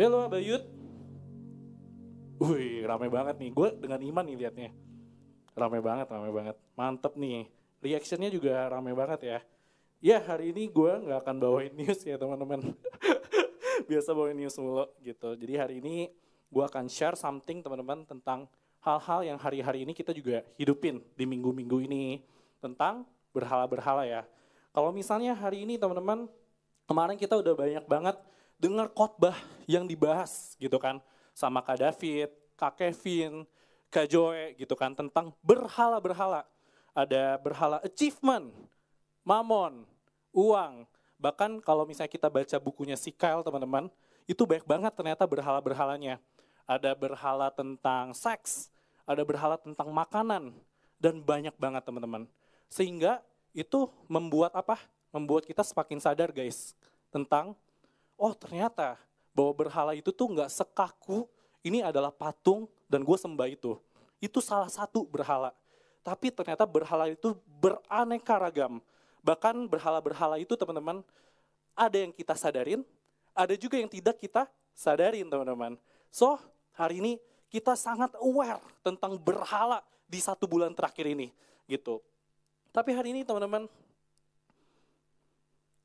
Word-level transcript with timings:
Halo 0.00 0.32
Bayut. 0.32 0.64
Wih, 2.40 2.88
rame 2.88 3.12
banget 3.12 3.36
nih. 3.36 3.52
Gue 3.52 3.68
dengan 3.76 4.00
iman 4.00 4.24
nih 4.24 4.36
liatnya. 4.40 4.72
Rame 5.52 5.76
banget, 5.84 6.08
rame 6.08 6.32
banget. 6.32 6.56
Mantep 6.72 7.20
nih. 7.20 7.52
Reactionnya 7.84 8.32
juga 8.32 8.64
rame 8.72 8.96
banget 8.96 9.20
ya. 9.28 9.38
Ya 10.00 10.16
hari 10.24 10.56
ini 10.56 10.72
gue 10.72 10.88
nggak 11.04 11.20
akan 11.20 11.36
bawain 11.36 11.76
news 11.76 12.00
ya 12.00 12.16
teman-teman. 12.16 12.72
Biasa 13.92 14.16
bawain 14.16 14.40
news 14.40 14.56
mulu 14.56 14.88
gitu. 15.04 15.36
Jadi 15.36 15.54
hari 15.60 15.84
ini 15.84 16.08
gue 16.48 16.64
akan 16.64 16.88
share 16.88 17.20
something 17.20 17.60
teman-teman 17.60 18.08
tentang 18.08 18.48
hal-hal 18.80 19.20
yang 19.20 19.36
hari-hari 19.36 19.84
ini 19.84 19.92
kita 19.92 20.16
juga 20.16 20.40
hidupin 20.56 21.04
di 21.12 21.28
minggu-minggu 21.28 21.76
ini. 21.76 22.24
Tentang 22.56 23.04
berhala-berhala 23.36 24.08
ya. 24.08 24.24
Kalau 24.72 24.96
misalnya 24.96 25.36
hari 25.36 25.68
ini 25.68 25.76
teman-teman, 25.76 26.24
kemarin 26.88 27.20
kita 27.20 27.36
udah 27.36 27.52
banyak 27.52 27.84
banget 27.84 28.16
dengar 28.60 28.92
khotbah 28.92 29.34
yang 29.64 29.88
dibahas 29.88 30.54
gitu 30.60 30.76
kan 30.76 31.00
sama 31.32 31.64
Kak 31.64 31.80
David, 31.80 32.28
Kak 32.60 32.76
Kevin, 32.76 33.48
Kak 33.88 34.06
Joe 34.06 34.52
gitu 34.60 34.76
kan 34.76 34.92
tentang 34.92 35.32
berhala-berhala. 35.40 36.44
Ada 36.92 37.40
berhala 37.40 37.80
achievement, 37.80 38.52
mamon, 39.24 39.88
uang. 40.36 40.84
Bahkan 41.16 41.64
kalau 41.64 41.88
misalnya 41.88 42.12
kita 42.12 42.28
baca 42.28 42.56
bukunya 42.60 43.00
si 43.00 43.08
Kyle 43.08 43.40
teman-teman, 43.40 43.88
itu 44.28 44.44
banyak 44.44 44.68
banget 44.68 44.92
ternyata 44.92 45.24
berhala-berhalanya. 45.24 46.20
Ada 46.68 46.92
berhala 46.92 47.48
tentang 47.50 48.12
seks, 48.12 48.68
ada 49.08 49.24
berhala 49.24 49.56
tentang 49.56 49.90
makanan, 49.90 50.52
dan 51.00 51.18
banyak 51.24 51.56
banget 51.56 51.82
teman-teman. 51.82 52.28
Sehingga 52.68 53.24
itu 53.56 53.90
membuat 54.06 54.54
apa? 54.54 54.78
Membuat 55.10 55.48
kita 55.48 55.66
semakin 55.66 55.98
sadar 55.98 56.30
guys 56.30 56.78
tentang 57.10 57.58
oh 58.20 58.36
ternyata 58.36 59.00
bahwa 59.32 59.64
berhala 59.64 59.96
itu 59.96 60.12
tuh 60.12 60.28
nggak 60.28 60.52
sekaku 60.52 61.24
ini 61.64 61.80
adalah 61.80 62.12
patung 62.12 62.68
dan 62.84 63.00
gue 63.00 63.16
sembah 63.16 63.48
itu. 63.48 63.80
Itu 64.20 64.44
salah 64.44 64.68
satu 64.68 65.08
berhala. 65.08 65.56
Tapi 66.04 66.28
ternyata 66.28 66.68
berhala 66.68 67.08
itu 67.08 67.36
beraneka 67.60 68.36
ragam. 68.36 68.84
Bahkan 69.24 69.68
berhala-berhala 69.68 70.36
itu 70.40 70.52
teman-teman 70.56 71.00
ada 71.76 71.96
yang 71.96 72.12
kita 72.12 72.36
sadarin, 72.36 72.84
ada 73.32 73.56
juga 73.56 73.80
yang 73.80 73.88
tidak 73.88 74.20
kita 74.20 74.48
sadarin 74.72 75.28
teman-teman. 75.28 75.76
So 76.12 76.36
hari 76.76 77.00
ini 77.00 77.12
kita 77.52 77.76
sangat 77.76 78.16
aware 78.20 78.60
tentang 78.80 79.16
berhala 79.20 79.84
di 80.08 80.20
satu 80.20 80.48
bulan 80.48 80.72
terakhir 80.72 81.08
ini 81.08 81.32
gitu. 81.68 82.00
Tapi 82.70 82.94
hari 82.94 83.12
ini 83.12 83.20
teman-teman, 83.26 83.66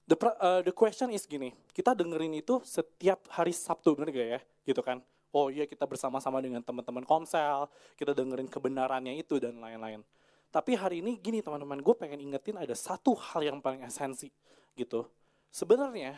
the, 0.05 0.15
uh, 0.39 0.61
the 0.61 0.73
question 0.73 1.09
is 1.11 1.25
gini, 1.25 1.53
kita 1.73 1.97
dengerin 1.97 2.37
itu 2.37 2.61
setiap 2.61 3.25
hari 3.33 3.51
Sabtu, 3.51 3.97
bener 3.97 4.09
gak 4.13 4.27
ya? 4.37 4.39
Gitu 4.65 4.81
kan? 4.85 5.01
Oh 5.35 5.51
iya 5.51 5.67
kita 5.67 5.83
bersama-sama 5.83 6.39
dengan 6.39 6.63
teman-teman 6.63 7.03
komsel, 7.03 7.67
kita 7.99 8.15
dengerin 8.15 8.47
kebenarannya 8.47 9.19
itu 9.19 9.35
dan 9.35 9.59
lain-lain. 9.59 9.99
Tapi 10.47 10.71
hari 10.79 11.03
ini 11.03 11.19
gini 11.19 11.43
teman-teman, 11.43 11.83
gue 11.83 11.95
pengen 11.99 12.23
ingetin 12.23 12.55
ada 12.55 12.71
satu 12.71 13.11
hal 13.11 13.43
yang 13.43 13.59
paling 13.59 13.83
esensi 13.83 14.31
gitu. 14.79 15.03
Sebenarnya 15.51 16.15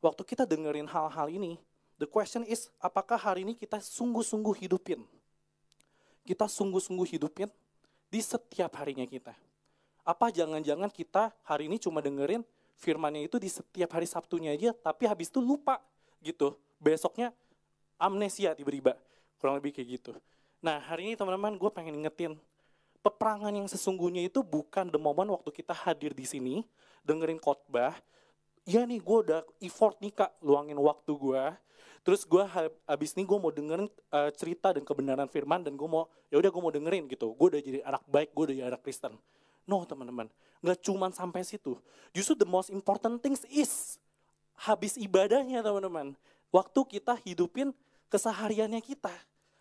waktu 0.00 0.24
kita 0.24 0.48
dengerin 0.48 0.88
hal-hal 0.88 1.28
ini, 1.28 1.60
the 2.00 2.08
question 2.08 2.48
is 2.48 2.72
apakah 2.80 3.20
hari 3.20 3.44
ini 3.44 3.52
kita 3.52 3.76
sungguh-sungguh 3.76 4.64
hidupin? 4.64 5.04
Kita 6.24 6.48
sungguh-sungguh 6.48 7.04
hidupin 7.12 7.52
di 8.08 8.20
setiap 8.24 8.80
harinya 8.80 9.04
kita. 9.04 9.36
Apa 10.00 10.32
jangan-jangan 10.32 10.88
kita 10.88 11.36
hari 11.44 11.68
ini 11.68 11.76
cuma 11.76 12.00
dengerin 12.00 12.40
firmannya 12.76 13.26
itu 13.26 13.36
di 13.40 13.48
setiap 13.48 13.90
hari 13.96 14.06
Sabtunya 14.08 14.52
aja, 14.52 14.72
tapi 14.72 15.08
habis 15.08 15.32
itu 15.32 15.40
lupa 15.40 15.80
gitu. 16.20 16.56
Besoknya 16.76 17.32
amnesia 17.96 18.52
tiba-tiba. 18.52 18.96
Kurang 19.40 19.60
lebih 19.60 19.76
kayak 19.76 19.88
gitu. 20.00 20.10
Nah 20.64 20.80
hari 20.80 21.12
ini 21.12 21.14
teman-teman 21.16 21.56
gue 21.56 21.70
pengen 21.72 21.96
ingetin, 21.96 22.32
peperangan 23.04 23.52
yang 23.52 23.68
sesungguhnya 23.68 24.24
itu 24.24 24.40
bukan 24.40 24.88
the 24.88 25.00
moment 25.00 25.28
waktu 25.32 25.52
kita 25.52 25.72
hadir 25.72 26.16
di 26.16 26.24
sini, 26.24 26.64
dengerin 27.04 27.38
khotbah, 27.38 27.94
ya 28.64 28.82
nih 28.82 28.98
gue 28.98 29.18
udah 29.28 29.40
effort 29.62 30.00
nih 30.00 30.10
kak, 30.10 30.32
luangin 30.42 30.80
waktu 30.80 31.12
gue, 31.12 31.42
terus 32.06 32.22
gue 32.22 32.42
habis 32.86 33.18
ini 33.18 33.26
gue 33.26 33.34
mau 33.34 33.50
dengerin 33.50 33.90
uh, 34.14 34.30
cerita 34.30 34.70
dan 34.70 34.86
kebenaran 34.86 35.26
firman 35.26 35.66
dan 35.66 35.74
gue 35.74 35.88
mau 35.90 36.06
ya 36.30 36.38
udah 36.38 36.50
gue 36.54 36.62
mau 36.62 36.70
dengerin 36.70 37.10
gitu 37.10 37.34
gue 37.34 37.46
udah 37.50 37.58
jadi 37.58 37.78
anak 37.82 38.06
baik 38.06 38.30
gue 38.30 38.42
udah 38.46 38.56
jadi 38.62 38.68
anak 38.70 38.82
Kristen 38.86 39.18
No 39.66 39.82
teman-teman, 39.82 40.30
nggak 40.62 40.78
cuma 40.86 41.10
sampai 41.10 41.42
situ. 41.42 41.74
Justru 42.14 42.38
the 42.38 42.48
most 42.48 42.70
important 42.70 43.18
things 43.18 43.42
is 43.50 43.98
habis 44.54 44.94
ibadahnya 44.96 45.60
teman-teman. 45.60 46.14
Waktu 46.54 46.80
kita 46.98 47.18
hidupin 47.26 47.74
kesehariannya 48.08 48.78
kita. 48.80 49.12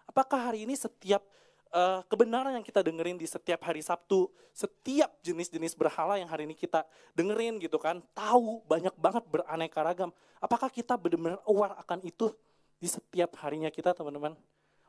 Apakah 0.05 0.53
hari 0.53 0.63
ini 0.63 0.77
setiap 0.77 1.25
uh, 1.73 2.05
kebenaran 2.07 2.55
yang 2.55 2.63
kita 2.63 2.79
dengerin 2.85 3.17
di 3.19 3.27
setiap 3.27 3.65
hari 3.65 3.81
Sabtu, 3.81 4.31
setiap 4.55 5.11
jenis-jenis 5.25 5.75
berhala 5.75 6.15
yang 6.15 6.29
hari 6.29 6.47
ini 6.47 6.55
kita 6.55 6.85
dengerin 7.17 7.59
gitu 7.59 7.75
kan, 7.75 7.99
tahu 8.15 8.63
banyak 8.69 8.93
banget 8.95 9.23
beraneka 9.27 9.81
ragam. 9.83 10.13
Apakah 10.39 10.71
kita 10.71 10.95
benar-benar 10.95 11.41
aware 11.43 11.75
akan 11.81 11.99
itu 12.05 12.31
di 12.79 12.87
setiap 12.87 13.35
harinya 13.43 13.67
kita 13.67 13.91
teman-teman? 13.91 14.37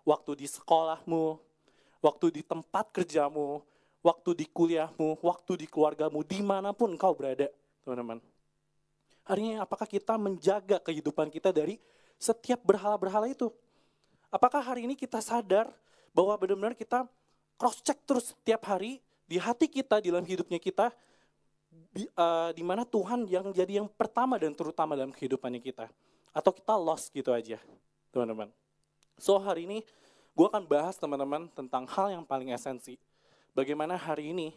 Waktu 0.07 0.39
di 0.39 0.47
sekolahmu, 0.47 1.41
waktu 1.99 2.27
di 2.31 2.43
tempat 2.47 2.95
kerjamu, 2.95 3.65
waktu 4.07 4.31
di 4.39 4.47
kuliahmu, 4.47 5.19
waktu 5.19 5.53
di 5.59 5.67
keluargamu, 5.67 6.23
di 6.23 6.39
mana 6.39 6.71
pun 6.71 6.95
engkau 6.95 7.11
berada, 7.19 7.51
teman-teman. 7.83 8.23
Hari 9.27 9.41
ini 9.43 9.55
apakah 9.59 9.91
kita 9.91 10.15
menjaga 10.15 10.79
kehidupan 10.79 11.27
kita 11.35 11.51
dari 11.51 11.83
setiap 12.15 12.63
berhala-berhala 12.63 13.27
itu? 13.27 13.51
Apakah 14.31 14.63
hari 14.63 14.87
ini 14.87 14.95
kita 14.95 15.19
sadar 15.19 15.67
bahwa 16.15 16.39
benar-benar 16.39 16.79
kita 16.79 17.11
cross 17.59 17.83
check 17.83 17.99
terus 18.07 18.31
setiap 18.31 18.63
hari 18.71 19.03
di 19.27 19.43
hati 19.43 19.67
kita, 19.67 19.99
di 19.99 20.15
dalam 20.15 20.23
hidupnya 20.23 20.63
kita, 20.63 20.95
di, 21.91 22.07
uh, 22.15 22.55
di 22.55 22.63
mana 22.63 22.87
Tuhan 22.87 23.27
yang 23.27 23.51
jadi 23.51 23.83
yang 23.83 23.91
pertama 23.91 24.39
dan 24.39 24.55
terutama 24.55 24.95
dalam 24.95 25.11
kehidupannya 25.11 25.59
kita. 25.59 25.91
Atau 26.31 26.55
kita 26.55 26.79
lost 26.79 27.11
gitu 27.11 27.35
aja, 27.35 27.59
teman-teman. 28.15 28.55
So 29.19 29.43
hari 29.43 29.67
ini 29.67 29.83
gue 30.37 30.47
akan 30.47 30.63
bahas 30.69 30.95
teman-teman 30.95 31.51
tentang 31.51 31.89
hal 31.91 32.15
yang 32.15 32.23
paling 32.23 32.55
esensi 32.55 33.01
bagaimana 33.57 33.97
hari 33.97 34.37
ini 34.37 34.53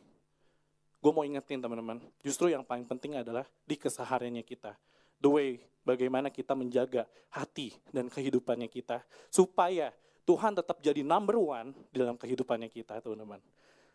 gue 0.99 1.11
mau 1.15 1.23
ingetin 1.23 1.63
teman-teman, 1.63 2.03
justru 2.19 2.51
yang 2.51 2.67
paling 2.67 2.83
penting 2.83 3.15
adalah 3.15 3.47
di 3.63 3.79
kesehariannya 3.79 4.43
kita. 4.43 4.75
The 5.23 5.31
way 5.31 5.63
bagaimana 5.87 6.27
kita 6.27 6.51
menjaga 6.51 7.07
hati 7.31 7.71
dan 7.95 8.11
kehidupannya 8.11 8.67
kita. 8.67 8.99
Supaya 9.31 9.95
Tuhan 10.27 10.51
tetap 10.59 10.83
jadi 10.83 10.99
number 10.99 11.39
one 11.39 11.71
di 11.95 12.03
dalam 12.03 12.19
kehidupannya 12.19 12.67
kita 12.67 12.99
teman-teman. 12.99 13.39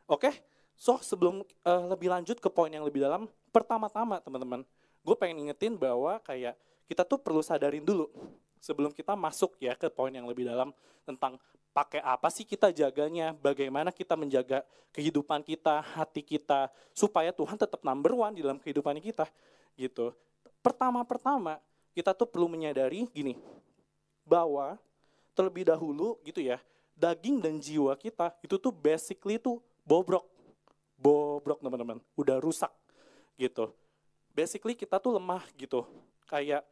Oke, 0.09 0.33
so 0.73 0.97
sebelum 1.05 1.45
uh, 1.45 1.85
lebih 1.93 2.09
lanjut 2.09 2.41
ke 2.41 2.49
poin 2.49 2.73
yang 2.73 2.89
lebih 2.89 3.05
dalam, 3.05 3.29
pertama-tama 3.53 4.25
teman-teman, 4.25 4.65
gue 5.05 5.17
pengen 5.21 5.45
ingetin 5.45 5.77
bahwa 5.77 6.17
kayak 6.25 6.57
kita 6.89 7.05
tuh 7.05 7.21
perlu 7.21 7.45
sadarin 7.45 7.85
dulu 7.85 8.09
sebelum 8.65 8.97
kita 8.97 9.13
masuk 9.13 9.61
ya 9.61 9.77
ke 9.77 9.93
poin 9.93 10.09
yang 10.09 10.25
lebih 10.25 10.49
dalam 10.49 10.73
tentang 11.05 11.37
pakai 11.77 12.01
apa 12.01 12.33
sih 12.33 12.49
kita 12.49 12.73
jaganya, 12.73 13.37
bagaimana 13.37 13.93
kita 13.93 14.17
menjaga 14.17 14.65
kehidupan 14.97 15.45
kita, 15.45 15.85
hati 15.85 16.25
kita, 16.25 16.73
supaya 16.97 17.29
Tuhan 17.29 17.61
tetap 17.61 17.85
number 17.85 18.17
one 18.17 18.33
di 18.33 18.41
dalam 18.41 18.57
kehidupan 18.57 18.97
kita, 19.05 19.29
gitu. 19.77 20.17
Pertama-pertama, 20.65 21.61
kita 21.93 22.17
tuh 22.17 22.25
perlu 22.31 22.49
menyadari 22.49 23.05
gini, 23.13 23.37
bahwa 24.25 24.81
terlebih 25.37 25.69
dahulu 25.69 26.17
gitu 26.25 26.41
ya, 26.41 26.63
daging 26.95 27.43
dan 27.43 27.59
jiwa 27.59 27.93
kita 27.99 28.33
itu 28.41 28.55
tuh 28.57 28.71
basically 28.71 29.37
tuh 29.37 29.59
bobrok, 29.83 30.25
bobrok 30.97 31.59
teman-teman, 31.59 31.99
udah 32.15 32.39
rusak 32.39 32.71
gitu. 33.35 33.75
Basically 34.31 34.79
kita 34.79 35.03
tuh 35.03 35.19
lemah 35.19 35.43
gitu, 35.59 35.83
kayak 36.31 36.63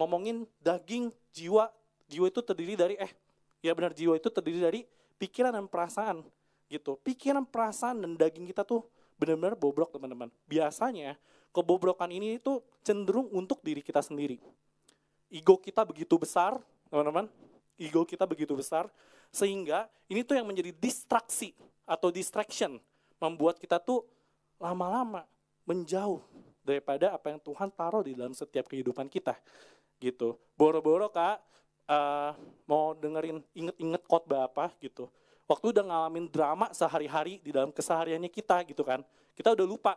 ngomongin 0.00 0.48
daging, 0.64 1.12
jiwa, 1.36 1.68
jiwa 2.08 2.26
itu 2.32 2.40
terdiri 2.40 2.74
dari 2.80 2.96
eh 2.96 3.12
Ya 3.60 3.76
benar 3.76 3.92
jiwa 3.92 4.16
itu 4.16 4.32
terdiri 4.32 4.60
dari 4.60 4.80
pikiran 5.20 5.52
dan 5.52 5.68
perasaan 5.68 6.24
gitu. 6.72 6.96
Pikiran, 7.04 7.44
perasaan 7.44 8.00
dan 8.00 8.16
daging 8.16 8.48
kita 8.48 8.64
tuh 8.64 8.88
benar-benar 9.20 9.52
bobrok 9.52 9.92
teman-teman. 9.92 10.32
Biasanya 10.48 11.20
kebobrokan 11.52 12.08
ini 12.08 12.40
itu 12.40 12.64
cenderung 12.80 13.28
untuk 13.36 13.60
diri 13.60 13.84
kita 13.84 14.00
sendiri. 14.00 14.40
Ego 15.28 15.60
kita 15.60 15.84
begitu 15.84 16.16
besar, 16.16 16.56
teman-teman. 16.88 17.28
Ego 17.76 18.08
kita 18.08 18.24
begitu 18.24 18.56
besar 18.56 18.88
sehingga 19.30 19.86
ini 20.10 20.24
tuh 20.24 20.40
yang 20.40 20.48
menjadi 20.48 20.74
distraksi 20.74 21.54
atau 21.84 22.10
distraction 22.10 22.80
membuat 23.20 23.60
kita 23.60 23.78
tuh 23.78 24.02
lama-lama 24.58 25.22
menjauh 25.68 26.18
daripada 26.66 27.14
apa 27.14 27.30
yang 27.30 27.40
Tuhan 27.40 27.70
taruh 27.70 28.02
di 28.02 28.12
dalam 28.16 28.34
setiap 28.34 28.66
kehidupan 28.66 29.06
kita 29.06 29.38
gitu. 30.00 30.40
Boro-boro 30.56 31.12
kak 31.12 31.38
uh, 31.86 32.32
mau 32.64 32.96
dengerin 32.96 33.44
inget-inget 33.52 34.02
khotbah 34.08 34.48
apa 34.48 34.72
gitu. 34.80 35.06
Waktu 35.44 35.76
udah 35.76 35.84
ngalamin 35.84 36.26
drama 36.30 36.70
sehari-hari 36.70 37.42
di 37.42 37.50
dalam 37.50 37.70
kesehariannya 37.70 38.30
kita 38.30 38.64
gitu 38.66 38.82
kan. 38.82 39.04
Kita 39.36 39.52
udah 39.52 39.66
lupa. 39.66 39.94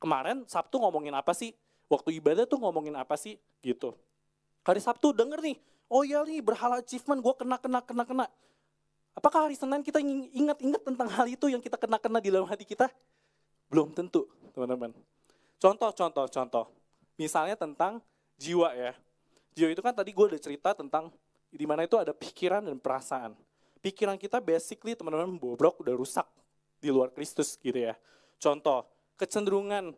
Kemarin 0.00 0.42
Sabtu 0.50 0.82
ngomongin 0.82 1.14
apa 1.14 1.30
sih? 1.30 1.54
Waktu 1.86 2.18
ibadah 2.18 2.48
tuh 2.48 2.58
ngomongin 2.58 2.96
apa 2.98 3.14
sih? 3.14 3.38
Gitu. 3.62 3.94
Hari 4.62 4.78
Sabtu 4.78 5.10
denger 5.10 5.42
nih, 5.42 5.58
oh 5.90 6.06
iya 6.06 6.22
nih 6.22 6.38
berhala 6.38 6.78
achievement 6.78 7.18
gue 7.18 7.34
kena, 7.34 7.58
kena, 7.58 7.82
kena, 7.82 8.04
kena. 8.06 8.26
Apakah 9.12 9.50
hari 9.50 9.58
Senin 9.58 9.84
kita 9.84 10.00
ingat-ingat 10.32 10.82
tentang 10.86 11.08
hal 11.12 11.26
itu 11.28 11.50
yang 11.50 11.60
kita 11.60 11.76
kena-kena 11.76 12.22
di 12.22 12.32
dalam 12.32 12.48
hati 12.48 12.64
kita? 12.64 12.88
Belum 13.68 13.92
tentu, 13.92 14.24
teman-teman. 14.56 14.94
Contoh, 15.60 15.90
contoh, 15.92 16.26
contoh. 16.30 16.64
Misalnya 17.20 17.58
tentang 17.58 18.00
jiwa 18.40 18.72
ya. 18.72 18.96
Jiwa 19.52 19.68
itu 19.72 19.82
kan 19.84 19.92
tadi 19.92 20.10
gue 20.12 20.26
udah 20.32 20.40
cerita 20.40 20.72
tentang 20.72 21.12
di 21.52 21.64
mana 21.68 21.84
itu 21.84 22.00
ada 22.00 22.16
pikiran 22.16 22.64
dan 22.64 22.80
perasaan. 22.80 23.36
Pikiran 23.84 24.16
kita 24.16 24.40
basically 24.40 24.96
teman-teman 24.96 25.36
bobrok 25.36 25.82
udah 25.82 25.92
rusak 25.92 26.24
di 26.80 26.88
luar 26.88 27.12
Kristus 27.12 27.58
gitu 27.60 27.76
ya. 27.76 27.98
Contoh, 28.40 28.88
kecenderungan 29.20 29.92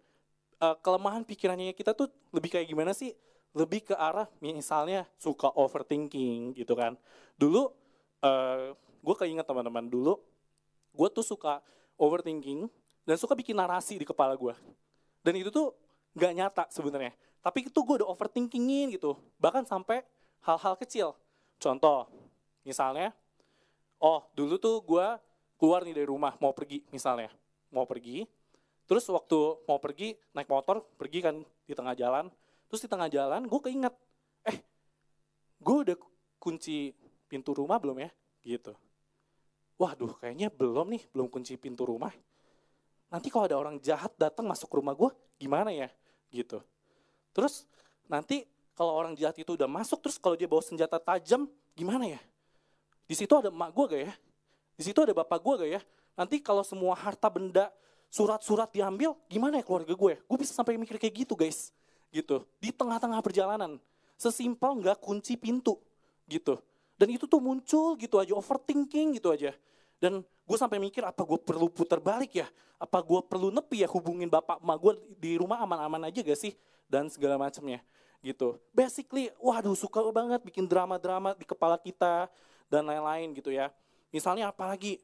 uh, 0.58 0.76
kelemahan 0.82 1.22
pikirannya 1.22 1.76
kita 1.76 1.94
tuh 1.94 2.10
lebih 2.34 2.58
kayak 2.58 2.66
gimana 2.66 2.90
sih? 2.90 3.14
Lebih 3.54 3.92
ke 3.92 3.94
arah 3.94 4.26
misalnya 4.42 5.06
suka 5.14 5.46
overthinking 5.54 6.58
gitu 6.58 6.74
kan. 6.74 6.98
Dulu 7.38 7.70
uh, 8.24 8.74
gue 9.04 9.14
keinget 9.20 9.44
teman-teman 9.44 9.84
dulu 9.84 10.16
gue 10.96 11.08
tuh 11.12 11.22
suka 11.26 11.60
overthinking 12.00 12.66
dan 13.04 13.16
suka 13.20 13.36
bikin 13.36 13.52
narasi 13.52 14.00
di 14.00 14.08
kepala 14.08 14.32
gue 14.32 14.56
dan 15.20 15.34
itu 15.36 15.52
tuh 15.52 15.76
gak 16.16 16.32
nyata 16.32 16.64
sebenarnya 16.72 17.12
tapi 17.44 17.68
itu 17.68 17.78
gue 17.84 18.00
udah 18.00 18.08
overthinkingin 18.08 18.96
gitu 18.96 19.20
bahkan 19.36 19.68
sampai 19.68 20.00
hal-hal 20.40 20.74
kecil 20.80 21.12
contoh 21.60 22.08
misalnya 22.64 23.12
oh 24.00 24.24
dulu 24.32 24.56
tuh 24.56 24.80
gue 24.80 25.06
keluar 25.60 25.84
nih 25.84 25.92
dari 26.00 26.08
rumah 26.08 26.32
mau 26.40 26.56
pergi 26.56 26.80
misalnya 26.88 27.28
mau 27.68 27.84
pergi 27.84 28.24
terus 28.88 29.04
waktu 29.12 29.60
mau 29.68 29.76
pergi 29.76 30.16
naik 30.32 30.48
motor 30.48 30.80
pergi 30.96 31.20
kan 31.20 31.36
di 31.68 31.72
tengah 31.76 31.92
jalan 31.92 32.32
terus 32.72 32.80
di 32.80 32.88
tengah 32.88 33.12
jalan 33.12 33.44
gue 33.44 33.60
keinget 33.60 33.94
eh 34.48 34.58
gue 35.60 35.76
udah 35.84 35.96
kunci 36.40 36.96
pintu 37.28 37.52
rumah 37.52 37.76
belum 37.76 38.00
ya 38.00 38.10
gitu 38.40 38.72
waduh 39.78 40.14
kayaknya 40.22 40.48
belum 40.50 40.94
nih, 40.94 41.02
belum 41.10 41.28
kunci 41.30 41.58
pintu 41.58 41.86
rumah. 41.86 42.14
Nanti 43.10 43.30
kalau 43.30 43.46
ada 43.46 43.58
orang 43.58 43.78
jahat 43.82 44.14
datang 44.18 44.46
masuk 44.46 44.70
rumah 44.74 44.94
gue, 44.94 45.10
gimana 45.38 45.70
ya? 45.70 45.90
Gitu. 46.30 46.58
Terus 47.34 47.66
nanti 48.06 48.46
kalau 48.78 48.94
orang 48.94 49.18
jahat 49.18 49.36
itu 49.38 49.58
udah 49.58 49.66
masuk, 49.66 50.00
terus 50.00 50.16
kalau 50.16 50.38
dia 50.38 50.46
bawa 50.46 50.62
senjata 50.62 50.96
tajam, 51.02 51.50
gimana 51.74 52.06
ya? 52.06 52.20
Di 53.04 53.14
situ 53.18 53.34
ada 53.34 53.50
emak 53.50 53.70
gue 53.74 53.84
gak 53.90 54.02
ya? 54.08 54.14
Di 54.74 54.82
situ 54.86 54.98
ada 55.02 55.12
bapak 55.12 55.38
gue 55.42 55.54
gak 55.66 55.70
ya? 55.78 55.80
Nanti 56.14 56.38
kalau 56.40 56.62
semua 56.62 56.94
harta 56.94 57.28
benda, 57.28 57.68
surat-surat 58.08 58.70
diambil, 58.70 59.18
gimana 59.26 59.58
ya 59.58 59.64
keluarga 59.66 59.92
gue? 59.92 60.14
Gue 60.22 60.38
bisa 60.38 60.54
sampai 60.54 60.78
mikir 60.78 60.96
kayak 60.96 61.26
gitu 61.26 61.34
guys. 61.34 61.74
Gitu. 62.08 62.46
Di 62.62 62.70
tengah-tengah 62.70 63.18
perjalanan. 63.20 63.76
Sesimpel 64.14 64.78
nggak 64.78 65.02
kunci 65.02 65.34
pintu. 65.34 65.76
Gitu 66.30 66.56
dan 66.94 67.08
itu 67.10 67.26
tuh 67.26 67.42
muncul 67.42 67.98
gitu 67.98 68.22
aja, 68.22 68.32
overthinking 68.38 69.18
gitu 69.18 69.34
aja. 69.34 69.50
Dan 69.98 70.22
gue 70.22 70.58
sampai 70.58 70.78
mikir 70.78 71.02
apa 71.02 71.26
gue 71.26 71.38
perlu 71.42 71.66
putar 71.70 71.98
balik 71.98 72.38
ya? 72.38 72.46
Apa 72.78 73.02
gue 73.02 73.20
perlu 73.26 73.50
nepi 73.50 73.82
ya 73.82 73.88
hubungin 73.90 74.30
bapak 74.30 74.62
emak 74.62 74.78
gue 74.78 74.92
di 75.18 75.32
rumah 75.38 75.62
aman-aman 75.62 76.10
aja 76.10 76.22
gak 76.22 76.38
sih? 76.38 76.54
Dan 76.86 77.08
segala 77.08 77.40
macamnya 77.40 77.80
gitu. 78.24 78.56
Basically, 78.72 79.28
waduh 79.36 79.76
suka 79.76 80.00
banget 80.08 80.40
bikin 80.40 80.64
drama-drama 80.64 81.36
di 81.36 81.44
kepala 81.44 81.76
kita 81.76 82.32
dan 82.72 82.88
lain-lain 82.88 83.36
gitu 83.36 83.52
ya. 83.52 83.68
Misalnya 84.08 84.48
apalagi, 84.48 84.96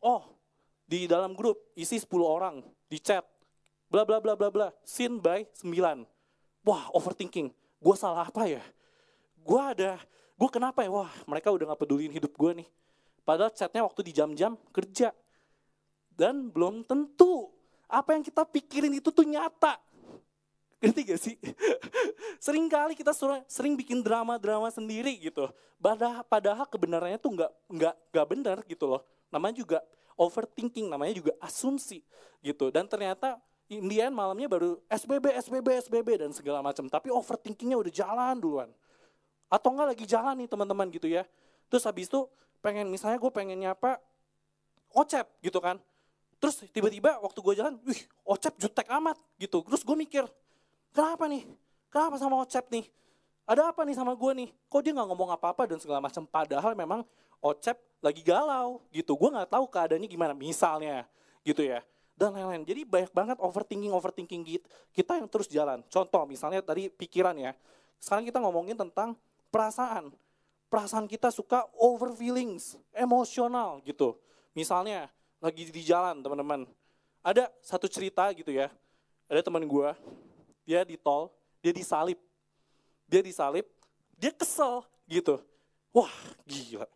oh 0.00 0.24
di 0.88 1.04
dalam 1.04 1.36
grup 1.36 1.60
isi 1.76 2.00
10 2.00 2.08
orang 2.24 2.64
di 2.88 2.96
chat, 2.96 3.24
bla 3.92 4.08
bla 4.08 4.24
bla 4.24 4.32
bla 4.32 4.48
bla, 4.48 4.68
sin 4.86 5.20
by 5.20 5.44
9. 5.60 6.08
Wah 6.64 6.88
overthinking, 6.96 7.52
gue 7.52 7.96
salah 7.98 8.24
apa 8.24 8.48
ya? 8.48 8.62
Gue 9.42 9.58
ada 9.58 10.00
Gue 10.42 10.50
kenapa 10.50 10.82
ya? 10.82 10.90
Wah 10.90 11.12
mereka 11.30 11.54
udah 11.54 11.70
gak 11.70 11.86
peduliin 11.86 12.10
hidup 12.10 12.34
gue 12.34 12.64
nih. 12.64 12.68
Padahal 13.22 13.54
chatnya 13.54 13.86
waktu 13.86 14.02
di 14.02 14.10
jam-jam 14.10 14.58
kerja. 14.74 15.14
Dan 16.10 16.50
belum 16.50 16.82
tentu 16.82 17.46
apa 17.86 18.18
yang 18.18 18.26
kita 18.26 18.42
pikirin 18.50 18.90
itu 18.90 19.14
tuh 19.14 19.22
nyata. 19.22 19.78
Ngerti 20.82 21.00
gak 21.06 21.20
sih? 21.22 21.34
sering 22.44 22.66
kali 22.66 22.98
kita 22.98 23.14
sering 23.46 23.78
bikin 23.78 24.02
drama-drama 24.02 24.66
sendiri 24.74 25.14
gitu. 25.22 25.46
Padahal, 25.78 26.26
padahal 26.26 26.66
kebenarannya 26.66 27.18
tuh 27.22 27.38
nggak 27.38 27.50
nggak 27.70 27.94
nggak 28.10 28.26
benar 28.26 28.58
gitu 28.66 28.90
loh. 28.90 29.02
Namanya 29.30 29.62
juga 29.62 29.78
overthinking, 30.18 30.90
namanya 30.90 31.14
juga 31.22 31.32
asumsi 31.38 32.02
gitu. 32.42 32.74
Dan 32.74 32.90
ternyata 32.90 33.38
Indian 33.70 34.10
malamnya 34.12 34.50
baru 34.50 34.82
SBB, 34.90 35.38
SBB, 35.38 35.68
SBB 35.86 36.08
dan 36.18 36.30
segala 36.34 36.60
macam. 36.60 36.90
Tapi 36.90 37.08
overthinkingnya 37.14 37.78
udah 37.78 37.92
jalan 37.94 38.36
duluan. 38.42 38.70
Atau 39.46 39.72
enggak 39.72 39.96
lagi 39.96 40.04
jalan 40.04 40.34
nih 40.42 40.48
teman-teman 40.50 40.86
gitu 40.90 41.06
ya. 41.06 41.22
Terus 41.70 41.86
habis 41.86 42.10
itu 42.10 42.26
pengen 42.60 42.90
misalnya 42.90 43.16
gue 43.22 43.32
pengen 43.32 43.58
nyapa 43.58 44.02
Ocep 44.92 45.24
gitu 45.40 45.56
kan. 45.56 45.80
Terus 46.36 46.68
tiba-tiba 46.74 47.16
waktu 47.22 47.38
gue 47.38 47.54
jalan, 47.54 47.74
wih 47.86 48.02
Ocep 48.28 48.58
jutek 48.60 48.90
amat 48.92 49.16
gitu. 49.40 49.64
Terus 49.64 49.82
gue 49.86 49.96
mikir, 49.96 50.26
kenapa 50.92 51.24
nih? 51.26 51.44
Kenapa 51.92 52.16
sama 52.16 52.40
Ocep 52.44 52.68
nih? 52.72 52.86
Ada 53.44 53.74
apa 53.74 53.82
nih 53.82 53.96
sama 53.98 54.14
gue 54.14 54.32
nih? 54.32 54.48
Kok 54.70 54.80
dia 54.80 54.92
nggak 54.94 55.08
ngomong 55.12 55.30
apa-apa 55.34 55.66
dan 55.68 55.76
segala 55.82 56.00
macam. 56.00 56.24
Padahal 56.24 56.72
memang 56.72 57.02
Ocep 57.42 57.76
lagi 57.98 58.22
galau 58.22 58.80
gitu. 58.94 59.18
Gue 59.18 59.28
nggak 59.34 59.50
tahu 59.50 59.66
keadaannya 59.66 60.08
gimana 60.08 60.32
misalnya 60.32 61.04
gitu 61.42 61.66
ya. 61.66 61.82
Dan 62.14 62.32
lain-lain. 62.38 62.62
Jadi 62.62 62.86
banyak 62.86 63.10
banget 63.10 63.36
overthinking, 63.42 63.92
overthinking 63.92 64.42
gitu. 64.46 64.66
Kita 64.94 65.18
yang 65.18 65.26
terus 65.26 65.50
jalan. 65.50 65.82
Contoh 65.90 66.22
misalnya 66.24 66.62
tadi 66.62 66.86
pikiran 66.86 67.34
ya. 67.34 67.52
Sekarang 67.98 68.22
kita 68.22 68.38
ngomongin 68.38 68.78
tentang 68.78 69.18
perasaan. 69.50 70.14
Perasaan 70.72 71.04
kita 71.04 71.28
suka 71.28 71.68
over 71.76 72.16
feelings, 72.16 72.80
emosional 72.96 73.84
gitu. 73.84 74.16
Misalnya 74.56 75.12
lagi 75.42 75.68
di 75.68 75.82
jalan 75.82 76.22
teman-teman, 76.22 76.64
ada 77.20 77.50
satu 77.60 77.90
cerita 77.90 78.30
gitu 78.32 78.54
ya, 78.54 78.70
ada 79.26 79.40
teman 79.42 79.66
gue, 79.66 79.88
dia 80.62 80.86
di 80.86 80.96
tol, 80.98 81.30
dia 81.60 81.72
disalip. 81.74 82.18
Dia 83.10 83.20
disalip, 83.20 83.68
dia 84.16 84.32
kesel 84.32 84.86
gitu. 85.04 85.42
Wah 85.92 86.12
gila, 86.48 86.88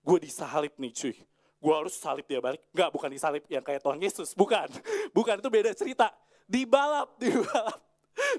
gue 0.00 0.18
disalip 0.24 0.72
nih 0.80 0.92
cuy. 0.96 1.16
Gue 1.58 1.74
harus 1.74 1.92
salip 1.98 2.24
dia 2.24 2.38
balik. 2.38 2.62
Enggak, 2.70 2.90
bukan 2.94 3.10
disalip 3.10 3.42
yang 3.50 3.60
kayak 3.66 3.82
Tuhan 3.82 3.98
Yesus, 3.98 4.30
bukan. 4.32 4.70
Bukan, 5.16 5.42
itu 5.42 5.50
beda 5.50 5.74
cerita. 5.74 6.14
Dibalap, 6.46 7.16
dibalap 7.22 7.88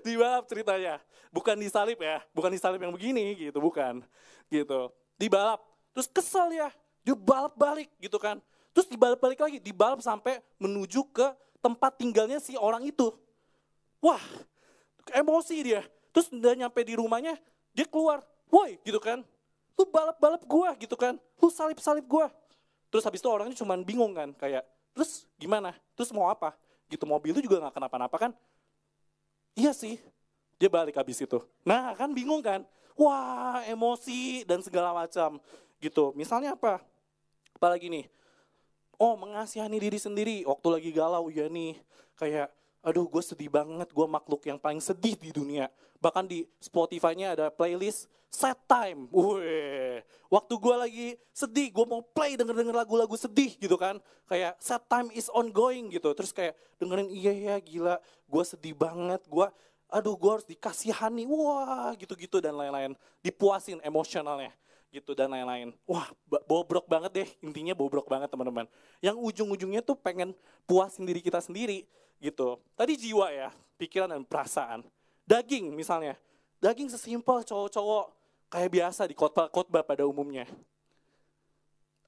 di 0.03 0.13
balap 0.15 0.43
ceritanya. 0.47 0.95
Bukan 1.29 1.55
di 1.61 1.69
salib 1.69 1.99
ya, 2.01 2.17
bukan 2.33 2.49
di 2.49 2.59
salib 2.59 2.81
yang 2.81 2.93
begini 2.93 3.37
gitu, 3.37 3.61
bukan. 3.61 4.01
Gitu. 4.49 4.79
Di 5.19 5.27
balap. 5.29 5.61
Terus 5.93 6.07
kesel 6.09 6.57
ya, 6.57 6.69
dia 7.05 7.13
balap 7.13 7.53
balik 7.53 7.89
gitu 8.01 8.17
kan. 8.17 8.41
Terus 8.73 8.89
dibalap 8.89 9.19
balik 9.21 9.39
lagi, 9.41 9.57
dibalap 9.61 10.01
sampai 10.01 10.41
menuju 10.57 11.05
ke 11.13 11.27
tempat 11.61 12.01
tinggalnya 12.01 12.41
si 12.41 12.57
orang 12.57 12.81
itu. 12.85 13.13
Wah, 14.01 14.21
emosi 15.13 15.55
dia. 15.61 15.81
Terus 16.09 16.29
udah 16.33 16.53
nyampe 16.57 16.81
di 16.81 16.97
rumahnya, 16.97 17.37
dia 17.73 17.85
keluar. 17.85 18.25
Woi, 18.49 18.81
gitu 18.81 18.97
kan. 18.97 19.21
Lu 19.77 19.85
balap-balap 19.87 20.41
gua 20.43 20.73
gitu 20.75 20.97
kan. 20.97 21.15
Lu 21.37 21.47
salip-salip 21.53 22.03
gua. 22.09 22.33
Terus 22.89 23.05
habis 23.05 23.21
itu 23.21 23.29
orangnya 23.29 23.53
cuma 23.53 23.77
bingung 23.77 24.17
kan, 24.17 24.33
kayak, 24.33 24.65
terus 24.97 25.29
gimana? 25.37 25.77
Terus 25.93 26.09
mau 26.09 26.25
apa? 26.25 26.57
Gitu 26.89 27.05
mobil 27.05 27.37
itu 27.37 27.45
juga 27.45 27.69
gak 27.69 27.77
kenapa-napa 27.77 28.17
kan. 28.17 28.31
Iya 29.53 29.77
sih, 29.77 30.01
dia 30.57 30.73
balik 30.73 30.97
habis 30.97 31.21
itu. 31.21 31.37
Nah 31.61 31.93
kan 31.93 32.09
bingung 32.09 32.41
kan, 32.41 32.65
wah 32.97 33.61
emosi 33.69 34.41
dan 34.49 34.65
segala 34.65 34.91
macam 34.91 35.37
gitu. 35.77 36.11
Misalnya 36.17 36.57
apa? 36.57 36.81
Apalagi 37.53 37.93
nih, 37.93 38.09
oh 38.97 39.13
mengasihani 39.15 39.77
diri 39.77 39.99
sendiri 40.01 40.37
waktu 40.49 40.67
lagi 40.67 40.89
galau 40.89 41.29
ya 41.29 41.45
nih, 41.45 41.77
kayak 42.17 42.49
aduh 42.79 43.05
gue 43.07 43.23
sedih 43.23 43.51
banget, 43.51 43.91
gue 43.91 44.07
makhluk 44.07 44.41
yang 44.47 44.59
paling 44.59 44.79
sedih 44.79 45.15
di 45.19 45.29
dunia. 45.35 45.67
Bahkan 45.99 46.25
di 46.31 46.47
Spotify-nya 46.63 47.35
ada 47.35 47.45
playlist 47.51 48.07
set 48.31 48.55
time. 48.69 49.09
Wih, 49.11 49.99
waktu 50.31 50.53
gue 50.55 50.75
lagi 50.77 51.07
sedih, 51.33 51.73
gue 51.73 51.85
mau 51.85 51.99
play 51.99 52.39
denger-denger 52.39 52.71
lagu-lagu 52.71 53.15
sedih 53.19 53.57
gitu 53.59 53.75
kan. 53.75 53.99
Kayak 54.29 54.55
set 54.63 54.85
time 54.87 55.11
is 55.11 55.27
ongoing 55.33 55.91
gitu. 55.91 56.13
Terus 56.15 56.31
kayak 56.31 56.55
dengerin 56.79 57.09
iya 57.11 57.33
ya 57.33 57.55
gila, 57.59 57.99
gue 58.29 58.43
sedih 58.45 58.77
banget, 58.77 59.25
gue 59.27 59.47
aduh 59.89 60.13
gue 60.13 60.31
harus 60.31 60.45
dikasihani, 60.45 61.25
wah 61.25 61.91
gitu-gitu 61.97 62.37
dan 62.39 62.55
lain-lain. 62.55 62.93
Dipuasin 63.25 63.81
emosionalnya 63.81 64.53
gitu 64.89 65.13
dan 65.13 65.29
lain-lain. 65.29 65.73
Wah, 65.85 66.09
bobrok 66.45 66.89
banget 66.89 67.11
deh, 67.13 67.29
intinya 67.45 67.77
bobrok 67.77 68.09
banget 68.09 68.29
teman-teman. 68.29 68.65
Yang 69.01 69.17
ujung-ujungnya 69.21 69.85
tuh 69.85 69.97
pengen 69.97 70.33
puasin 70.65 71.05
diri 71.05 71.21
kita 71.21 71.41
sendiri 71.41 71.85
gitu. 72.19 72.59
Tadi 72.75 72.93
jiwa 72.95 73.31
ya, 73.31 73.49
pikiran 73.79 74.11
dan 74.11 74.23
perasaan. 74.23 74.83
Daging 75.25 75.71
misalnya, 75.73 76.19
daging 76.59 76.91
sesimpel 76.91 77.43
cowok-cowok 77.43 78.05
kayak 78.51 78.69
biasa 78.69 79.07
di 79.07 79.15
khotbah-khotbah 79.15 79.83
pada 79.83 80.03
umumnya. 80.05 80.45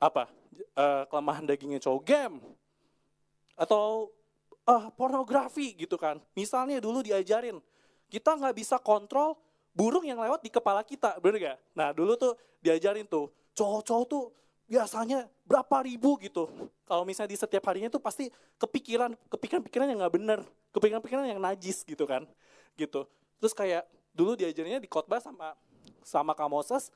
Apa? 0.02 0.28
Uh, 0.76 1.04
kelemahan 1.08 1.48
dagingnya 1.48 1.80
cowok 1.80 2.02
game. 2.04 2.36
Atau 3.56 4.12
uh, 4.66 4.90
pornografi 4.94 5.74
gitu 5.78 5.96
kan. 5.96 6.20
Misalnya 6.34 6.82
dulu 6.82 7.06
diajarin, 7.06 7.62
kita 8.12 8.36
nggak 8.36 8.56
bisa 8.58 8.76
kontrol 8.82 9.38
burung 9.72 10.04
yang 10.04 10.20
lewat 10.20 10.44
di 10.44 10.52
kepala 10.52 10.84
kita, 10.84 11.16
bener 11.24 11.40
gak? 11.40 11.58
Nah 11.72 11.96
dulu 11.96 12.20
tuh 12.20 12.36
diajarin 12.60 13.08
tuh, 13.08 13.32
cowok-cowok 13.56 14.06
tuh 14.08 14.24
biasanya 14.72 15.28
berapa 15.44 15.84
ribu 15.84 16.16
gitu. 16.24 16.48
Kalau 16.88 17.04
misalnya 17.04 17.36
di 17.36 17.40
setiap 17.44 17.68
harinya 17.68 17.92
tuh 17.92 18.00
pasti 18.00 18.32
kepikiran, 18.56 19.20
kepikiran-pikiran 19.28 19.92
yang 19.92 20.00
nggak 20.00 20.16
bener, 20.16 20.40
kepikiran-pikiran 20.72 21.28
yang 21.28 21.44
najis 21.44 21.84
gitu 21.84 22.08
kan, 22.08 22.24
gitu. 22.80 23.04
Terus 23.44 23.52
kayak 23.52 23.84
dulu 24.16 24.40
diajarinnya 24.40 24.80
di 24.80 24.88
khotbah 24.88 25.20
sama 25.20 25.60
sama 26.08 26.32
Kak 26.32 26.48
Moses, 26.48 26.88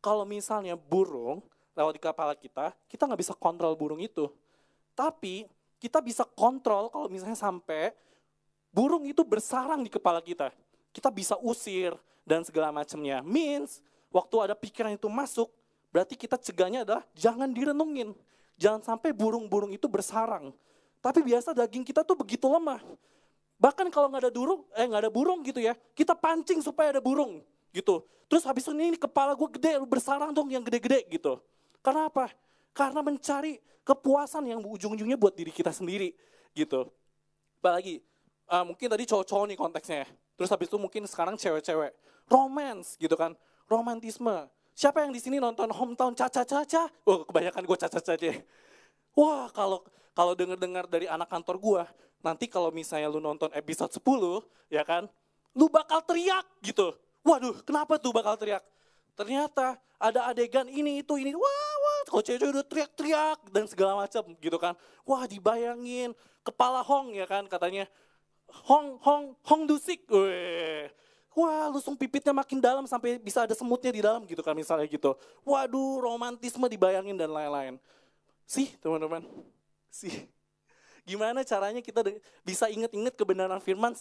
kalau 0.00 0.24
misalnya 0.24 0.72
burung 0.72 1.44
lewat 1.76 1.92
di 1.94 2.00
kepala 2.00 2.32
kita, 2.32 2.72
kita 2.88 3.04
nggak 3.04 3.20
bisa 3.20 3.36
kontrol 3.36 3.76
burung 3.76 4.00
itu. 4.00 4.32
Tapi 4.96 5.44
kita 5.76 6.00
bisa 6.00 6.24
kontrol 6.24 6.88
kalau 6.88 7.12
misalnya 7.12 7.38
sampai 7.38 7.92
burung 8.72 9.04
itu 9.04 9.20
bersarang 9.22 9.84
di 9.84 9.92
kepala 9.92 10.24
kita. 10.24 10.50
Kita 10.90 11.12
bisa 11.12 11.36
usir 11.44 11.92
dan 12.24 12.42
segala 12.42 12.74
macamnya. 12.74 13.22
Means 13.22 13.84
waktu 14.10 14.50
ada 14.50 14.54
pikiran 14.58 14.96
itu 14.96 15.06
masuk, 15.06 15.52
Berarti 15.88 16.14
kita 16.14 16.36
cegahnya 16.36 16.84
adalah 16.84 17.02
jangan 17.16 17.48
direnungin. 17.52 18.12
Jangan 18.58 18.82
sampai 18.82 19.14
burung-burung 19.14 19.70
itu 19.72 19.86
bersarang. 19.86 20.52
Tapi 20.98 21.22
biasa 21.22 21.54
daging 21.54 21.86
kita 21.86 22.02
tuh 22.02 22.18
begitu 22.18 22.50
lemah. 22.50 22.82
Bahkan 23.58 23.90
kalau 23.90 24.10
nggak 24.10 24.30
ada 24.30 24.32
burung, 24.34 24.62
eh 24.74 24.86
nggak 24.86 25.02
ada 25.06 25.10
burung 25.10 25.42
gitu 25.42 25.58
ya, 25.58 25.74
kita 25.94 26.14
pancing 26.14 26.62
supaya 26.62 26.94
ada 26.94 27.02
burung 27.02 27.42
gitu. 27.74 28.06
Terus 28.30 28.44
habis 28.46 28.66
ini, 28.70 28.94
ini 28.94 28.98
kepala 29.00 29.34
gue 29.34 29.48
gede, 29.58 29.82
bersarang 29.88 30.30
dong 30.30 30.52
yang 30.52 30.62
gede-gede 30.62 31.08
gitu. 31.10 31.42
Karena 31.82 32.06
apa? 32.06 32.30
Karena 32.76 33.00
mencari 33.02 33.58
kepuasan 33.82 34.46
yang 34.46 34.60
ujung-ujungnya 34.60 35.16
buat 35.16 35.32
diri 35.32 35.48
kita 35.48 35.72
sendiri 35.72 36.12
gitu. 36.52 36.92
Apalagi, 37.58 38.04
uh, 38.52 38.62
mungkin 38.68 38.86
tadi 38.86 39.08
cowok-cowok 39.08 39.46
nih 39.48 39.58
konteksnya. 39.58 40.04
Terus 40.38 40.50
habis 40.52 40.68
itu 40.70 40.78
mungkin 40.78 41.02
sekarang 41.08 41.34
cewek-cewek. 41.34 41.96
Romance 42.28 42.94
gitu 43.00 43.16
kan, 43.16 43.32
romantisme. 43.66 44.46
Siapa 44.78 45.02
yang 45.02 45.10
di 45.10 45.18
sini 45.18 45.42
nonton 45.42 45.74
hometown 45.74 46.14
caca-caca? 46.14 46.86
Oh, 47.02 47.26
kebanyakan 47.26 47.66
gue 47.66 47.78
caca-caca. 47.82 48.30
Wah, 49.18 49.50
kalau 49.50 49.82
kalau 50.14 50.38
dengar-dengar 50.38 50.86
dari 50.86 51.10
anak 51.10 51.26
kantor 51.26 51.58
gue, 51.58 51.82
nanti 52.22 52.46
kalau 52.46 52.70
misalnya 52.70 53.10
lu 53.10 53.18
nonton 53.18 53.50
episode 53.58 53.90
10, 53.90 54.38
ya 54.70 54.86
kan, 54.86 55.10
lu 55.58 55.66
bakal 55.66 55.98
teriak 56.06 56.46
gitu. 56.62 56.94
Waduh, 57.26 57.58
kenapa 57.66 57.98
tuh 57.98 58.14
bakal 58.14 58.38
teriak? 58.38 58.62
Ternyata 59.18 59.82
ada 59.98 60.30
adegan 60.30 60.70
ini, 60.70 61.02
itu, 61.02 61.18
ini, 61.18 61.34
wah, 61.34 61.74
wah, 61.82 62.00
kalau 62.06 62.22
cewek-cewek 62.22 62.54
udah 62.54 62.66
teriak-teriak 62.70 63.38
dan 63.50 63.66
segala 63.66 63.98
macam 63.98 64.30
gitu 64.38 64.62
kan. 64.62 64.78
Wah, 65.02 65.26
dibayangin, 65.26 66.14
kepala 66.46 66.86
Hong 66.86 67.18
ya 67.18 67.26
kan 67.26 67.50
katanya. 67.50 67.90
Hong, 68.70 68.94
Hong, 69.02 69.34
Hong 69.42 69.66
Dusik. 69.66 70.06
Weh 70.06 70.86
wah 71.38 71.70
lusung 71.70 71.94
pipitnya 71.94 72.34
makin 72.34 72.58
dalam 72.58 72.82
sampai 72.90 73.22
bisa 73.22 73.46
ada 73.46 73.54
semutnya 73.54 73.94
di 73.94 74.02
dalam 74.02 74.26
gitu 74.26 74.42
kan 74.42 74.58
misalnya 74.58 74.90
gitu. 74.90 75.14
Waduh 75.46 76.02
romantisme 76.02 76.66
dibayangin 76.66 77.14
dan 77.14 77.30
lain-lain. 77.30 77.78
Sih 78.42 78.74
teman-teman, 78.82 79.22
sih. 79.86 80.26
Gimana 81.06 81.46
caranya 81.46 81.80
kita 81.80 82.02
bisa 82.42 82.66
ingat-ingat 82.68 83.14
kebenaran 83.14 83.62
firman 83.62 83.94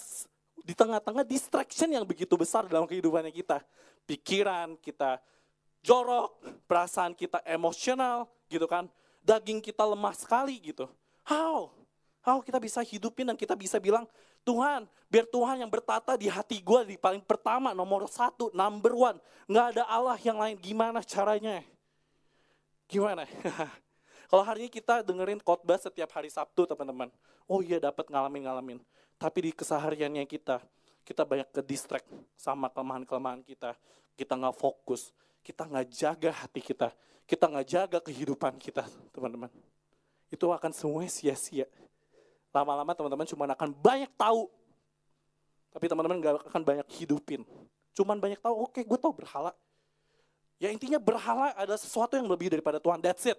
di 0.65 0.74
tengah-tengah 0.75 1.24
distraction 1.24 1.88
yang 1.94 2.03
begitu 2.03 2.34
besar 2.36 2.65
dalam 2.65 2.89
kehidupannya 2.89 3.32
kita. 3.32 3.62
Pikiran 4.03 4.75
kita 4.79 5.22
jorok, 5.86 6.36
perasaan 6.67 7.15
kita 7.15 7.39
emosional 7.48 8.27
gitu 8.51 8.67
kan. 8.67 8.91
Daging 9.24 9.60
kita 9.63 9.84
lemah 9.84 10.15
sekali 10.15 10.60
gitu. 10.60 10.88
How? 11.24 11.72
How 12.24 12.39
kita 12.44 12.60
bisa 12.60 12.84
hidupin 12.84 13.27
dan 13.27 13.39
kita 13.39 13.56
bisa 13.56 13.79
bilang, 13.79 14.08
Tuhan, 14.47 14.87
biar 15.11 15.27
Tuhan 15.27 15.59
yang 15.59 15.67
bertata 15.67 16.15
di 16.15 16.31
hati 16.31 16.63
gue 16.63 16.95
di 16.95 16.95
paling 16.95 17.19
pertama, 17.19 17.75
nomor 17.75 18.07
satu, 18.07 18.47
number 18.55 18.95
one. 18.95 19.19
Nggak 19.51 19.75
ada 19.75 19.83
Allah 19.91 20.15
yang 20.23 20.39
lain, 20.39 20.55
gimana 20.55 21.03
caranya? 21.03 21.59
Gimana? 22.87 23.27
Kalau 24.31 24.43
hari 24.47 24.67
ini 24.67 24.71
kita 24.71 25.03
dengerin 25.03 25.43
khotbah 25.43 25.75
setiap 25.75 26.07
hari 26.15 26.31
Sabtu 26.31 26.63
teman-teman. 26.63 27.11
Oh 27.43 27.59
iya 27.59 27.75
dapat 27.83 28.07
ngalamin-ngalamin. 28.07 28.79
Tapi 29.19 29.39
di 29.43 29.51
kesehariannya 29.51 30.23
kita, 30.23 30.63
kita 31.03 31.27
banyak 31.27 31.51
ke 31.51 31.59
distract 31.63 32.07
sama 32.39 32.71
kelemahan-kelemahan 32.71 33.43
kita. 33.43 33.75
Kita 34.15 34.39
nggak 34.39 34.55
fokus, 34.55 35.11
kita 35.43 35.67
nggak 35.67 35.87
jaga 35.91 36.31
hati 36.31 36.63
kita, 36.63 36.95
kita 37.27 37.45
nggak 37.51 37.67
jaga 37.67 37.99
kehidupan 37.99 38.55
kita 38.59 38.87
teman-teman. 39.11 39.51
Itu 40.31 40.51
akan 40.51 40.71
semuanya 40.71 41.11
sia-sia 41.11 41.67
lama-lama 42.57 42.91
teman-teman 42.97 43.27
cuma 43.29 43.45
akan 43.45 43.69
banyak 43.77 44.09
tahu. 44.17 44.49
Tapi 45.69 45.85
teman-teman 45.85 46.17
gak 46.17 46.33
akan 46.49 46.61
banyak 46.65 46.87
hidupin. 46.97 47.45
Cuman 47.93 48.17
banyak 48.17 48.41
tahu, 48.41 48.65
oke 48.65 48.81
gue 48.81 48.97
tahu 48.97 49.13
berhala. 49.13 49.53
Ya 50.57 50.73
intinya 50.73 50.97
berhala 50.97 51.53
ada 51.53 51.77
sesuatu 51.77 52.17
yang 52.17 52.25
lebih 52.25 52.49
daripada 52.49 52.81
Tuhan, 52.81 52.97
that's 52.97 53.29
it. 53.29 53.37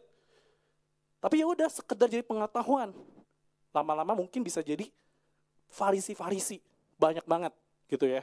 Tapi 1.19 1.43
ya 1.43 1.47
udah 1.51 1.67
sekedar 1.67 2.07
jadi 2.07 2.23
pengetahuan. 2.23 2.95
Lama-lama 3.75 4.15
mungkin 4.15 4.47
bisa 4.47 4.63
jadi 4.63 4.87
farisi-farisi. 5.67 6.63
Banyak 6.95 7.27
banget 7.27 7.51
gitu 7.91 8.07
ya. 8.07 8.23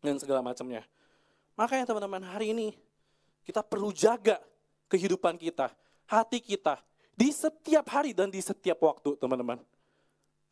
Dan 0.00 0.16
segala 0.16 0.40
macamnya. 0.40 0.80
Makanya 1.60 1.84
teman-teman 1.88 2.24
hari 2.24 2.56
ini 2.56 2.72
kita 3.44 3.60
perlu 3.60 3.92
jaga 3.92 4.40
kehidupan 4.88 5.36
kita, 5.36 5.72
hati 6.08 6.40
kita, 6.40 6.80
di 7.16 7.32
setiap 7.32 7.84
hari 7.92 8.12
dan 8.12 8.28
di 8.28 8.40
setiap 8.40 8.80
waktu 8.84 9.16
teman-teman. 9.16 9.60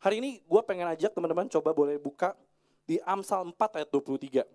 Hari 0.05 0.21
ini 0.21 0.37
gue 0.45 0.61
pengen 0.61 0.85
ajak 0.93 1.17
teman-teman 1.17 1.49
coba 1.49 1.73
boleh 1.73 1.97
buka 1.97 2.37
di 2.85 3.01
Amsal 3.01 3.41
4 3.49 3.81
ayat 3.81 3.89
23. 3.89 4.45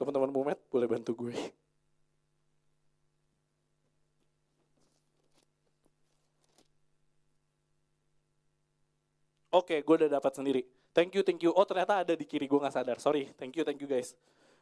Teman-teman 0.00 0.32
Mumet 0.32 0.56
boleh 0.72 0.88
bantu 0.88 1.12
gue. 1.28 1.36
Oke, 9.52 9.84
gue 9.84 9.94
udah 10.00 10.08
dapat 10.08 10.32
sendiri. 10.32 10.64
Thank 10.96 11.12
you, 11.14 11.20
thank 11.20 11.44
you. 11.44 11.52
Oh 11.52 11.68
ternyata 11.68 12.00
ada 12.00 12.16
di 12.16 12.24
kiri 12.24 12.48
gue 12.48 12.56
nggak 12.56 12.72
sadar. 12.72 12.96
Sorry, 12.96 13.28
thank 13.36 13.52
you, 13.60 13.62
thank 13.62 13.76
you 13.76 13.86
guys. 13.86 14.16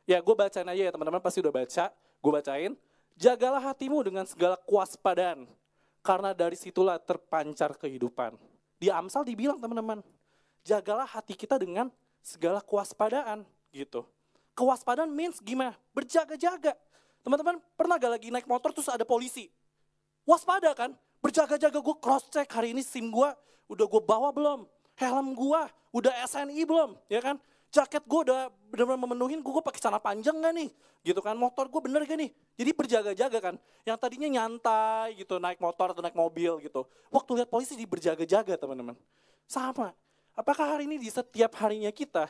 Ya 0.08 0.18
gue 0.18 0.34
bacain 0.34 0.66
aja 0.66 0.82
ya 0.82 0.92
teman-teman 0.92 1.22
pasti 1.22 1.38
udah 1.38 1.54
baca. 1.54 1.84
Gue 1.94 2.32
bacain. 2.32 2.72
Jagalah 3.14 3.62
hatimu 3.62 4.02
dengan 4.02 4.26
segala 4.26 4.58
kewaspadaan. 4.66 5.46
Karena 6.02 6.34
dari 6.34 6.58
situlah 6.58 6.98
terpancar 6.98 7.78
kehidupan. 7.78 8.34
Di 8.82 8.90
Amsal 8.90 9.22
dibilang 9.22 9.62
teman-teman. 9.62 10.02
Jagalah 10.66 11.06
hati 11.06 11.38
kita 11.38 11.58
dengan 11.58 11.90
segala 12.22 12.58
kewaspadaan. 12.62 13.46
gitu. 13.72 14.04
Kewaspadaan 14.52 15.08
means 15.08 15.40
gimana? 15.40 15.72
Berjaga-jaga. 15.96 16.76
Teman-teman 17.22 17.62
pernah 17.78 17.96
gak 17.96 18.12
lagi 18.18 18.28
naik 18.28 18.44
motor 18.50 18.74
terus 18.74 18.90
ada 18.90 19.06
polisi? 19.06 19.48
Waspada 20.26 20.74
kan? 20.74 20.92
Berjaga-jaga 21.22 21.78
gue 21.78 21.96
cross 22.02 22.26
check 22.28 22.50
hari 22.50 22.74
ini 22.74 22.82
SIM 22.82 23.10
gue 23.14 23.30
udah 23.70 23.86
gue 23.86 24.02
bawa 24.02 24.34
belum? 24.34 24.66
Helm 24.98 25.32
gue 25.38 25.62
udah 25.94 26.12
SNI 26.26 26.62
belum? 26.66 26.98
Ya 27.06 27.22
kan? 27.22 27.38
Jaket 27.72 28.04
gue 28.04 28.20
udah 28.28 28.52
benar-benar 28.68 29.00
memenuhin 29.00 29.40
gue, 29.40 29.52
gue 29.52 29.64
pakai 29.64 29.80
celana 29.80 29.96
panjang 29.96 30.36
gak 30.36 30.52
nih? 30.52 30.68
Gitu 31.02 31.18
kan, 31.24 31.32
motor 31.34 31.66
gue 31.72 31.80
bener 31.80 32.04
gak 32.04 32.20
nih? 32.20 32.30
Jadi 32.60 32.70
berjaga-jaga 32.76 33.38
kan. 33.40 33.54
Yang 33.88 33.96
tadinya 33.96 34.28
nyantai 34.28 35.16
gitu, 35.16 35.40
naik 35.40 35.56
motor 35.58 35.96
atau 35.96 36.04
naik 36.04 36.14
mobil 36.14 36.60
gitu. 36.60 36.84
Waktu 37.08 37.42
lihat 37.42 37.48
polisi 37.48 37.72
di 37.72 37.88
berjaga-jaga 37.88 38.60
teman-teman. 38.60 38.94
Sama. 39.48 39.96
Apakah 40.36 40.76
hari 40.76 40.84
ini 40.84 41.00
di 41.00 41.08
setiap 41.08 41.56
harinya 41.64 41.88
kita, 41.88 42.28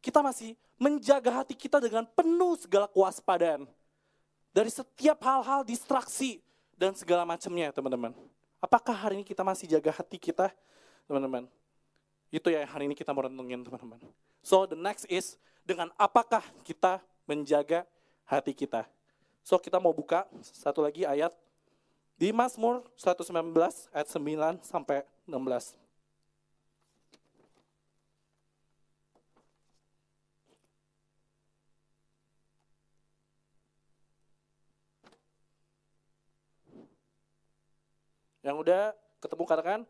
kita 0.00 0.24
masih 0.24 0.56
menjaga 0.80 1.44
hati 1.44 1.52
kita 1.52 1.80
dengan 1.84 2.08
penuh 2.08 2.56
segala 2.56 2.88
kewaspadaan. 2.88 3.68
Dari 4.56 4.72
setiap 4.72 5.20
hal-hal 5.20 5.68
distraksi 5.68 6.40
dan 6.74 6.96
segala 6.96 7.28
macamnya 7.28 7.68
teman-teman. 7.76 8.16
Apakah 8.58 8.96
hari 8.96 9.20
ini 9.20 9.24
kita 9.28 9.44
masih 9.44 9.68
jaga 9.68 9.92
hati 9.92 10.16
kita 10.16 10.50
teman-teman? 11.06 11.46
Itu 12.28 12.52
ya 12.52 12.68
hari 12.68 12.84
ini 12.84 12.94
kita 12.96 13.16
mau 13.16 13.24
renungin 13.24 13.64
teman-teman. 13.64 14.00
So 14.44 14.68
the 14.68 14.76
next 14.76 15.08
is 15.08 15.40
dengan 15.64 15.88
apakah 15.96 16.44
kita 16.64 17.00
menjaga 17.24 17.88
hati 18.28 18.52
kita. 18.52 18.84
So 19.40 19.56
kita 19.56 19.80
mau 19.80 19.96
buka 19.96 20.28
satu 20.44 20.84
lagi 20.84 21.08
ayat 21.08 21.32
di 22.20 22.28
Mazmur 22.32 22.84
119 23.00 23.32
ayat 23.96 24.08
9 24.12 24.60
sampai 24.60 25.08
16. 25.24 25.76
Yang 38.44 38.56
udah 38.64 38.82
ketemu 39.20 39.44
katakan 39.44 39.80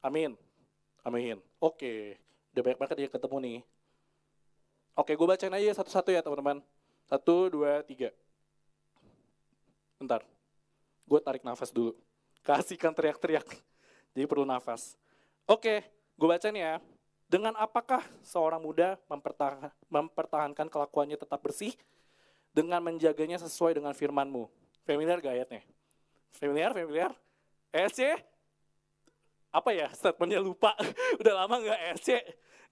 amin. 0.00 0.45
Amin. 1.06 1.38
Oke, 1.62 2.18
udah 2.50 2.62
banyak 2.66 2.78
banget 2.82 2.98
yang 3.06 3.14
ketemu 3.14 3.36
nih. 3.38 3.58
Oke, 4.98 5.14
gue 5.14 5.22
bacain 5.22 5.54
aja 5.54 5.78
satu-satu 5.78 6.10
ya 6.10 6.18
teman-teman. 6.18 6.58
Satu, 7.06 7.46
dua, 7.46 7.86
tiga. 7.86 8.10
Bentar, 10.02 10.26
gue 11.06 11.20
tarik 11.22 11.46
nafas 11.46 11.70
dulu. 11.70 11.94
Kasihkan 12.42 12.90
teriak-teriak. 12.90 13.46
Jadi 14.18 14.26
perlu 14.26 14.42
nafas. 14.42 14.98
Oke, 15.46 15.86
gue 16.18 16.26
baca 16.26 16.50
nih 16.50 16.74
ya. 16.74 16.74
Dengan 17.30 17.54
apakah 17.54 18.02
seorang 18.26 18.58
muda 18.58 18.98
mempertahan, 19.06 19.70
mempertahankan 19.86 20.66
kelakuannya 20.66 21.14
tetap 21.14 21.38
bersih 21.38 21.70
dengan 22.50 22.82
menjaganya 22.82 23.38
sesuai 23.46 23.78
dengan 23.78 23.94
firmanmu? 23.94 24.50
Familiar 24.82 25.22
gak 25.22 25.38
ayatnya? 25.38 25.62
Familiar, 26.34 26.74
familiar? 26.74 27.14
ESC? 27.70 28.18
Apa 29.50 29.72
ya, 29.72 29.88
statementnya 29.94 30.42
lupa. 30.42 30.74
Udah 31.20 31.44
lama 31.44 31.60
gak 31.62 31.80
ESC? 31.92 32.10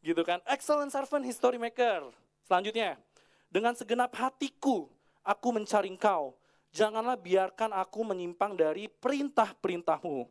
Gitu 0.05 0.21
kan. 0.23 0.43
Excellent 0.49 0.93
servant, 0.93 1.25
history 1.25 1.57
maker. 1.57 2.13
Selanjutnya, 2.45 3.01
dengan 3.49 3.73
segenap 3.73 4.13
hatiku, 4.19 4.91
aku 5.25 5.49
mencari 5.55 5.89
engkau. 5.89 6.37
Janganlah 6.75 7.15
biarkan 7.15 7.71
aku 7.71 8.03
menyimpang 8.03 8.59
dari 8.59 8.91
perintah-perintahmu. 8.91 10.27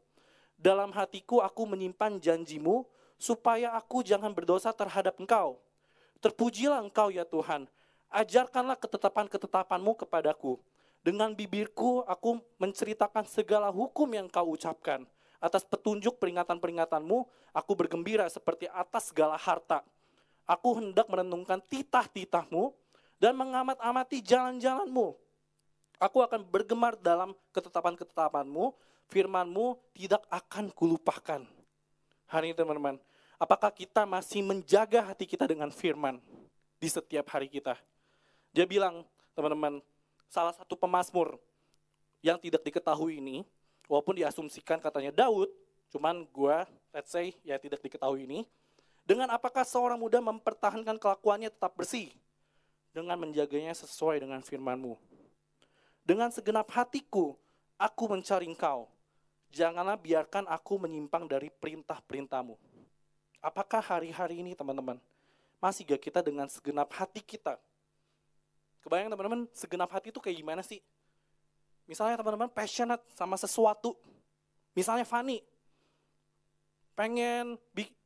Dalam 0.60 0.92
hatiku 0.92 1.40
aku 1.40 1.64
menyimpan 1.64 2.20
janjimu, 2.20 2.84
supaya 3.16 3.72
aku 3.80 4.04
jangan 4.04 4.36
berdosa 4.36 4.76
terhadap 4.76 5.16
engkau. 5.24 5.56
Terpujilah 6.20 6.84
engkau 6.84 7.08
ya 7.12 7.24
Tuhan, 7.24 7.68
ajarkanlah 8.12 8.76
ketetapan-ketetapanmu 8.76 9.96
kepadaku. 10.04 10.60
Dengan 11.04 11.36
bibirku 11.36 12.04
aku 12.08 12.40
menceritakan 12.60 13.28
segala 13.28 13.68
hukum 13.72 14.08
yang 14.12 14.28
kau 14.32 14.56
ucapkan. 14.56 15.04
Atas 15.44 15.68
petunjuk 15.68 16.24
peringatan-peringatanmu, 16.24 17.28
aku 17.52 17.72
bergembira 17.76 18.24
seperti 18.32 18.72
atas 18.72 19.12
segala 19.12 19.36
harta. 19.36 19.84
Aku 20.48 20.80
hendak 20.80 21.12
merenungkan 21.12 21.60
titah-titahmu 21.68 22.72
dan 23.20 23.36
mengamat-amati 23.36 24.24
jalan-jalanmu. 24.24 25.20
Aku 26.00 26.24
akan 26.24 26.48
bergemar 26.48 26.96
dalam 26.96 27.36
ketetapan-ketetapanmu, 27.52 28.72
firmanmu 29.12 29.76
tidak 29.92 30.24
akan 30.32 30.72
kulupakan. 30.72 31.44
Hari 32.32 32.52
ini 32.52 32.56
teman-teman, 32.56 32.96
Apakah 33.44 33.76
kita 33.76 34.08
masih 34.08 34.40
menjaga 34.40 35.04
hati 35.04 35.28
kita 35.28 35.44
dengan 35.44 35.68
firman 35.68 36.16
di 36.80 36.88
setiap 36.88 37.28
hari 37.28 37.52
kita? 37.52 37.76
Dia 38.56 38.64
bilang, 38.64 39.04
teman-teman, 39.36 39.84
salah 40.32 40.56
satu 40.56 40.80
pemazmur 40.80 41.36
yang 42.24 42.40
tidak 42.40 42.64
diketahui 42.64 43.20
ini, 43.20 43.44
walaupun 43.94 44.18
diasumsikan 44.18 44.82
katanya 44.82 45.14
Daud, 45.14 45.54
cuman 45.94 46.26
gue, 46.26 46.58
let's 46.90 47.14
say, 47.14 47.38
ya 47.46 47.62
tidak 47.62 47.78
diketahui 47.86 48.26
ini, 48.26 48.50
dengan 49.06 49.30
apakah 49.30 49.62
seorang 49.62 50.02
muda 50.02 50.18
mempertahankan 50.18 50.98
kelakuannya 50.98 51.54
tetap 51.54 51.78
bersih? 51.78 52.10
Dengan 52.90 53.22
menjaganya 53.22 53.78
sesuai 53.78 54.18
dengan 54.18 54.42
firmanmu. 54.42 54.98
Dengan 56.02 56.34
segenap 56.34 56.66
hatiku, 56.74 57.38
aku 57.78 58.04
mencari 58.10 58.50
engkau. 58.50 58.90
Janganlah 59.54 60.02
biarkan 60.02 60.50
aku 60.50 60.82
menyimpang 60.82 61.30
dari 61.30 61.54
perintah-perintahmu. 61.54 62.58
Apakah 63.46 63.86
hari-hari 63.86 64.42
ini 64.42 64.58
teman-teman, 64.58 64.98
masih 65.62 65.86
gak 65.86 66.02
kita 66.02 66.26
dengan 66.26 66.50
segenap 66.50 66.90
hati 66.98 67.22
kita? 67.22 67.62
Kebayang 68.82 69.14
teman-teman, 69.14 69.46
segenap 69.54 69.94
hati 69.94 70.10
itu 70.10 70.18
kayak 70.18 70.38
gimana 70.42 70.62
sih? 70.66 70.82
Misalnya 71.86 72.20
teman-teman 72.20 72.52
passionate 72.52 73.04
sama 73.14 73.36
sesuatu. 73.36 73.96
Misalnya 74.74 75.06
Fanny, 75.06 75.44
pengen 76.98 77.60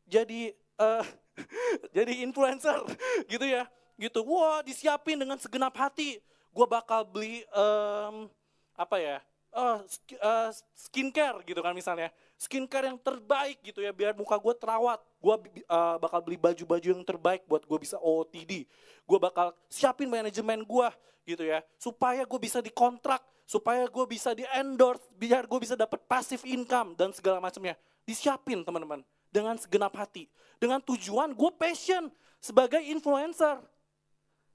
jadi 0.07 0.51
uh, 0.79 1.05
jadi 1.95 2.23
influencer 2.25 2.83
gitu 3.31 3.45
ya. 3.45 3.69
Gitu, 3.97 4.21
wah 4.21 4.61
disiapin 4.61 5.17
dengan 5.17 5.41
segenap 5.41 5.73
hati. 5.73 6.21
Gue 6.53 6.65
bakal 6.69 7.05
beli 7.05 7.41
um, 7.53 8.29
apa 8.77 8.97
ya, 9.01 9.17
uh, 9.57 10.49
skincare 10.77 11.41
gitu 11.45 11.59
kan 11.65 11.73
misalnya 11.73 12.13
skincare 12.37 12.93
yang 12.93 12.99
terbaik 13.01 13.57
gitu 13.65 13.81
ya 13.81 13.89
biar 13.89 14.13
muka 14.13 14.37
gue 14.37 14.53
terawat 14.53 15.01
gue 15.17 15.35
uh, 15.65 15.97
bakal 15.97 16.21
beli 16.21 16.37
baju-baju 16.37 16.87
yang 16.93 17.05
terbaik 17.05 17.41
buat 17.49 17.65
gue 17.65 17.77
bisa 17.81 17.97
OOTD 17.97 18.69
gue 19.07 19.19
bakal 19.19 19.57
siapin 19.65 20.05
manajemen 20.05 20.61
gue 20.61 20.87
gitu 21.25 21.43
ya 21.43 21.65
supaya 21.81 22.23
gue 22.23 22.39
bisa 22.39 22.61
dikontrak 22.61 23.19
supaya 23.47 23.87
gue 23.87 24.05
bisa 24.11 24.35
di 24.35 24.43
endorse 24.51 25.07
biar 25.15 25.47
gue 25.47 25.59
bisa 25.63 25.79
dapat 25.79 26.03
passive 26.03 26.43
income 26.43 26.93
dan 26.99 27.15
segala 27.15 27.39
macamnya. 27.39 27.79
Disiapin 28.03 28.67
teman-teman. 28.67 29.01
Dengan 29.31 29.55
segenap 29.55 29.95
hati. 29.95 30.27
Dengan 30.59 30.83
tujuan 30.83 31.31
gue 31.31 31.51
passion 31.55 32.11
sebagai 32.43 32.83
influencer. 32.83 33.63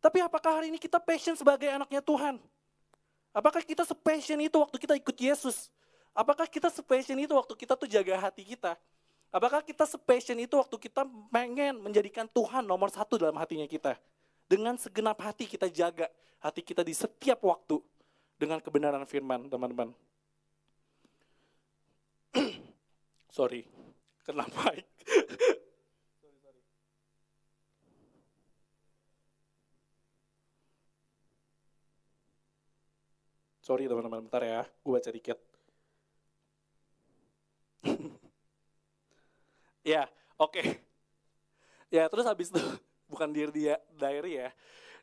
Tapi 0.04 0.18
apakah 0.20 0.60
hari 0.60 0.68
ini 0.68 0.76
kita 0.76 1.00
passion 1.00 1.32
sebagai 1.32 1.72
anaknya 1.72 2.04
Tuhan? 2.04 2.36
Apakah 3.32 3.64
kita 3.64 3.80
sepassion 3.88 4.36
itu 4.44 4.60
waktu 4.60 4.76
kita 4.76 4.92
ikut 5.00 5.16
Yesus? 5.16 5.72
Apakah 6.12 6.44
kita 6.44 6.68
sepassion 6.68 7.16
itu 7.16 7.32
waktu 7.32 7.56
kita 7.56 7.72
tuh 7.72 7.88
jaga 7.88 8.12
hati 8.20 8.44
kita? 8.44 8.76
Apakah 9.32 9.64
kita 9.64 9.88
sepassion 9.88 10.36
itu 10.36 10.52
waktu 10.60 10.76
kita 10.76 11.08
pengen 11.32 11.80
menjadikan 11.80 12.28
Tuhan 12.28 12.60
nomor 12.68 12.92
satu 12.92 13.16
dalam 13.16 13.40
hatinya 13.40 13.64
kita? 13.64 13.96
Dengan 14.44 14.76
segenap 14.76 15.16
hati 15.24 15.48
kita 15.48 15.72
jaga 15.72 16.12
hati 16.44 16.60
kita 16.60 16.84
di 16.84 16.92
setiap 16.92 17.40
waktu 17.40 17.80
dengan 18.42 18.58
kebenaran 18.58 19.06
firman, 19.06 19.46
teman-teman. 19.46 19.94
sorry, 23.30 23.62
kena 24.26 24.50
mic. 24.50 24.82
sorry 33.62 33.86
teman-teman, 33.86 34.26
bentar 34.26 34.42
ya, 34.42 34.66
gue 34.66 34.90
baca 34.90 35.10
dikit. 35.14 35.38
ya, 39.86 40.10
oke. 40.42 40.50
Okay. 40.58 40.82
Ya, 41.94 42.10
terus 42.10 42.26
habis 42.26 42.50
itu 42.50 42.58
bukan 43.12 43.30
diri 43.30 43.54
dia 43.54 43.78
diary 43.94 44.42
ya. 44.42 44.50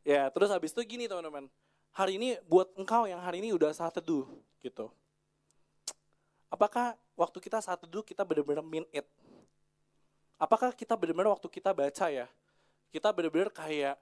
Ya, 0.04 0.28
terus 0.28 0.52
habis 0.52 0.76
itu 0.76 0.84
gini 0.84 1.08
teman-teman. 1.08 1.48
Hari 1.94 2.16
ini 2.16 2.40
buat 2.48 2.72
engkau 2.80 3.10
yang 3.10 3.20
hari 3.20 3.44
ini 3.44 3.52
udah 3.52 3.74
saat 3.76 3.96
teduh 3.96 4.26
gitu. 4.64 4.88
Apakah 6.50 6.96
waktu 7.14 7.38
kita 7.44 7.60
saat 7.60 7.80
teduh 7.82 8.02
kita 8.02 8.24
benar-benar 8.24 8.66
mean 8.66 8.88
it? 8.90 9.06
Apakah 10.40 10.72
kita 10.72 10.96
benar-benar 10.96 11.36
waktu 11.36 11.48
kita 11.52 11.76
baca 11.76 12.06
ya, 12.08 12.28
kita 12.90 13.12
benar-benar 13.12 13.52
kayak 13.52 13.96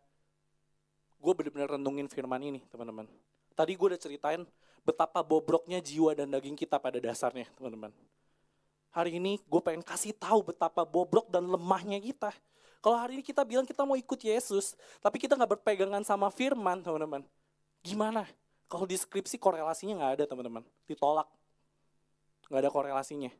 gue 1.17 1.33
benar-benar 1.33 1.75
renungin 1.75 2.05
firman 2.05 2.39
ini 2.39 2.61
teman-teman. 2.69 3.09
Tadi 3.57 3.73
gue 3.73 3.87
udah 3.89 4.01
ceritain 4.01 4.45
betapa 4.85 5.25
bobroknya 5.25 5.81
jiwa 5.81 6.13
dan 6.13 6.29
daging 6.29 6.53
kita 6.53 6.77
pada 6.77 7.01
dasarnya 7.01 7.49
teman-teman 7.57 7.89
hari 8.97 9.21
ini 9.21 9.37
gue 9.45 9.61
pengen 9.61 9.85
kasih 9.85 10.09
tahu 10.17 10.49
betapa 10.49 10.81
bobrok 10.81 11.29
dan 11.29 11.45
lemahnya 11.45 12.01
kita. 12.01 12.33
Kalau 12.81 12.97
hari 12.97 13.21
ini 13.21 13.23
kita 13.25 13.45
bilang 13.45 13.61
kita 13.61 13.85
mau 13.85 13.93
ikut 13.93 14.17
Yesus, 14.17 14.73
tapi 14.97 15.21
kita 15.21 15.37
nggak 15.37 15.61
berpegangan 15.61 16.01
sama 16.01 16.33
firman, 16.33 16.81
teman-teman. 16.81 17.21
Gimana? 17.87 18.27
Kalau 18.67 18.83
di 18.83 18.99
skripsi 18.99 19.39
korelasinya 19.39 19.95
nggak 19.95 20.13
ada, 20.19 20.23
teman-teman. 20.27 20.63
Ditolak. 20.83 21.27
Nggak 22.51 22.61
ada 22.67 22.71
korelasinya. 22.71 23.31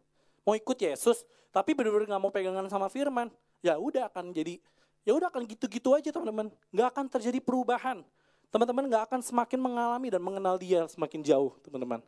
Mau 0.48 0.56
ikut 0.56 0.80
Yesus, 0.80 1.28
tapi 1.52 1.76
benar-benar 1.76 2.16
nggak 2.16 2.24
mau 2.24 2.32
pegangan 2.32 2.64
sama 2.72 2.88
firman. 2.88 3.28
Ya 3.60 3.76
udah 3.76 4.08
akan 4.08 4.32
jadi, 4.32 4.64
ya 5.04 5.12
udah 5.12 5.28
akan 5.28 5.44
gitu-gitu 5.44 5.92
aja, 5.92 6.16
teman-teman. 6.16 6.48
Nggak 6.72 6.88
akan 6.96 7.06
terjadi 7.12 7.44
perubahan. 7.44 8.08
Teman-teman 8.48 8.88
nggak 8.88 9.04
akan 9.12 9.20
semakin 9.20 9.60
mengalami 9.60 10.08
dan 10.08 10.24
mengenal 10.24 10.56
dia 10.56 10.88
semakin 10.88 11.20
jauh, 11.20 11.52
teman-teman. 11.60 12.00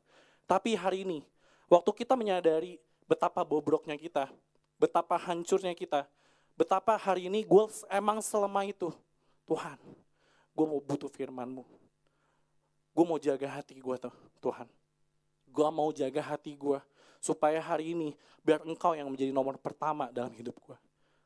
Tapi 0.48 0.80
hari 0.80 1.04
ini, 1.04 1.20
waktu 1.68 1.92
kita 1.92 2.16
menyadari 2.16 2.80
betapa 3.04 3.44
bobroknya 3.44 4.00
kita, 4.00 4.32
betapa 4.80 5.20
hancurnya 5.20 5.76
kita, 5.76 6.08
betapa 6.56 6.96
hari 6.96 7.28
ini 7.28 7.44
gue 7.44 7.64
emang 7.92 8.24
selama 8.24 8.64
itu. 8.64 8.96
Tuhan, 9.44 9.76
gue 10.56 10.66
mau 10.66 10.80
butuh 10.80 11.12
firmanmu. 11.12 11.68
Gue 12.94 13.06
mau 13.06 13.18
jaga 13.22 13.48
hati 13.48 13.78
gue 13.78 13.96
tuh, 13.96 14.14
Tuhan. 14.42 14.68
Gue 15.50 15.70
mau 15.74 15.90
jaga 15.94 16.22
hati 16.22 16.54
gue, 16.54 16.80
supaya 17.20 17.60
hari 17.60 17.94
ini 17.94 18.16
biar 18.42 18.64
engkau 18.64 18.96
yang 18.96 19.12
menjadi 19.12 19.34
nomor 19.36 19.60
pertama 19.60 20.08
dalam 20.10 20.32
hidup 20.34 20.56
gue. 20.60 20.78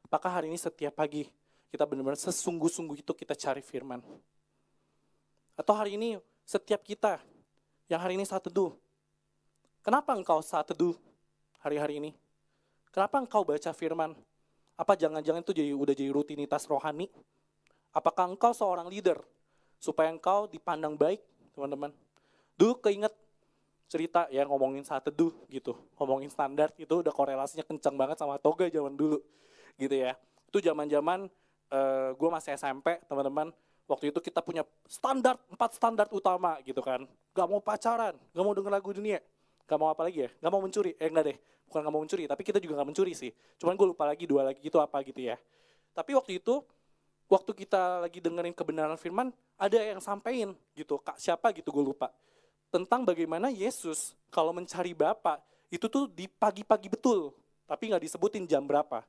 Apakah 0.05 0.41
hari 0.41 0.49
ini 0.49 0.57
setiap 0.57 0.93
pagi 0.93 1.29
kita 1.73 1.85
benar-benar 1.89 2.19
sesungguh-sungguh 2.21 3.01
itu 3.01 3.11
kita 3.13 3.33
cari 3.33 3.61
firman? 3.61 4.01
Atau 5.53 5.73
hari 5.73 5.97
ini 5.97 6.17
setiap 6.45 6.81
kita 6.81 7.21
yang 7.87 8.01
hari 8.01 8.17
ini 8.17 8.25
saat 8.25 8.45
teduh, 8.45 8.73
kenapa 9.85 10.13
engkau 10.17 10.41
saat 10.41 10.69
teduh 10.69 10.97
hari-hari 11.61 12.01
ini? 12.01 12.11
Kenapa 12.93 13.17
engkau 13.17 13.41
baca 13.41 13.73
firman? 13.73 14.13
Apa 14.77 14.93
jangan-jangan 14.97 15.41
itu 15.41 15.53
jadi 15.53 15.73
udah 15.73 15.93
jadi 15.93 16.09
rutinitas 16.13 16.65
rohani? 16.65 17.09
Apakah 17.93 18.29
engkau 18.29 18.53
seorang 18.53 18.89
leader 18.89 19.21
supaya 19.77 20.09
engkau 20.09 20.49
dipandang 20.49 20.97
baik, 20.97 21.21
teman-teman? 21.53 21.93
Dulu 22.57 22.81
keinget 22.83 23.13
cerita 23.89 24.25
ya 24.33 24.41
ngomongin 24.49 24.81
saat 24.81 25.05
teduh 25.05 25.33
gitu, 25.53 25.77
ngomongin 26.01 26.29
standar 26.33 26.73
itu 26.81 27.05
udah 27.05 27.13
korelasinya 27.13 27.61
kencang 27.61 27.93
banget 27.93 28.17
sama 28.17 28.41
toga 28.41 28.65
zaman 28.69 28.97
dulu, 28.97 29.21
gitu 29.77 29.93
ya. 29.93 30.17
Itu 30.49 30.61
zaman-zaman 30.61 31.29
uh, 31.69 31.77
eh, 31.77 32.09
gue 32.17 32.29
masih 32.29 32.57
SMP, 32.57 32.97
teman-teman. 33.05 33.53
Waktu 33.85 34.15
itu 34.15 34.19
kita 34.23 34.39
punya 34.39 34.63
standar, 34.87 35.35
empat 35.51 35.75
standar 35.75 36.07
utama 36.09 36.57
gitu 36.63 36.79
kan. 36.79 37.05
Gak 37.35 37.47
mau 37.49 37.59
pacaran, 37.59 38.15
gak 38.15 38.43
mau 38.43 38.55
denger 38.55 38.71
lagu 38.71 38.89
dunia, 38.95 39.19
Gak 39.63 39.79
mau 39.79 39.89
apa 39.91 40.03
lagi 40.07 40.27
ya? 40.27 40.29
Gak 40.43 40.51
mau 40.51 40.59
mencuri? 40.59 40.91
Eh 40.99 41.07
enggak 41.07 41.25
deh, 41.33 41.37
bukan 41.71 41.79
gak 41.87 41.93
mau 41.93 42.01
mencuri, 42.03 42.23
tapi 42.27 42.41
kita 42.43 42.59
juga 42.59 42.83
gak 42.83 42.87
mencuri 42.91 43.13
sih. 43.15 43.31
Cuman 43.59 43.79
gue 43.79 43.87
lupa 43.95 44.03
lagi 44.03 44.27
dua 44.27 44.51
lagi 44.51 44.59
itu 44.59 44.77
apa 44.79 44.99
gitu 45.07 45.23
ya. 45.23 45.39
Tapi 45.95 46.11
waktu 46.17 46.41
itu, 46.43 46.65
waktu 47.33 47.65
kita 47.65 48.05
lagi 48.05 48.21
dengerin 48.21 48.53
kebenaran 48.53 48.93
firman, 49.01 49.33
ada 49.57 49.81
yang 49.81 49.97
sampein 49.97 50.53
gitu, 50.77 51.01
kak 51.01 51.17
siapa 51.17 51.49
gitu 51.57 51.73
gue 51.73 51.81
lupa. 51.81 52.13
Tentang 52.69 53.01
bagaimana 53.01 53.49
Yesus 53.49 54.13
kalau 54.29 54.53
mencari 54.53 54.93
Bapak, 54.93 55.41
itu 55.73 55.89
tuh 55.89 56.05
di 56.05 56.29
pagi-pagi 56.29 56.93
betul, 56.93 57.33
tapi 57.65 57.89
nggak 57.89 58.05
disebutin 58.05 58.45
jam 58.45 58.61
berapa. 58.61 59.01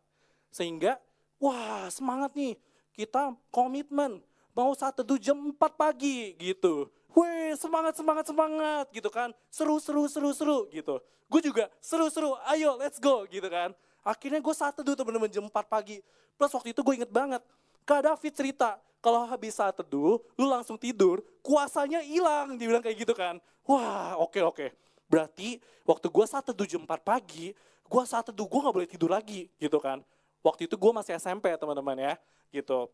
Sehingga, 0.48 0.96
wah 1.36 1.92
semangat 1.92 2.32
nih, 2.32 2.56
kita 2.96 3.36
komitmen, 3.52 4.24
mau 4.56 4.72
saat 4.72 4.96
teduh 4.96 5.20
jam 5.20 5.36
4 5.36 5.60
pagi 5.76 6.32
gitu. 6.40 6.88
Weh 7.14 7.54
semangat 7.54 7.94
semangat 7.94 8.26
semangat 8.26 8.90
gitu 8.90 9.06
kan. 9.06 9.30
Seru 9.46 9.78
seru 9.78 10.10
seru 10.10 10.34
seru 10.34 10.58
gitu. 10.74 10.98
Gue 11.30 11.40
juga 11.42 11.70
seru 11.78 12.10
seru 12.10 12.34
ayo 12.50 12.74
let's 12.74 12.98
go 12.98 13.22
gitu 13.30 13.46
kan. 13.46 13.70
Akhirnya 14.02 14.42
gue 14.42 14.54
saat 14.54 14.74
teduh 14.74 14.98
teman-teman 14.98 15.30
jam 15.30 15.46
4 15.46 15.54
pagi. 15.70 16.02
Plus 16.34 16.50
waktu 16.50 16.74
itu 16.74 16.82
gue 16.82 16.94
inget 16.98 17.12
banget. 17.14 17.42
Kak 17.84 18.00
David 18.00 18.32
cerita 18.32 18.80
kalau 19.04 19.28
habis 19.28 19.52
saat 19.52 19.76
teduh 19.76 20.16
lu 20.40 20.46
langsung 20.48 20.80
tidur 20.80 21.20
kuasanya 21.44 22.00
hilang. 22.00 22.56
Dia 22.56 22.66
bilang 22.72 22.84
kayak 22.84 23.04
gitu 23.04 23.12
kan. 23.12 23.36
Wah 23.68 24.16
oke 24.16 24.40
okay, 24.40 24.42
oke. 24.42 24.56
Okay. 24.56 24.68
Berarti 25.04 25.48
waktu 25.84 26.08
gue 26.08 26.24
saat 26.24 26.44
teduh 26.48 26.64
jam 26.64 26.82
4 26.82 26.88
pagi 27.04 27.52
gue 27.84 28.02
saat 28.08 28.24
teduh 28.24 28.48
gue 28.48 28.60
gak 28.64 28.74
boleh 28.74 28.88
tidur 28.88 29.12
lagi 29.12 29.52
gitu 29.60 29.76
kan. 29.76 30.00
Waktu 30.40 30.64
itu 30.64 30.76
gue 30.80 30.92
masih 30.96 31.20
SMP 31.20 31.52
teman-teman 31.60 31.96
ya 32.00 32.14
gitu. 32.48 32.88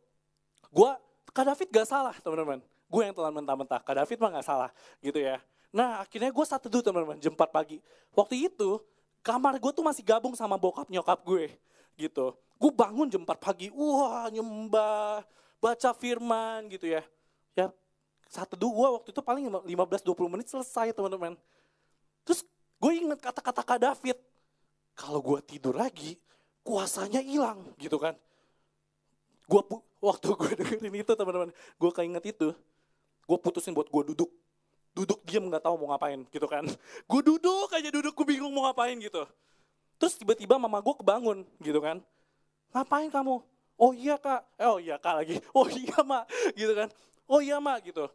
Gue 0.74 0.90
Kak 1.30 1.46
David 1.46 1.68
gak 1.70 1.86
salah 1.86 2.14
teman-teman. 2.18 2.58
Gue 2.90 3.06
yang 3.06 3.14
telan 3.14 3.30
mentah-mentah. 3.30 3.80
Kak 3.86 3.94
David 3.94 4.18
mah 4.18 4.30
gak 4.42 4.46
salah 4.50 4.70
gitu 4.98 5.22
ya. 5.22 5.38
Nah 5.70 6.02
akhirnya 6.02 6.34
gue 6.34 6.46
satu 6.46 6.66
teduh 6.66 6.82
teman-teman 6.82 7.22
jam 7.22 7.30
4 7.30 7.38
pagi. 7.54 7.78
Waktu 8.18 8.50
itu 8.50 8.82
kamar 9.22 9.54
gue 9.62 9.70
tuh 9.70 9.86
masih 9.86 10.02
gabung 10.02 10.34
sama 10.34 10.58
bokap 10.58 10.90
nyokap 10.90 11.22
gue 11.22 11.54
gitu. 12.00 12.32
Gue 12.56 12.72
bangun 12.72 13.12
jam 13.12 13.20
4 13.24 13.36
pagi, 13.36 13.68
wah 13.72 14.28
nyembah, 14.32 15.24
baca 15.60 15.90
firman 15.92 16.72
gitu 16.72 16.88
ya. 16.96 17.04
Ya 17.52 17.68
teduh 18.30 18.70
gue 18.70 18.88
waktu 18.94 19.08
itu 19.10 19.20
paling 19.20 19.44
15-20 19.66 20.32
menit 20.32 20.46
selesai 20.46 20.94
teman-teman. 20.94 21.34
Terus 22.22 22.46
gue 22.78 22.92
inget 22.94 23.18
kata-kata 23.18 23.62
Kak 23.66 23.78
David. 23.82 24.18
Kalau 24.94 25.18
gue 25.18 25.38
tidur 25.42 25.74
lagi, 25.74 26.14
kuasanya 26.62 27.18
hilang 27.18 27.74
gitu 27.80 27.98
kan. 27.98 28.14
Gue 29.50 29.60
waktu 29.98 30.26
gue 30.38 30.50
dengerin 30.62 30.94
itu 31.02 31.12
teman-teman, 31.12 31.50
gue 31.50 31.90
keinget 31.90 32.24
itu, 32.38 32.48
gue 33.26 33.38
putusin 33.42 33.74
buat 33.74 33.90
gue 33.90 34.14
duduk. 34.14 34.30
Duduk 34.90 35.22
diam 35.22 35.46
nggak 35.46 35.62
tahu 35.62 35.74
mau 35.78 35.94
ngapain 35.94 36.18
gitu 36.34 36.50
kan. 36.50 36.66
Gue 37.10 37.22
duduk 37.22 37.70
aja 37.70 37.94
duduk, 37.94 38.10
gue 38.10 38.26
bingung 38.26 38.50
mau 38.50 38.66
ngapain 38.66 38.98
gitu. 38.98 39.22
Terus 40.00 40.16
tiba-tiba 40.16 40.56
mama 40.56 40.80
gue 40.80 40.94
kebangun 40.96 41.44
gitu 41.60 41.76
kan. 41.84 42.00
Ngapain 42.72 43.12
kamu? 43.12 43.44
Oh 43.76 43.92
iya 43.92 44.16
kak, 44.16 44.40
eh, 44.56 44.64
oh 44.64 44.80
iya 44.80 44.96
kak 44.96 45.14
lagi. 45.20 45.36
Oh 45.56 45.68
iya 45.68 46.00
mak, 46.00 46.24
gitu 46.56 46.72
kan. 46.72 46.88
Oh 47.28 47.40
iya 47.44 47.60
mak 47.60 47.84
gitu. 47.84 48.08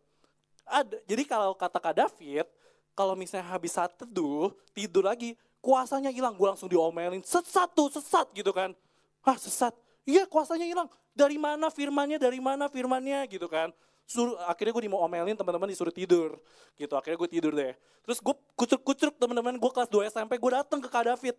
Ada, 0.65 0.98
jadi 1.06 1.24
kalau 1.30 1.54
kata 1.54 1.78
kak 1.78 1.93
David, 1.93 2.50
kalau 2.98 3.13
misalnya 3.13 3.45
habis 3.54 3.78
saat 3.78 3.93
teduh, 3.93 4.50
tidur 4.74 5.06
lagi, 5.06 5.38
kuasanya 5.62 6.10
hilang. 6.10 6.34
Gue 6.34 6.50
langsung 6.50 6.69
diomelin, 6.69 7.21
sesat 7.21 7.69
tuh, 7.78 7.93
sesat 7.93 8.30
gitu 8.34 8.50
kan. 8.50 8.74
Hah 9.21 9.38
sesat? 9.38 9.78
Iya 10.06 10.26
kuasanya 10.26 10.65
hilang. 10.65 10.89
Dari 11.13 11.38
mana 11.38 11.69
firmannya, 11.69 12.17
dari 12.17 12.41
mana 12.41 12.65
firmannya 12.65 13.30
gitu 13.30 13.45
kan. 13.45 13.69
Suruh, 14.06 14.38
akhirnya 14.45 14.74
gue 14.74 14.86
mau 14.86 15.02
omelin 15.02 15.34
teman-teman 15.34 15.65
disuruh 15.65 15.89
tidur 15.89 16.38
gitu 16.78 16.93
akhirnya 16.93 17.17
gue 17.26 17.30
tidur 17.32 17.54
deh 17.58 17.74
terus 18.06 18.21
gue 18.21 18.36
kucuk-kucuk 18.54 19.17
teman-teman 19.17 19.58
gue 19.58 19.71
kelas 19.71 19.89
2 19.89 20.12
SMP 20.13 20.38
gue 20.38 20.52
datang 20.54 20.78
ke 20.78 20.86
Kak 20.91 21.10
David 21.10 21.36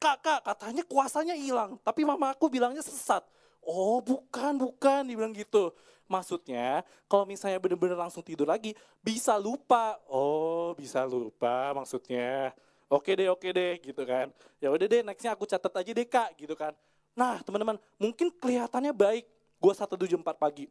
kak 0.00 0.16
kak 0.24 0.40
katanya 0.42 0.82
kuasanya 0.88 1.36
hilang 1.36 1.76
tapi 1.84 2.02
mama 2.08 2.32
aku 2.32 2.48
bilangnya 2.48 2.80
sesat 2.80 3.20
oh 3.60 4.00
bukan 4.00 4.56
bukan 4.56 5.04
dibilang 5.04 5.36
gitu 5.36 5.70
maksudnya 6.08 6.82
kalau 7.06 7.28
misalnya 7.28 7.60
bener-bener 7.60 7.94
langsung 7.94 8.24
tidur 8.24 8.48
lagi 8.48 8.72
bisa 9.04 9.36
lupa 9.36 10.00
oh 10.08 10.72
bisa 10.72 11.04
lupa 11.04 11.76
maksudnya 11.76 12.56
oke 12.88 13.12
deh 13.12 13.28
oke 13.28 13.46
deh 13.52 13.76
gitu 13.84 14.02
kan 14.08 14.32
ya 14.56 14.72
udah 14.72 14.88
deh 14.88 15.04
nextnya 15.04 15.36
aku 15.36 15.44
catat 15.44 15.70
aja 15.84 15.92
deh 15.92 16.08
kak 16.08 16.34
gitu 16.40 16.56
kan 16.56 16.72
Nah 17.20 17.42
teman-teman, 17.42 17.76
mungkin 17.98 18.30
kelihatannya 18.38 18.94
baik 18.94 19.24
gue 19.60 19.72
satu 19.74 19.98
tujuh 19.98 20.18
empat 20.18 20.38
pagi. 20.38 20.70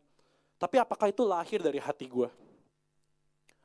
Tapi 0.60 0.76
apakah 0.80 1.12
itu 1.12 1.24
lahir 1.24 1.60
dari 1.64 1.80
hati 1.80 2.08
gue? 2.08 2.28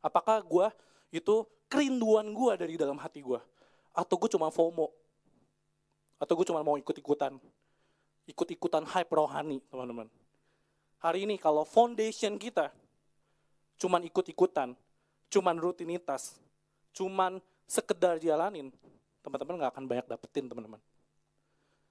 Apakah 0.05 0.43
gue 0.45 0.67
itu 1.11 1.49
kerinduan 1.67 2.29
gue 2.31 2.53
dari 2.55 2.75
dalam 2.77 2.99
hati 2.99 3.25
gue? 3.25 3.41
Atau 3.95 4.19
gue 4.19 4.31
cuma 4.31 4.51
FOMO? 4.51 4.91
Atau 6.25 6.41
gue 6.41 6.49
cuma 6.49 6.65
mau 6.65 6.81
ikut-ikutan? 6.81 7.37
Ikut-ikutan 8.25 8.89
hype 8.89 9.13
rohani, 9.13 9.61
teman-teman. 9.69 10.09
Hari 11.05 11.29
ini 11.29 11.37
kalau 11.37 11.69
foundation 11.69 12.41
kita 12.41 12.73
cuman 13.77 14.01
ikut-ikutan, 14.09 14.73
cuman 15.29 15.57
rutinitas, 15.61 16.41
cuman 16.97 17.45
sekedar 17.69 18.17
jalanin, 18.17 18.73
teman-teman 19.21 19.61
gak 19.61 19.77
akan 19.77 19.85
banyak 19.85 20.07
dapetin, 20.09 20.49
teman-teman. 20.49 20.81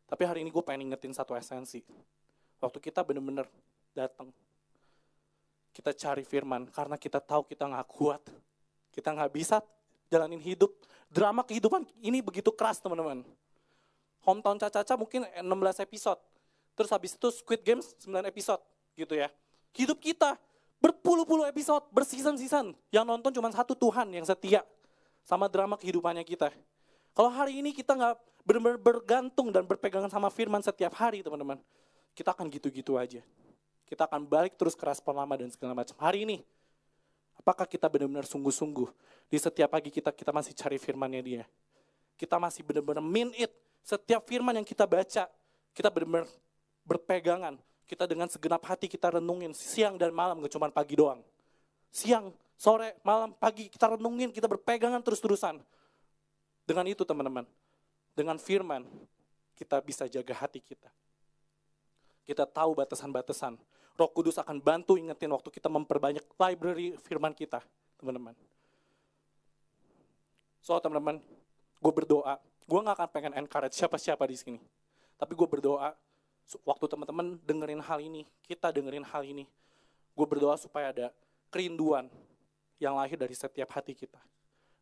Tapi 0.09 0.23
hari 0.25 0.41
ini 0.41 0.49
gue 0.49 0.63
pengen 0.65 0.89
ingetin 0.89 1.13
satu 1.13 1.37
esensi. 1.37 1.85
Waktu 2.57 2.81
kita 2.81 3.05
bener-bener 3.05 3.45
datang, 3.93 4.33
kita 5.77 5.93
cari 5.93 6.25
firman 6.25 6.73
karena 6.73 6.97
kita 6.97 7.21
tahu 7.21 7.45
kita 7.45 7.69
nggak 7.69 7.87
kuat, 7.89 8.21
kita 8.93 9.13
nggak 9.13 9.29
bisa 9.29 9.61
jalanin 10.09 10.41
hidup. 10.41 10.73
Drama 11.13 11.45
kehidupan 11.45 11.85
ini 12.01 12.25
begitu 12.25 12.49
keras 12.49 12.81
teman-teman. 12.81 13.21
Hometown 14.23 14.57
Caca-Caca 14.59 14.95
mungkin 14.95 15.27
16 15.27 15.83
episode. 15.83 16.19
Terus 16.73 16.89
habis 16.89 17.13
itu 17.13 17.27
Squid 17.29 17.62
Games 17.62 17.93
9 18.01 18.23
episode 18.25 18.62
gitu 18.95 19.13
ya. 19.13 19.29
Hidup 19.75 19.99
kita 19.99 20.39
berpuluh-puluh 20.83 21.47
episode, 21.47 21.88
berseason-season. 21.95 22.75
Yang 22.91 23.05
nonton 23.07 23.31
cuma 23.36 23.47
satu 23.51 23.75
Tuhan 23.75 24.12
yang 24.12 24.27
setia 24.27 24.63
sama 25.23 25.47
drama 25.47 25.79
kehidupannya 25.79 26.23
kita. 26.27 26.51
Kalau 27.15 27.31
hari 27.31 27.63
ini 27.63 27.71
kita 27.71 27.95
nggak 27.95 28.15
benar-benar 28.43 28.79
bergantung 28.79 29.47
dan 29.53 29.63
berpegangan 29.63 30.12
sama 30.12 30.27
firman 30.27 30.59
setiap 30.59 30.91
hari 30.99 31.23
teman-teman, 31.23 31.62
kita 32.12 32.36
akan 32.36 32.51
gitu-gitu 32.51 32.99
aja. 32.99 33.23
Kita 33.88 34.09
akan 34.09 34.27
balik 34.27 34.59
terus 34.59 34.75
ke 34.75 34.83
respon 34.83 35.15
lama 35.15 35.31
dan 35.38 35.47
segala 35.53 35.71
macam. 35.77 35.95
Hari 35.95 36.27
ini, 36.27 36.43
apakah 37.39 37.63
kita 37.63 37.88
benar-benar 37.88 38.27
sungguh-sungguh 38.27 38.89
di 39.31 39.38
setiap 39.39 39.71
pagi 39.71 39.93
kita 39.93 40.12
kita 40.12 40.36
masih 40.36 40.51
cari 40.57 40.77
firmannya 40.81 41.21
dia. 41.23 41.43
Kita 42.19 42.38
masih 42.38 42.67
benar-benar 42.67 43.01
mean 43.01 43.31
it. 43.38 43.53
Setiap 43.83 44.23
firman 44.23 44.55
yang 44.55 44.63
kita 44.63 44.87
baca, 44.87 45.27
kita 45.75 45.87
benar-benar 45.91 46.25
berpegangan. 46.87 47.59
Kita 47.83 48.07
dengan 48.07 48.31
segenap 48.31 48.63
hati 48.63 48.87
kita 48.87 49.19
renungin 49.19 49.51
siang 49.51 49.99
dan 49.99 50.15
malam, 50.15 50.39
gak 50.39 50.55
cuma 50.55 50.71
pagi 50.71 50.95
doang. 50.95 51.19
Siang, 51.91 52.31
sore, 52.55 52.95
malam, 53.03 53.35
pagi, 53.35 53.67
kita 53.67 53.99
renungin, 53.99 54.31
kita 54.31 54.47
berpegangan 54.47 55.03
terus-terusan. 55.03 55.59
Dengan 56.63 56.87
itu 56.87 57.03
teman-teman, 57.03 57.43
dengan 58.15 58.39
firman, 58.39 58.87
kita 59.59 59.83
bisa 59.83 60.07
jaga 60.07 60.31
hati 60.31 60.63
kita. 60.63 60.87
Kita 62.23 62.47
tahu 62.47 62.71
batasan-batasan. 62.79 63.59
Roh 63.99 64.09
Kudus 64.09 64.39
akan 64.39 64.57
bantu 64.63 64.95
ingetin 64.95 65.29
waktu 65.29 65.51
kita 65.51 65.67
memperbanyak 65.67 66.23
library 66.39 66.95
firman 67.03 67.35
kita, 67.35 67.59
teman-teman. 67.99 68.33
So, 70.63 70.79
teman-teman, 70.79 71.19
gue 71.83 71.93
berdoa. 71.93 72.39
Gue 72.73 72.81
gak 72.81 72.97
akan 72.97 73.09
pengen 73.13 73.33
encourage 73.38 73.77
siapa-siapa 73.77 74.25
di 74.25 74.33
sini. 74.33 74.57
Tapi 75.13 75.38
gue 75.38 75.45
berdoa, 75.45 75.93
waktu 76.65 76.86
teman-teman 76.89 77.38
dengerin 77.45 77.77
hal 77.77 78.01
ini, 78.01 78.25
kita 78.49 78.73
dengerin 78.73 79.05
hal 79.05 79.21
ini, 79.21 79.45
gue 80.17 80.25
berdoa 80.25 80.57
supaya 80.57 80.89
ada 80.89 81.13
kerinduan 81.53 82.09
yang 82.81 82.97
lahir 82.97 83.13
dari 83.13 83.38
setiap 83.38 83.77
hati 83.77 83.93
kita. 83.93 84.17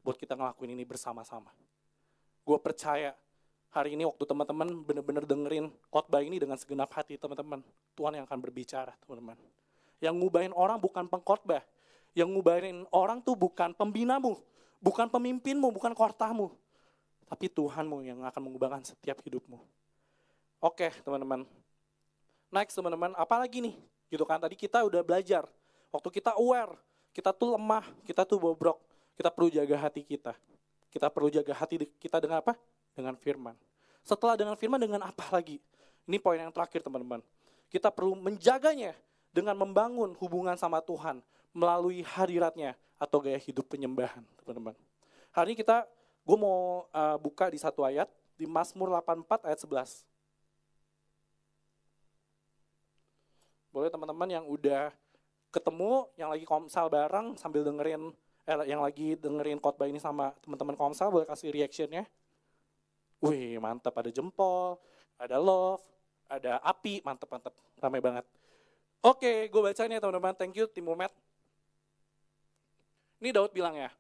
Buat 0.08 0.16
kita 0.16 0.40
ngelakuin 0.40 0.72
ini 0.72 0.88
bersama-sama. 0.88 1.52
Gue 2.48 2.56
percaya 2.64 3.12
hari 3.76 4.00
ini 4.00 4.08
waktu 4.08 4.24
teman-teman 4.24 4.72
benar-benar 4.88 5.28
dengerin 5.28 5.68
khotbah 5.92 6.24
ini 6.24 6.40
dengan 6.40 6.56
segenap 6.56 6.96
hati 6.96 7.20
teman-teman, 7.20 7.60
Tuhan 8.00 8.16
yang 8.16 8.24
akan 8.24 8.40
berbicara 8.40 8.96
teman-teman. 9.04 9.36
Yang 10.00 10.16
ngubahin 10.16 10.56
orang 10.56 10.80
bukan 10.80 11.12
pengkhotbah, 11.12 11.60
yang 12.16 12.32
ngubahin 12.32 12.88
orang 12.96 13.20
tuh 13.20 13.36
bukan 13.36 13.76
pembinamu, 13.76 14.40
bukan 14.80 15.12
pemimpinmu, 15.12 15.68
bukan 15.76 15.92
kortamu, 15.92 16.56
tapi 17.32 17.48
Tuhanmu 17.48 18.04
yang 18.04 18.20
akan 18.28 18.42
mengubahkan 18.44 18.84
setiap 18.84 19.24
hidupmu. 19.24 19.56
Oke 20.60 20.92
teman-teman, 21.08 21.48
next 22.52 22.76
teman-teman, 22.76 23.16
apalagi 23.16 23.64
nih? 23.64 23.76
Gitu 24.12 24.28
kan, 24.28 24.36
tadi 24.36 24.60
kita 24.60 24.84
udah 24.84 25.00
belajar, 25.00 25.48
waktu 25.96 26.12
kita 26.12 26.36
aware, 26.36 26.76
kita 27.16 27.32
tuh 27.32 27.56
lemah, 27.56 27.88
kita 28.04 28.28
tuh 28.28 28.36
bobrok, 28.36 28.84
kita 29.16 29.32
perlu 29.32 29.48
jaga 29.48 29.80
hati 29.80 30.04
kita. 30.04 30.36
Kita 30.92 31.08
perlu 31.08 31.32
jaga 31.32 31.56
hati 31.56 31.88
kita 31.96 32.20
dengan 32.20 32.44
apa? 32.44 32.60
Dengan 32.92 33.16
firman. 33.16 33.56
Setelah 34.04 34.36
dengan 34.36 34.60
firman, 34.60 34.76
dengan 34.76 35.08
apa 35.08 35.24
lagi? 35.32 35.64
Ini 36.04 36.20
poin 36.20 36.36
yang 36.36 36.52
terakhir 36.52 36.84
teman-teman. 36.84 37.24
Kita 37.72 37.88
perlu 37.88 38.20
menjaganya 38.20 38.92
dengan 39.32 39.56
membangun 39.56 40.12
hubungan 40.20 40.60
sama 40.60 40.84
Tuhan 40.84 41.24
melalui 41.56 42.04
hadiratnya 42.04 42.76
atau 43.00 43.24
gaya 43.24 43.40
hidup 43.40 43.72
penyembahan 43.72 44.20
teman-teman. 44.44 44.76
Hari 45.32 45.56
ini 45.56 45.64
kita 45.64 45.88
gue 46.22 46.38
mau 46.38 46.86
uh, 46.94 47.18
buka 47.18 47.50
di 47.50 47.58
satu 47.58 47.82
ayat, 47.82 48.08
di 48.38 48.46
Mazmur 48.46 48.90
84 48.94 49.48
ayat 49.50 49.60
11. 49.62 50.06
Boleh 53.72 53.90
teman-teman 53.90 54.30
yang 54.30 54.46
udah 54.46 54.92
ketemu, 55.52 56.08
yang 56.16 56.30
lagi 56.32 56.46
komsal 56.48 56.88
bareng 56.88 57.36
sambil 57.36 57.64
dengerin, 57.64 58.12
eh, 58.48 58.56
yang 58.68 58.84
lagi 58.84 59.20
dengerin 59.20 59.60
khotbah 59.60 59.88
ini 59.88 60.00
sama 60.00 60.36
teman-teman 60.44 60.76
komsal, 60.76 61.12
boleh 61.12 61.28
kasih 61.28 61.52
reactionnya. 61.52 62.08
Wih, 63.22 63.62
mantap, 63.62 63.94
ada 63.94 64.10
jempol, 64.10 64.82
ada 65.20 65.38
love, 65.38 65.84
ada 66.26 66.58
api, 66.66 67.06
mantap, 67.06 67.30
mantap, 67.30 67.54
ramai 67.78 68.02
banget. 68.02 68.26
Oke, 69.02 69.50
gue 69.50 69.62
baca 69.62 69.82
ya 69.86 70.00
teman-teman, 70.00 70.34
thank 70.34 70.56
you 70.58 70.66
tim 70.70 70.88
Umet. 70.88 71.12
Ini 73.22 73.30
Daud 73.30 73.54
bilang 73.54 73.78
ya, 73.78 73.94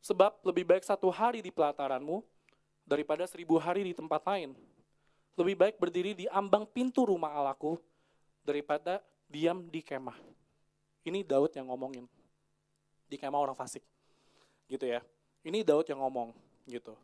sebab 0.00 0.38
lebih 0.46 0.64
baik 0.66 0.84
satu 0.84 1.10
hari 1.10 1.42
di 1.42 1.50
pelataranmu 1.50 2.22
daripada 2.86 3.26
seribu 3.26 3.58
hari 3.58 3.82
di 3.82 3.92
tempat 3.92 4.22
lain. 4.22 4.54
Lebih 5.36 5.56
baik 5.58 5.76
berdiri 5.76 6.16
di 6.16 6.26
ambang 6.32 6.64
pintu 6.64 7.04
rumah 7.04 7.34
Allahku 7.34 7.76
daripada 8.40 9.04
diam 9.28 9.66
di 9.68 9.82
kemah. 9.84 10.16
Ini 11.04 11.26
Daud 11.26 11.52
yang 11.52 11.68
ngomongin. 11.68 12.06
Di 13.10 13.20
kemah 13.20 13.36
orang 13.36 13.58
fasik. 13.58 13.84
Gitu 14.70 14.86
ya. 14.86 15.04
Ini 15.44 15.62
Daud 15.62 15.86
yang 15.86 16.00
ngomong 16.00 16.32
gitu. 16.66 16.96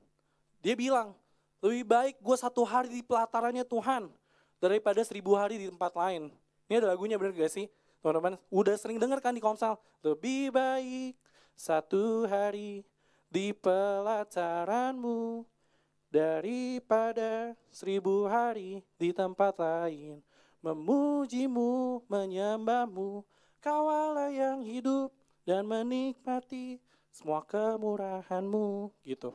Dia 0.62 0.74
bilang, 0.74 1.14
lebih 1.62 1.87
baik 1.87 2.14
gue 2.18 2.37
satu 2.38 2.66
hari 2.66 2.90
di 2.90 3.02
pelatarannya 3.02 3.62
Tuhan 3.66 4.11
daripada 4.59 5.02
seribu 5.07 5.35
hari 5.35 5.59
di 5.59 5.66
tempat 5.70 5.94
lain. 5.94 6.31
Ini 6.66 6.83
ada 6.83 6.94
lagunya 6.94 7.18
bener 7.18 7.35
gak 7.35 7.52
sih? 7.52 7.66
Teman-teman, 8.02 8.35
udah 8.50 8.74
sering 8.74 8.98
denger 8.98 9.22
kan 9.22 9.31
di 9.31 9.38
komsel? 9.38 9.78
Lebih 10.02 10.50
baik 10.50 11.14
satu 11.55 12.27
hari 12.27 12.85
di 13.33 13.55
pelataranmu 13.57 15.47
daripada 16.12 17.57
seribu 17.73 18.29
hari 18.29 18.85
di 19.01 19.11
tempat 19.17 19.57
lain 19.57 20.21
memujimu, 20.62 22.07
menyembahmu, 22.07 23.27
kawalah 23.59 24.31
yang 24.31 24.62
hidup 24.62 25.11
dan 25.43 25.67
menikmati 25.67 26.79
semua 27.11 27.43
kemurahanmu, 27.43 28.95
gitu. 29.03 29.35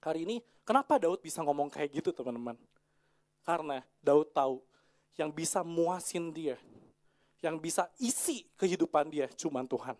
Hari 0.00 0.24
ini, 0.24 0.36
kenapa 0.62 0.96
Daud 0.96 1.20
bisa 1.20 1.42
ngomong 1.42 1.68
kayak 1.68 2.00
gitu, 2.00 2.14
teman-teman? 2.14 2.56
Karena 3.44 3.82
Daud 4.00 4.30
tahu 4.30 4.62
yang 5.18 5.28
bisa 5.34 5.60
muasin 5.66 6.30
dia, 6.32 6.56
yang 7.42 7.58
bisa 7.60 7.90
isi 8.00 8.46
kehidupan 8.56 9.10
dia 9.10 9.26
cuma 9.34 9.60
Tuhan. 9.66 9.98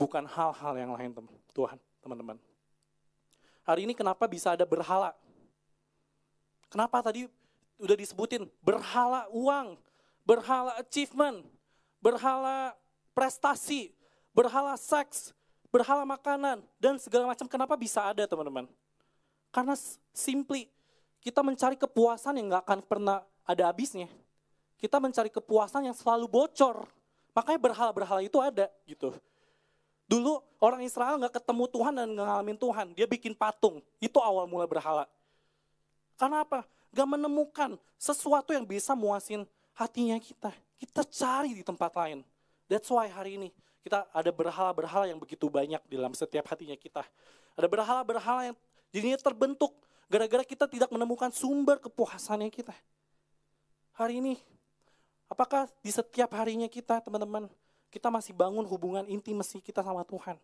Bukan 0.00 0.24
hal-hal 0.24 0.74
yang 0.80 0.96
lain, 0.96 1.12
teman 1.12 1.36
Tuhan, 1.52 1.76
teman-teman. 2.00 2.40
Hari 3.68 3.84
ini 3.84 3.92
kenapa 3.92 4.24
bisa 4.24 4.56
ada 4.56 4.64
berhala? 4.64 5.12
Kenapa 6.72 7.04
tadi 7.04 7.28
udah 7.76 7.96
disebutin 8.00 8.48
berhala 8.64 9.28
uang, 9.28 9.76
berhala 10.24 10.72
achievement, 10.80 11.44
berhala 12.00 12.72
prestasi, 13.12 13.92
berhala 14.32 14.72
seks, 14.80 15.36
berhala 15.68 16.08
makanan, 16.08 16.64
dan 16.80 16.96
segala 16.96 17.28
macam. 17.28 17.44
Kenapa 17.44 17.76
bisa 17.76 18.00
ada 18.00 18.24
teman-teman? 18.24 18.64
Karena 19.52 19.76
simply 20.16 20.72
kita 21.20 21.44
mencari 21.44 21.76
kepuasan 21.76 22.40
yang 22.40 22.48
nggak 22.48 22.64
akan 22.64 22.80
pernah 22.88 23.20
ada 23.44 23.68
habisnya. 23.68 24.08
Kita 24.80 24.96
mencari 24.96 25.28
kepuasan 25.28 25.84
yang 25.84 25.96
selalu 25.96 26.24
bocor. 26.24 26.88
Makanya 27.36 27.60
berhala-berhala 27.60 28.24
itu 28.24 28.40
ada 28.40 28.72
gitu. 28.88 29.12
Dulu 30.10 30.42
orang 30.58 30.82
Israel 30.82 31.22
nggak 31.22 31.38
ketemu 31.38 31.64
Tuhan 31.70 31.94
dan 31.94 32.08
ngalamin 32.10 32.58
Tuhan. 32.58 32.86
Dia 32.98 33.06
bikin 33.06 33.30
patung. 33.38 33.78
Itu 34.02 34.18
awal 34.18 34.50
mula 34.50 34.66
berhala. 34.66 35.06
Karena 36.18 36.42
apa? 36.42 36.66
gak 36.90 37.08
menemukan 37.08 37.78
sesuatu 37.96 38.50
yang 38.50 38.66
bisa 38.66 38.92
muasin 38.98 39.46
hatinya 39.78 40.18
kita. 40.18 40.50
Kita 40.76 41.06
cari 41.06 41.54
di 41.54 41.62
tempat 41.62 41.94
lain. 41.94 42.26
That's 42.66 42.90
why 42.90 43.06
hari 43.10 43.38
ini 43.38 43.48
kita 43.80 44.06
ada 44.12 44.30
berhala-berhala 44.30 45.08
yang 45.08 45.18
begitu 45.18 45.48
banyak 45.48 45.80
di 45.86 45.94
dalam 45.96 46.12
setiap 46.12 46.50
hatinya 46.50 46.76
kita. 46.76 47.06
Ada 47.56 47.66
berhala-berhala 47.66 48.52
yang 48.52 48.56
jadinya 48.90 49.18
terbentuk 49.18 49.72
gara-gara 50.10 50.42
kita 50.42 50.66
tidak 50.66 50.90
menemukan 50.90 51.30
sumber 51.30 51.78
kepuasannya 51.78 52.50
kita. 52.50 52.74
Hari 53.94 54.18
ini, 54.18 54.34
apakah 55.30 55.68
di 55.84 55.92
setiap 55.92 56.32
harinya 56.34 56.66
kita 56.66 57.04
teman-teman, 57.04 57.46
kita 57.90 58.08
masih 58.08 58.32
bangun 58.32 58.62
hubungan 58.64 59.04
intimasi 59.10 59.58
kita 59.58 59.82
sama 59.82 60.06
Tuhan. 60.06 60.38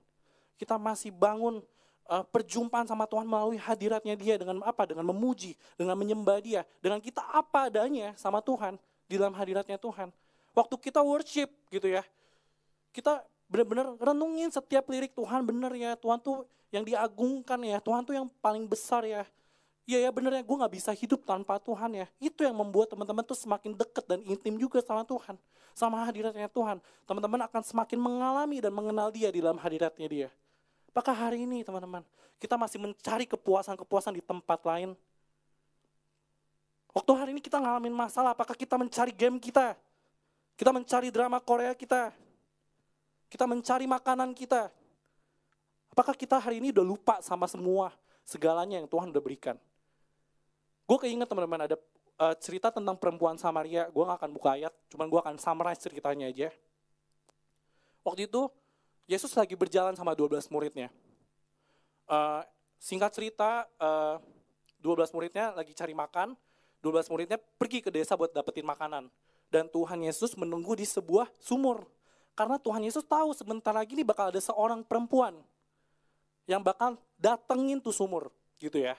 Kita 0.59 0.75
masih 0.77 1.15
bangun 1.15 1.63
uh, 2.11 2.25
perjumpaan 2.27 2.85
sama 2.87 3.07
Tuhan 3.07 3.27
melalui 3.27 3.57
hadiratnya 3.57 4.19
dia 4.19 4.35
dengan 4.37 4.63
apa? 4.67 4.85
Dengan 4.85 5.07
memuji, 5.07 5.55
dengan 5.79 5.95
menyembah 5.95 6.43
dia, 6.43 6.67
dengan 6.83 6.99
kita 6.99 7.23
apa 7.23 7.71
adanya 7.71 8.13
sama 8.19 8.43
Tuhan 8.43 8.79
di 9.07 9.15
dalam 9.15 9.35
hadiratnya 9.35 9.79
Tuhan. 9.79 10.11
Waktu 10.57 10.75
kita 10.81 11.01
worship 11.05 11.53
gitu 11.71 11.87
ya, 11.87 12.03
kita 12.91 13.23
benar-benar 13.47 13.95
renungin 14.03 14.51
setiap 14.51 14.91
lirik 14.91 15.15
Tuhan 15.15 15.47
benar 15.47 15.71
ya, 15.77 15.95
Tuhan 15.95 16.19
tuh 16.19 16.49
yang 16.75 16.83
diagungkan 16.83 17.63
ya, 17.63 17.79
Tuhan 17.79 18.03
tuh 18.03 18.15
yang 18.17 18.27
paling 18.43 18.67
besar 18.67 19.07
ya. 19.07 19.23
Iya 19.87 20.03
ya 20.03 20.11
bener 20.11 20.35
ya, 20.35 20.43
gue 20.43 20.57
gak 20.59 20.75
bisa 20.75 20.91
hidup 20.91 21.23
tanpa 21.23 21.63
Tuhan 21.63 21.95
ya. 21.95 22.07
Itu 22.19 22.43
yang 22.43 22.59
membuat 22.59 22.91
teman-teman 22.91 23.23
tuh 23.23 23.39
semakin 23.39 23.71
dekat 23.71 24.03
dan 24.11 24.19
intim 24.27 24.59
juga 24.59 24.83
sama 24.83 25.07
Tuhan. 25.07 25.39
Sama 25.79 26.03
hadiratnya 26.03 26.51
Tuhan. 26.51 26.83
Teman-teman 27.07 27.47
akan 27.47 27.63
semakin 27.63 27.95
mengalami 28.03 28.59
dan 28.59 28.75
mengenal 28.75 29.15
dia 29.15 29.31
di 29.31 29.39
dalam 29.39 29.55
hadiratnya 29.63 30.09
dia. 30.11 30.29
Apakah 30.91 31.15
hari 31.15 31.47
ini 31.47 31.63
teman-teman, 31.63 32.03
kita 32.43 32.59
masih 32.59 32.83
mencari 32.83 33.31
kepuasan-kepuasan 33.31 34.19
di 34.19 34.23
tempat 34.27 34.59
lain? 34.67 34.99
Waktu 36.91 37.13
hari 37.15 37.31
ini 37.37 37.45
kita 37.45 37.63
ngalamin 37.63 37.95
masalah, 37.95 38.35
apakah 38.35 38.59
kita 38.59 38.75
mencari 38.75 39.15
game 39.15 39.39
kita? 39.39 39.79
Kita 40.59 40.75
mencari 40.75 41.15
drama 41.15 41.39
Korea 41.39 41.77
kita? 41.79 42.11
Kita 43.31 43.47
mencari 43.47 43.87
makanan 43.87 44.35
kita? 44.35 44.67
Apakah 45.95 46.19
kita 46.19 46.43
hari 46.43 46.59
ini 46.59 46.75
udah 46.75 46.83
lupa 46.83 47.15
sama 47.23 47.47
semua 47.47 47.95
segalanya 48.27 48.83
yang 48.83 48.89
Tuhan 48.91 49.15
udah 49.15 49.23
berikan? 49.23 49.55
Gue 50.87 50.99
keinget 51.03 51.27
teman-teman 51.27 51.67
ada 51.67 51.77
uh, 52.23 52.35
cerita 52.39 52.71
tentang 52.71 52.95
perempuan 52.95 53.35
Samaria. 53.35 53.91
Gue 53.91 54.07
gak 54.07 54.23
akan 54.23 54.31
buka 54.31 54.55
ayat, 54.55 54.73
cuman 54.89 55.07
gue 55.11 55.21
akan 55.21 55.37
summarize 55.37 55.83
ceritanya 55.83 56.31
aja. 56.31 56.49
Waktu 58.07 58.31
itu 58.31 58.47
Yesus 59.11 59.35
lagi 59.35 59.59
berjalan 59.59 59.99
sama 59.99 60.15
12 60.15 60.47
muridnya. 60.51 60.91
Uh, 62.07 62.43
singkat 62.79 63.11
cerita, 63.15 63.67
uh, 63.83 64.19
eh, 64.19 64.83
12 64.83 65.15
muridnya 65.15 65.55
lagi 65.55 65.75
cari 65.75 65.95
makan, 65.95 66.39
12 66.83 67.11
muridnya 67.11 67.39
pergi 67.59 67.83
ke 67.83 67.91
desa 67.91 68.15
buat 68.15 68.31
dapetin 68.31 68.67
makanan. 68.67 69.11
Dan 69.51 69.71
Tuhan 69.71 70.03
Yesus 70.03 70.35
menunggu 70.35 70.75
di 70.75 70.87
sebuah 70.87 71.31
sumur. 71.39 71.87
Karena 72.35 72.59
Tuhan 72.59 72.83
Yesus 72.83 73.07
tahu 73.07 73.31
sebentar 73.35 73.75
lagi 73.75 73.95
nih 73.95 74.07
bakal 74.07 74.31
ada 74.31 74.43
seorang 74.43 74.83
perempuan 74.83 75.39
yang 76.47 76.63
bakal 76.63 76.99
datengin 77.19 77.79
tuh 77.83 77.95
sumur 77.95 78.31
gitu 78.59 78.79
ya. 78.79 78.99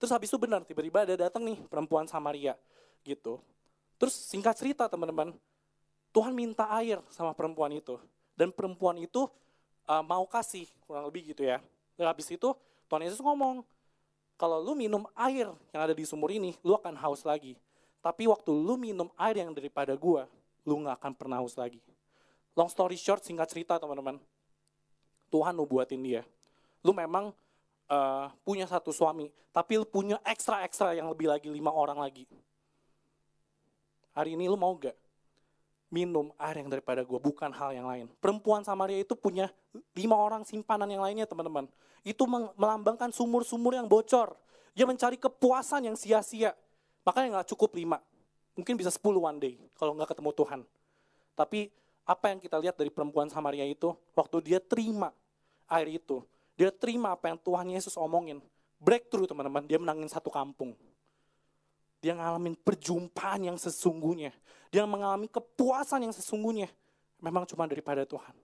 Terus 0.00 0.16
habis 0.16 0.32
itu 0.32 0.40
benar, 0.40 0.64
tiba-tiba 0.64 1.04
ada 1.04 1.28
datang 1.28 1.44
nih 1.44 1.60
perempuan 1.68 2.08
Samaria 2.08 2.56
gitu. 3.04 3.36
Terus 4.00 4.16
singkat 4.16 4.56
cerita 4.56 4.88
teman-teman, 4.88 5.36
Tuhan 6.08 6.32
minta 6.32 6.64
air 6.72 7.04
sama 7.12 7.36
perempuan 7.36 7.68
itu. 7.76 8.00
Dan 8.32 8.48
perempuan 8.48 8.96
itu 8.96 9.28
uh, 9.84 10.00
mau 10.00 10.24
kasih, 10.24 10.64
kurang 10.88 11.04
lebih 11.12 11.36
gitu 11.36 11.44
ya. 11.44 11.60
Dan 12.00 12.08
habis 12.08 12.24
itu 12.32 12.56
Tuhan 12.88 13.04
Yesus 13.04 13.20
ngomong, 13.20 13.60
kalau 14.40 14.56
lu 14.56 14.72
minum 14.72 15.04
air 15.12 15.52
yang 15.76 15.82
ada 15.84 15.92
di 15.92 16.08
sumur 16.08 16.32
ini, 16.32 16.56
lu 16.64 16.72
akan 16.72 16.96
haus 16.96 17.28
lagi. 17.28 17.60
Tapi 18.00 18.24
waktu 18.24 18.48
lu 18.48 18.80
minum 18.80 19.12
air 19.20 19.44
yang 19.44 19.52
daripada 19.52 19.92
gua, 19.92 20.24
lu 20.64 20.80
gak 20.80 20.96
akan 20.96 21.12
pernah 21.12 21.36
haus 21.44 21.60
lagi. 21.60 21.84
Long 22.56 22.72
story 22.72 22.96
short, 22.96 23.20
singkat 23.20 23.52
cerita 23.52 23.76
teman-teman. 23.76 24.16
Tuhan 25.28 25.52
lu 25.52 25.68
buatin 25.68 26.00
dia. 26.00 26.24
Lu 26.80 26.96
memang 26.96 27.36
uh, 27.90 28.30
punya 28.46 28.64
satu 28.70 28.94
suami, 28.94 29.28
tapi 29.50 29.76
lu 29.76 29.84
punya 29.84 30.16
ekstra-ekstra 30.22 30.94
yang 30.94 31.10
lebih 31.10 31.26
lagi 31.26 31.50
lima 31.50 31.74
orang 31.74 31.98
lagi. 31.98 32.24
Hari 34.14 34.38
ini 34.38 34.46
lu 34.46 34.54
mau 34.54 34.74
gak 34.78 34.94
minum 35.90 36.30
air 36.38 36.62
yang 36.62 36.70
daripada 36.70 37.02
gue, 37.02 37.18
bukan 37.18 37.50
hal 37.50 37.74
yang 37.74 37.86
lain. 37.90 38.06
Perempuan 38.22 38.62
Samaria 38.62 39.02
itu 39.02 39.18
punya 39.18 39.50
lima 39.98 40.14
orang 40.14 40.46
simpanan 40.46 40.86
yang 40.86 41.02
lainnya 41.02 41.26
teman-teman. 41.26 41.66
Itu 42.06 42.30
melambangkan 42.30 43.10
sumur-sumur 43.10 43.74
yang 43.74 43.90
bocor. 43.90 44.38
Dia 44.70 44.86
mencari 44.86 45.18
kepuasan 45.18 45.90
yang 45.90 45.98
sia-sia. 45.98 46.54
Makanya 47.02 47.42
nggak 47.42 47.48
cukup 47.54 47.74
lima. 47.74 47.98
Mungkin 48.54 48.78
bisa 48.78 48.94
sepuluh 48.94 49.26
one 49.26 49.38
day 49.42 49.54
kalau 49.74 49.98
nggak 49.98 50.14
ketemu 50.14 50.30
Tuhan. 50.30 50.60
Tapi 51.34 51.60
apa 52.06 52.24
yang 52.34 52.38
kita 52.38 52.56
lihat 52.58 52.74
dari 52.78 52.90
perempuan 52.90 53.26
Samaria 53.30 53.66
itu, 53.66 53.94
waktu 54.14 54.36
dia 54.42 54.58
terima 54.62 55.10
air 55.70 55.86
itu, 55.90 56.22
dia 56.60 56.68
terima 56.68 57.16
apa 57.16 57.32
yang 57.32 57.40
Tuhan 57.40 57.72
Yesus 57.72 57.96
omongin. 57.96 58.44
Breakthrough 58.76 59.24
teman-teman, 59.24 59.64
dia 59.64 59.80
menangin 59.80 60.12
satu 60.12 60.28
kampung. 60.28 60.76
Dia 62.04 62.12
ngalamin 62.12 62.52
perjumpaan 62.52 63.48
yang 63.48 63.56
sesungguhnya. 63.56 64.36
Dia 64.68 64.84
mengalami 64.84 65.24
kepuasan 65.24 66.04
yang 66.04 66.12
sesungguhnya. 66.12 66.68
Memang 67.16 67.48
cuma 67.48 67.64
daripada 67.64 68.04
Tuhan. 68.04 68.36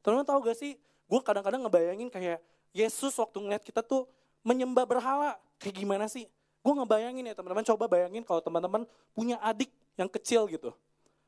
Teman-teman 0.00 0.24
tahu 0.24 0.38
gak 0.48 0.56
sih, 0.56 0.80
gue 0.80 1.20
kadang-kadang 1.20 1.60
ngebayangin 1.68 2.08
kayak 2.08 2.40
Yesus 2.72 3.12
waktu 3.20 3.36
ngeliat 3.44 3.60
kita 3.60 3.84
tuh 3.84 4.08
menyembah 4.40 4.88
berhala. 4.88 5.36
Kayak 5.60 5.84
gimana 5.84 6.08
sih? 6.08 6.24
Gue 6.64 6.72
ngebayangin 6.80 7.28
ya 7.28 7.34
teman-teman, 7.36 7.64
coba 7.68 7.84
bayangin 7.92 8.24
kalau 8.24 8.40
teman-teman 8.40 8.88
punya 9.12 9.36
adik 9.44 9.68
yang 10.00 10.08
kecil 10.08 10.48
gitu. 10.48 10.72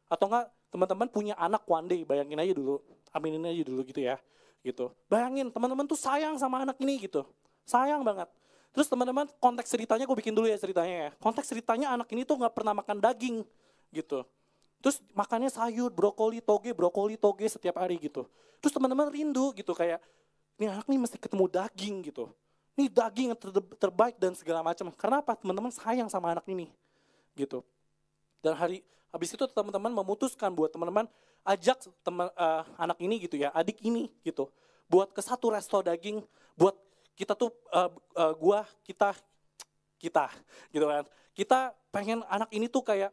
Atau 0.09 0.33
enggak 0.33 0.49
teman-teman 0.73 1.13
punya 1.13 1.37
anak 1.37 1.61
one 1.69 1.93
day, 1.93 2.01
bayangin 2.09 2.41
aja 2.41 2.57
dulu, 2.57 2.81
aminin 3.13 3.45
aja 3.45 3.65
dulu 3.69 3.85
gitu 3.85 4.01
ya. 4.01 4.17
Gitu. 4.63 4.95
Bayangin 5.11 5.51
teman-teman 5.51 5.85
tuh 5.87 5.99
sayang 5.99 6.39
sama 6.39 6.63
anak 6.63 6.79
ini 6.79 7.03
gitu. 7.07 7.27
Sayang 7.67 8.03
banget. 8.07 8.31
Terus 8.73 8.89
teman-teman 8.89 9.29
konteks 9.37 9.69
ceritanya 9.69 10.09
gue 10.09 10.17
bikin 10.17 10.33
dulu 10.33 10.49
ya 10.49 10.57
ceritanya 10.57 10.97
ya. 10.97 11.11
Konteks 11.21 11.51
ceritanya 11.53 11.93
anak 11.93 12.09
ini 12.15 12.25
tuh 12.25 12.41
nggak 12.41 12.55
pernah 12.57 12.73
makan 12.73 12.99
daging 13.03 13.45
gitu. 13.93 14.25
Terus 14.83 14.99
makannya 15.15 15.53
sayur, 15.53 15.93
brokoli, 15.93 16.43
toge, 16.43 16.75
brokoli, 16.75 17.15
toge 17.15 17.47
setiap 17.47 17.79
hari 17.79 18.01
gitu. 18.01 18.27
Terus 18.59 18.73
teman-teman 18.75 19.13
rindu 19.13 19.55
gitu 19.55 19.77
kayak, 19.77 20.03
ini 20.59 20.67
anak 20.67 20.89
nih 20.89 20.99
mesti 20.99 21.21
ketemu 21.21 21.47
daging 21.47 21.95
gitu. 22.11 22.33
Ini 22.75 22.89
daging 22.89 23.27
yang 23.31 23.39
ter 23.39 23.51
terbaik 23.77 24.17
dan 24.17 24.33
segala 24.33 24.65
macam. 24.65 24.89
Karena 24.97 25.21
apa? 25.21 25.37
Teman-teman 25.37 25.71
sayang 25.71 26.09
sama 26.09 26.33
anak 26.33 26.49
ini. 26.49 26.73
Gitu. 27.37 27.61
Dan 28.41 28.57
hari 28.57 28.81
habis 29.13 29.29
itu 29.31 29.45
teman-teman 29.45 29.93
memutuskan 29.93 30.51
buat 30.51 30.73
teman-teman 30.73 31.07
ajak 31.43 31.79
teman 32.07 32.31
uh, 32.39 32.63
anak 32.79 32.99
ini 33.03 33.23
gitu 33.23 33.37
ya, 33.39 33.51
adik 33.55 33.83
ini 33.83 34.11
gitu. 34.23 34.51
Buat 34.87 35.11
ke 35.15 35.21
satu 35.25 35.51
resto 35.51 35.83
daging, 35.83 36.23
buat 36.55 36.77
kita 37.19 37.35
tuh 37.35 37.51
uh, 37.75 37.91
uh, 38.17 38.33
gua 38.39 38.67
kita 38.87 39.15
kita 39.99 40.31
gitu 40.71 40.87
kan. 40.87 41.05
Kita 41.33 41.59
pengen 41.91 42.21
anak 42.29 42.51
ini 42.53 42.69
tuh 42.69 42.85
kayak 42.85 43.11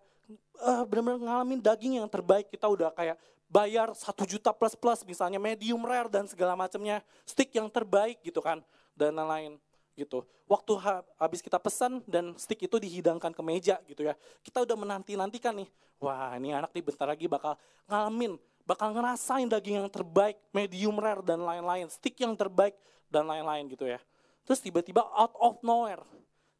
uh, 0.62 0.84
benar-benar 0.86 1.20
ngalamin 1.24 1.60
daging 1.62 2.02
yang 2.02 2.10
terbaik. 2.10 2.52
Kita 2.52 2.68
udah 2.68 2.92
kayak 2.94 3.16
bayar 3.50 3.92
satu 3.98 4.30
juta 4.30 4.54
plus 4.54 4.78
plus 4.78 5.02
misalnya 5.02 5.42
medium 5.42 5.82
rare 5.82 6.08
dan 6.08 6.30
segala 6.30 6.54
macamnya 6.54 7.02
stick 7.26 7.50
yang 7.58 7.66
terbaik 7.66 8.22
gitu 8.22 8.46
kan 8.46 8.62
dan 8.94 9.18
lain-lain 9.18 9.58
gitu. 10.00 10.24
Waktu 10.48 10.72
ha 10.80 11.04
habis 11.20 11.44
kita 11.44 11.60
pesan 11.60 12.00
dan 12.08 12.32
stick 12.40 12.64
itu 12.64 12.80
dihidangkan 12.80 13.36
ke 13.36 13.42
meja 13.44 13.76
gitu 13.84 14.08
ya. 14.08 14.16
Kita 14.40 14.64
udah 14.64 14.78
menanti-nantikan 14.80 15.52
nih. 15.60 15.70
Wah, 16.00 16.40
ini 16.40 16.56
anak 16.56 16.72
nih 16.72 16.84
bentar 16.88 17.12
lagi 17.12 17.28
bakal 17.28 17.60
ngalamin, 17.92 18.40
bakal 18.64 18.96
ngerasain 18.96 19.52
daging 19.52 19.84
yang 19.84 19.92
terbaik, 19.92 20.40
medium 20.56 20.96
rare 20.96 21.20
dan 21.28 21.44
lain-lain, 21.44 21.92
stick 21.92 22.16
yang 22.24 22.32
terbaik 22.40 22.80
dan 23.12 23.28
lain-lain 23.28 23.68
gitu 23.68 23.84
ya. 23.84 24.00
Terus 24.48 24.64
tiba-tiba 24.64 25.04
out 25.04 25.36
of 25.36 25.60
nowhere, 25.60 26.02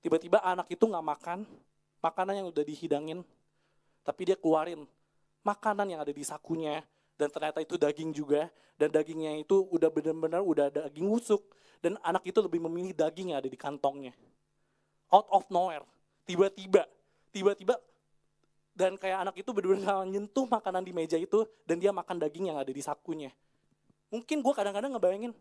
tiba-tiba 0.04 0.44
anak 0.44 0.68
itu 0.68 0.84
nggak 0.84 1.06
makan 1.08 1.48
makanan 2.00 2.44
yang 2.44 2.48
udah 2.52 2.64
dihidangin 2.64 3.20
tapi 4.04 4.32
dia 4.32 4.38
keluarin 4.40 4.88
makanan 5.44 5.88
yang 5.96 6.00
ada 6.02 6.12
di 6.12 6.24
sakunya 6.24 6.84
dan 7.20 7.28
ternyata 7.28 7.60
itu 7.60 7.76
daging 7.76 8.16
juga. 8.16 8.48
Dan 8.80 8.96
dagingnya 8.96 9.36
itu 9.44 9.68
udah 9.76 9.92
benar-benar 9.92 10.40
udah 10.40 10.72
daging 10.72 11.04
busuk. 11.04 11.44
Dan 11.84 12.00
anak 12.00 12.24
itu 12.24 12.40
lebih 12.40 12.64
memilih 12.64 12.96
daging 12.96 13.36
yang 13.36 13.44
ada 13.44 13.52
di 13.52 13.60
kantongnya. 13.60 14.16
Out 15.12 15.28
of 15.28 15.44
nowhere. 15.52 15.84
Tiba-tiba. 16.24 16.88
Tiba-tiba 17.36 17.76
dan 18.80 18.96
kayak 18.96 19.28
anak 19.28 19.36
itu 19.36 19.52
benar-benar 19.52 20.08
nyentuh 20.08 20.48
makanan 20.48 20.88
di 20.88 20.96
meja 20.96 21.20
itu 21.20 21.44
dan 21.68 21.84
dia 21.84 21.92
makan 21.92 22.16
daging 22.16 22.48
yang 22.48 22.56
ada 22.56 22.72
di 22.72 22.80
sakunya. 22.80 23.28
Mungkin 24.08 24.40
gue 24.40 24.54
kadang-kadang 24.56 24.96
ngebayangin 24.96 25.36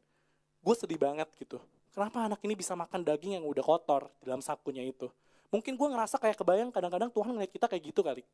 gue 0.58 0.74
sedih 0.74 0.98
banget 0.98 1.30
gitu. 1.38 1.62
Kenapa 1.94 2.26
anak 2.26 2.42
ini 2.42 2.58
bisa 2.58 2.74
makan 2.74 3.06
daging 3.06 3.38
yang 3.38 3.46
udah 3.46 3.62
kotor 3.62 4.10
dalam 4.26 4.42
sakunya 4.42 4.82
itu? 4.82 5.06
Mungkin 5.54 5.78
gue 5.78 5.88
ngerasa 5.88 6.18
kayak 6.18 6.34
kebayang 6.34 6.74
kadang-kadang 6.74 7.14
Tuhan 7.14 7.30
ngeliat 7.38 7.52
kita 7.54 7.70
kayak 7.70 7.82
gitu 7.94 8.02
kali. 8.02 8.26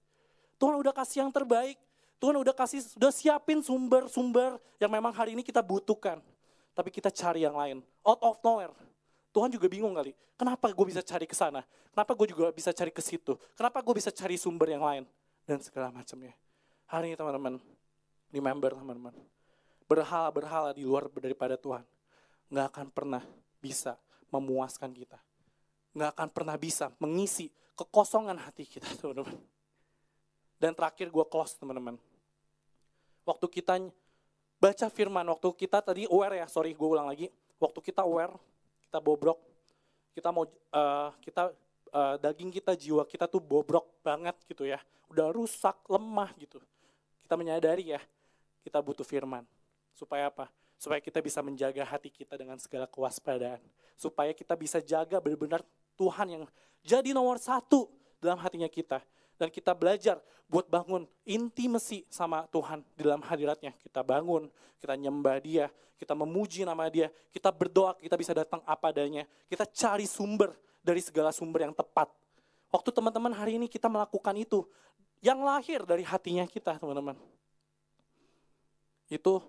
Tuhan 0.56 0.74
udah 0.80 0.96
kasih 0.96 1.28
yang 1.28 1.30
terbaik. 1.30 1.76
Tuhan 2.22 2.36
udah 2.40 2.54
kasih, 2.56 2.80
sudah 2.80 3.12
siapin 3.12 3.60
sumber-sumber 3.60 4.56
yang 4.80 4.90
memang 4.90 5.12
hari 5.12 5.36
ini 5.36 5.42
kita 5.42 5.60
butuhkan. 5.60 6.22
Tapi 6.74 6.90
kita 6.90 7.10
cari 7.10 7.46
yang 7.46 7.54
lain. 7.54 7.82
Out 8.02 8.20
of 8.22 8.36
nowhere. 8.42 8.74
Tuhan 9.34 9.50
juga 9.50 9.66
bingung 9.66 9.94
kali. 9.94 10.14
Kenapa 10.34 10.70
gue 10.70 10.86
bisa 10.86 11.02
cari 11.02 11.26
ke 11.26 11.34
sana? 11.34 11.62
Kenapa 11.94 12.14
gue 12.14 12.26
juga 12.30 12.50
bisa 12.50 12.74
cari 12.74 12.90
ke 12.90 13.02
situ? 13.02 13.38
Kenapa 13.54 13.78
gue 13.82 13.94
bisa 13.94 14.10
cari 14.10 14.34
sumber 14.34 14.74
yang 14.74 14.82
lain? 14.82 15.06
Dan 15.46 15.62
segala 15.62 15.94
macamnya. 15.94 16.34
Hari 16.90 17.14
ini 17.14 17.16
teman-teman, 17.18 17.54
remember 18.34 18.74
teman-teman. 18.74 19.14
Berhala-berhala 19.86 20.74
di 20.74 20.82
luar 20.82 21.06
daripada 21.14 21.54
Tuhan. 21.54 21.86
Nggak 22.50 22.66
akan 22.74 22.86
pernah 22.90 23.22
bisa 23.62 23.94
memuaskan 24.34 24.90
kita. 24.90 25.18
Nggak 25.94 26.10
akan 26.18 26.28
pernah 26.34 26.56
bisa 26.58 26.90
mengisi 26.98 27.50
kekosongan 27.78 28.38
hati 28.38 28.66
kita 28.66 28.90
teman-teman. 29.02 29.38
Dan 30.64 30.72
terakhir 30.72 31.12
gue 31.12 31.24
close 31.28 31.60
teman-teman. 31.60 32.00
Waktu 33.28 33.52
kita 33.52 33.76
baca 34.56 34.86
firman, 34.88 35.28
waktu 35.28 35.52
kita 35.52 35.84
tadi 35.84 36.08
aware 36.08 36.40
ya, 36.40 36.48
sorry 36.48 36.72
gue 36.72 36.88
ulang 36.88 37.04
lagi. 37.04 37.28
Waktu 37.60 37.84
kita 37.84 38.00
aware, 38.00 38.32
kita 38.88 38.96
bobrok, 38.96 39.36
kita 40.16 40.32
mau 40.32 40.48
uh, 40.48 41.12
kita 41.20 41.52
uh, 41.92 42.16
daging 42.16 42.48
kita, 42.48 42.72
jiwa 42.72 43.04
kita 43.04 43.28
tuh 43.28 43.44
bobrok 43.44 43.92
banget 44.00 44.32
gitu 44.48 44.64
ya. 44.64 44.80
Udah 45.12 45.28
rusak, 45.36 45.76
lemah 45.84 46.32
gitu. 46.40 46.56
Kita 47.20 47.36
menyadari 47.36 47.92
ya, 47.92 48.00
kita 48.64 48.80
butuh 48.80 49.04
firman. 49.04 49.44
Supaya 49.92 50.32
apa? 50.32 50.48
Supaya 50.80 50.96
kita 50.96 51.20
bisa 51.20 51.44
menjaga 51.44 51.84
hati 51.84 52.08
kita 52.08 52.40
dengan 52.40 52.56
segala 52.56 52.88
kewaspadaan. 52.88 53.60
Supaya 54.00 54.32
kita 54.32 54.56
bisa 54.56 54.80
jaga 54.80 55.20
benar-benar 55.20 55.60
Tuhan 56.00 56.40
yang 56.40 56.44
jadi 56.80 57.12
nomor 57.12 57.36
satu 57.36 57.92
dalam 58.16 58.40
hatinya 58.40 58.72
kita 58.72 59.04
dan 59.34 59.50
kita 59.50 59.74
belajar 59.74 60.22
buat 60.46 60.70
bangun 60.70 61.08
intimasi 61.26 62.06
sama 62.06 62.46
Tuhan 62.52 62.84
di 62.94 63.02
dalam 63.02 63.22
hadiratnya. 63.24 63.74
Kita 63.82 64.06
bangun, 64.06 64.46
kita 64.78 64.94
nyembah 64.94 65.36
dia, 65.42 65.66
kita 65.98 66.14
memuji 66.14 66.62
nama 66.62 66.86
dia, 66.86 67.10
kita 67.34 67.50
berdoa, 67.50 67.98
kita 67.98 68.14
bisa 68.14 68.32
datang 68.36 68.62
apa 68.62 68.94
adanya. 68.94 69.26
Kita 69.50 69.66
cari 69.66 70.06
sumber 70.06 70.54
dari 70.84 71.02
segala 71.02 71.34
sumber 71.34 71.66
yang 71.66 71.74
tepat. 71.74 72.12
Waktu 72.70 72.90
teman-teman 72.90 73.34
hari 73.34 73.58
ini 73.58 73.66
kita 73.70 73.90
melakukan 73.90 74.34
itu, 74.38 74.66
yang 75.24 75.40
lahir 75.42 75.82
dari 75.86 76.04
hatinya 76.04 76.44
kita 76.44 76.76
teman-teman. 76.78 77.16
Itu 79.08 79.42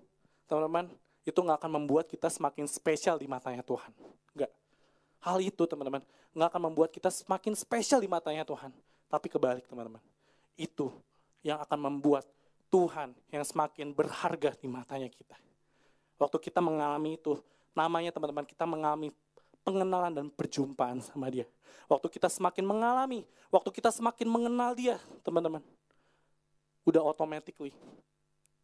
teman-teman, 0.49 0.89
itu 1.25 1.35
nggak 1.35 1.57
akan 1.61 1.71
membuat 1.81 2.05
kita 2.09 2.29
semakin 2.29 2.65
spesial 2.69 3.17
di 3.17 3.27
matanya 3.27 3.65
Tuhan. 3.65 3.91
Enggak. 4.33 4.51
Hal 5.25 5.37
itu 5.41 5.65
teman-teman, 5.65 6.05
nggak 6.37 6.49
akan 6.53 6.61
membuat 6.71 6.89
kita 6.93 7.09
semakin 7.09 7.57
spesial 7.57 7.97
di 7.97 8.09
matanya 8.09 8.45
Tuhan 8.45 8.73
tapi 9.11 9.27
kebalik 9.31 9.65
teman-teman. 9.67 10.01
Itu 10.55 10.93
yang 11.45 11.61
akan 11.61 11.79
membuat 11.91 12.25
Tuhan 12.73 13.13
yang 13.29 13.43
semakin 13.45 13.93
berharga 13.93 14.57
di 14.57 14.67
matanya 14.67 15.07
kita. 15.07 15.37
Waktu 16.17 16.37
kita 16.41 16.63
mengalami 16.63 17.19
itu, 17.19 17.37
namanya 17.75 18.09
teman-teman 18.11 18.47
kita 18.47 18.63
mengalami 18.63 19.11
pengenalan 19.61 20.13
dan 20.13 20.25
perjumpaan 20.31 21.01
sama 21.03 21.27
dia. 21.29 21.45
Waktu 21.85 22.07
kita 22.09 22.31
semakin 22.31 22.65
mengalami, 22.65 23.27
waktu 23.53 23.69
kita 23.69 23.93
semakin 23.93 24.27
mengenal 24.29 24.71
dia, 24.73 24.97
teman-teman. 25.21 25.61
Udah 26.85 27.01
automatically 27.01 27.73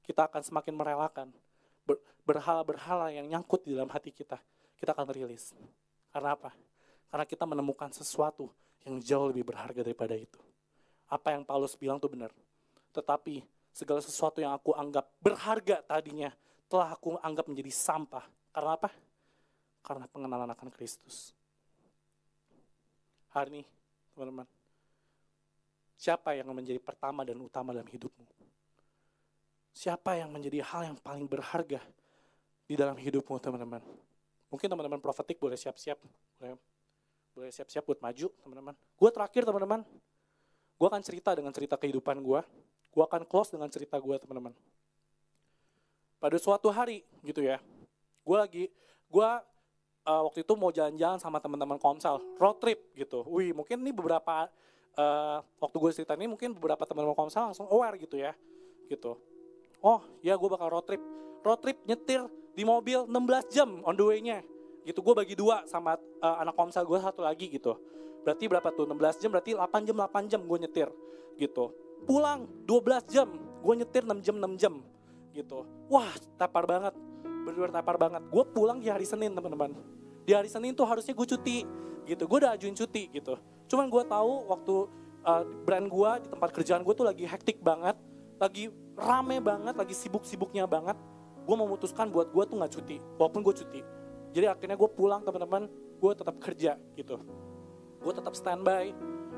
kita 0.05 0.27
akan 0.27 0.41
semakin 0.43 0.73
merelakan 0.75 1.27
berhala-berhala 2.25 3.13
yang 3.13 3.25
nyangkut 3.31 3.65
di 3.65 3.73
dalam 3.73 3.89
hati 3.89 4.13
kita. 4.13 4.37
Kita 4.77 4.93
akan 4.93 5.07
rilis. 5.13 5.53
Karena 6.11 6.35
apa? 6.35 6.53
Karena 7.09 7.25
kita 7.25 7.47
menemukan 7.47 7.89
sesuatu 7.93 8.49
yang 8.85 8.97
jauh 9.01 9.29
lebih 9.29 9.45
berharga 9.45 9.85
daripada 9.85 10.17
itu. 10.17 10.39
Apa 11.11 11.35
yang 11.35 11.43
Paulus 11.43 11.75
bilang 11.75 11.99
itu 11.99 12.07
benar. 12.07 12.31
Tetapi 12.95 13.43
segala 13.71 13.99
sesuatu 14.03 14.39
yang 14.39 14.55
aku 14.55 14.75
anggap 14.75 15.07
berharga 15.19 15.83
tadinya 15.83 16.31
telah 16.71 16.95
aku 16.95 17.19
anggap 17.19 17.45
menjadi 17.51 17.71
sampah. 17.71 18.23
Karena 18.51 18.79
apa? 18.79 18.89
Karena 19.83 20.05
pengenalan 20.07 20.49
akan 20.51 20.69
Kristus. 20.71 21.35
Hari 23.31 23.47
ini, 23.47 23.63
teman-teman, 24.11 24.43
siapa 25.95 26.35
yang 26.35 26.51
menjadi 26.51 26.83
pertama 26.83 27.23
dan 27.23 27.39
utama 27.39 27.71
dalam 27.71 27.87
hidupmu? 27.87 28.27
Siapa 29.71 30.19
yang 30.19 30.35
menjadi 30.35 30.59
hal 30.67 30.91
yang 30.91 30.97
paling 30.99 31.23
berharga 31.31 31.79
di 32.67 32.75
dalam 32.75 32.99
hidupmu, 32.99 33.39
teman-teman? 33.39 33.79
Mungkin 34.51 34.67
teman-teman 34.67 34.99
profetik 34.99 35.39
boleh 35.39 35.55
siap-siap, 35.55 35.95
boleh 37.31 37.51
siap-siap 37.51 37.83
buat 37.87 37.99
maju 38.03 38.27
teman-teman. 38.43 38.75
Gue 38.99 39.09
terakhir 39.09 39.47
teman-teman, 39.47 39.81
gue 40.75 40.87
akan 40.87 41.01
cerita 41.03 41.31
dengan 41.31 41.51
cerita 41.55 41.75
kehidupan 41.79 42.19
gue, 42.19 42.41
gue 42.91 43.03
akan 43.03 43.23
close 43.23 43.55
dengan 43.55 43.71
cerita 43.71 43.95
gue 43.97 44.15
teman-teman. 44.19 44.51
Pada 46.21 46.37
suatu 46.37 46.69
hari 46.69 47.01
gitu 47.23 47.41
ya, 47.41 47.57
gue 48.21 48.37
lagi, 48.37 48.63
gue 49.09 49.29
uh, 50.05 50.21
waktu 50.27 50.43
itu 50.43 50.53
mau 50.59 50.69
jalan-jalan 50.69 51.17
sama 51.17 51.39
teman-teman 51.39 51.79
komsel, 51.79 52.19
road 52.37 52.59
trip 52.59 52.91
gitu. 52.93 53.23
Wih 53.31 53.55
mungkin 53.55 53.79
ini 53.81 53.95
beberapa, 53.95 54.51
uh, 54.99 55.39
waktu 55.57 55.75
gue 55.79 55.91
cerita 56.03 56.13
ini 56.19 56.29
mungkin 56.29 56.51
beberapa 56.53 56.83
teman-teman 56.83 57.15
komsel 57.15 57.49
langsung 57.49 57.65
aware 57.71 57.95
gitu 57.97 58.19
ya, 58.19 58.35
gitu. 58.91 59.17
Oh 59.81 60.03
ya 60.21 60.35
gue 60.35 60.49
bakal 60.51 60.67
road 60.67 60.85
trip, 60.85 61.01
road 61.41 61.59
trip 61.63 61.79
nyetir 61.87 62.27
di 62.51 62.67
mobil 62.67 63.07
16 63.07 63.55
jam 63.55 63.69
on 63.87 63.95
the 63.95 64.03
way-nya 64.03 64.43
gitu 64.81 64.99
gue 65.05 65.13
bagi 65.13 65.35
dua 65.37 65.65
sama 65.69 65.97
uh, 65.97 66.37
anak 66.41 66.57
komsel 66.57 66.85
gue 66.85 66.97
satu 66.97 67.21
lagi 67.21 67.49
gitu. 67.49 67.77
Berarti 68.21 68.45
berapa 68.45 68.69
tuh? 68.69 68.85
16 68.85 69.21
jam 69.21 69.29
berarti 69.33 69.51
8 69.57 69.87
jam 69.87 69.95
8 69.97 70.31
jam 70.31 70.41
gue 70.45 70.57
nyetir 70.61 70.89
gitu. 71.37 71.73
Pulang 72.05 72.45
12 72.65 73.13
jam 73.13 73.29
gue 73.61 73.73
nyetir 73.77 74.03
6 74.05 74.21
jam 74.21 74.35
6 74.37 74.61
jam 74.61 74.73
gitu. 75.33 75.65
Wah 75.89 76.09
tapar 76.37 76.65
banget. 76.69 76.93
Benar 77.45 77.73
tapar 77.73 77.97
banget. 77.97 78.21
Gue 78.29 78.43
pulang 78.45 78.77
di 78.77 78.89
hari 78.89 79.05
Senin 79.05 79.33
teman-teman. 79.33 79.73
Di 80.25 80.31
di 80.31 80.31
hari 80.37 80.49
Senin 80.49 80.77
tuh 80.77 80.85
harusnya 80.85 81.13
gue 81.17 81.27
cuti 81.27 81.65
gitu. 82.05 82.23
Gue 82.29 82.37
udah 82.45 82.53
ajuin 82.57 82.77
cuti 82.77 83.09
gitu. 83.09 83.37
Cuman 83.69 83.89
gue 83.89 84.03
tahu 84.05 84.31
waktu 84.49 84.75
uh, 85.25 85.43
brand 85.65 85.87
gue 85.89 86.11
di 86.25 86.27
tempat 86.29 86.49
kerjaan 86.53 86.81
gue 86.85 86.93
tuh 86.93 87.05
lagi 87.05 87.25
hektik 87.25 87.61
banget 87.61 87.97
lagi 88.41 88.73
rame 88.97 89.37
banget 89.37 89.77
lagi 89.77 89.93
sibuk-sibuknya 89.93 90.65
banget. 90.65 90.97
Gue 91.41 91.55
memutuskan 91.57 92.09
buat 92.13 92.29
gue 92.29 92.43
tuh 92.45 92.57
nggak 92.57 92.73
cuti 92.73 92.97
walaupun 93.17 93.41
gue 93.41 93.55
cuti 93.65 93.81
jadi 94.31 94.55
akhirnya 94.55 94.79
gue 94.79 94.89
pulang 94.91 95.21
teman-teman. 95.27 95.67
Gue 96.01 96.17
tetap 96.17 96.35
kerja 96.41 96.79
gitu. 96.97 97.21
Gue 98.01 98.13
tetap 98.15 98.33
standby 98.33 98.95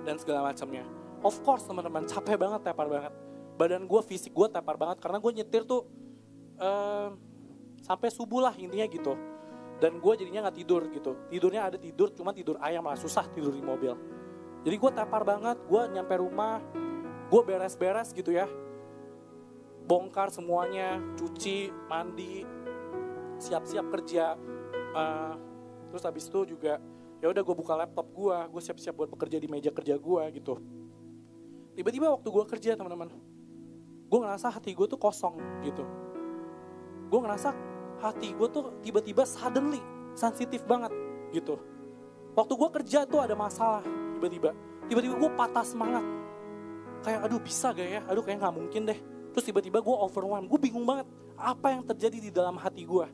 dan 0.08 0.16
segala 0.16 0.54
macamnya. 0.54 0.88
Of 1.20 1.44
course 1.44 1.68
teman-teman 1.68 2.08
capek 2.08 2.40
banget 2.40 2.62
tepar 2.64 2.88
banget. 2.88 3.14
Badan 3.60 3.84
gue 3.84 4.02
fisik 4.06 4.32
gue 4.32 4.48
tepar 4.48 4.80
banget 4.80 5.04
karena 5.04 5.18
gue 5.20 5.32
nyetir 5.44 5.68
tuh 5.68 5.84
uh, 6.62 7.12
sampai 7.84 8.10
subuh 8.14 8.48
lah 8.48 8.56
intinya 8.56 8.88
gitu. 8.88 9.14
Dan 9.82 10.00
gue 10.00 10.14
jadinya 10.16 10.48
nggak 10.48 10.58
tidur 10.64 10.88
gitu. 10.88 11.12
Tidurnya 11.28 11.68
ada 11.68 11.76
tidur 11.76 12.14
cuma 12.16 12.32
tidur 12.32 12.56
ayam 12.64 12.88
lah 12.88 12.96
susah 12.96 13.28
tidur 13.34 13.52
di 13.52 13.64
mobil. 13.66 13.92
Jadi 14.64 14.76
gue 14.80 14.92
tepar 14.96 15.28
banget 15.28 15.60
gue 15.68 15.82
nyampe 15.92 16.16
rumah 16.16 16.64
gue 17.28 17.42
beres-beres 17.44 18.16
gitu 18.16 18.32
ya. 18.32 18.48
Bongkar 19.84 20.32
semuanya 20.32 20.96
cuci 21.20 21.68
mandi 21.92 22.48
siap-siap 23.36 23.92
kerja 23.92 24.40
uh, 24.94 25.36
terus 25.92 26.04
habis 26.06 26.26
itu 26.30 26.56
juga 26.58 26.80
ya 27.20 27.28
udah 27.30 27.42
gue 27.42 27.56
buka 27.56 27.74
laptop 27.78 28.08
gue 28.14 28.38
gue 28.54 28.62
siap-siap 28.62 28.96
buat 28.96 29.10
bekerja 29.12 29.38
di 29.38 29.48
meja 29.50 29.70
kerja 29.70 30.00
gue 30.00 30.24
gitu 30.40 30.62
tiba-tiba 31.74 32.14
waktu 32.14 32.28
gue 32.30 32.46
kerja 32.58 32.78
teman-teman 32.78 33.10
gue 34.08 34.20
ngerasa 34.22 34.54
hati 34.54 34.72
gue 34.78 34.86
tuh 34.86 35.00
kosong 35.00 35.38
gitu 35.66 35.84
gue 37.10 37.20
ngerasa 37.20 37.54
hati 38.02 38.36
gue 38.36 38.48
tuh 38.52 38.76
tiba-tiba 38.84 39.24
suddenly 39.24 39.80
sensitif 40.14 40.62
banget 40.66 40.94
gitu. 41.34 41.58
Waktu 42.34 42.54
gue 42.54 42.70
kerja 42.82 43.06
tuh 43.06 43.22
ada 43.22 43.34
masalah 43.38 43.82
tiba-tiba. 44.18 44.54
Tiba-tiba 44.90 45.16
gue 45.18 45.32
patah 45.34 45.66
semangat. 45.66 46.06
Kayak 47.04 47.20
aduh 47.28 47.42
bisa 47.42 47.74
gak 47.74 47.90
ya? 47.90 48.02
Aduh 48.10 48.24
kayak 48.26 48.42
gak 48.42 48.56
mungkin 48.56 48.82
deh. 48.90 49.00
Terus 49.34 49.46
tiba-tiba 49.46 49.82
gue 49.82 49.96
overwhelmed. 49.96 50.50
Gue 50.50 50.60
bingung 50.62 50.86
banget 50.86 51.10
apa 51.38 51.74
yang 51.74 51.82
terjadi 51.86 52.18
di 52.30 52.32
dalam 52.34 52.58
hati 52.58 52.86
gue. 52.86 53.08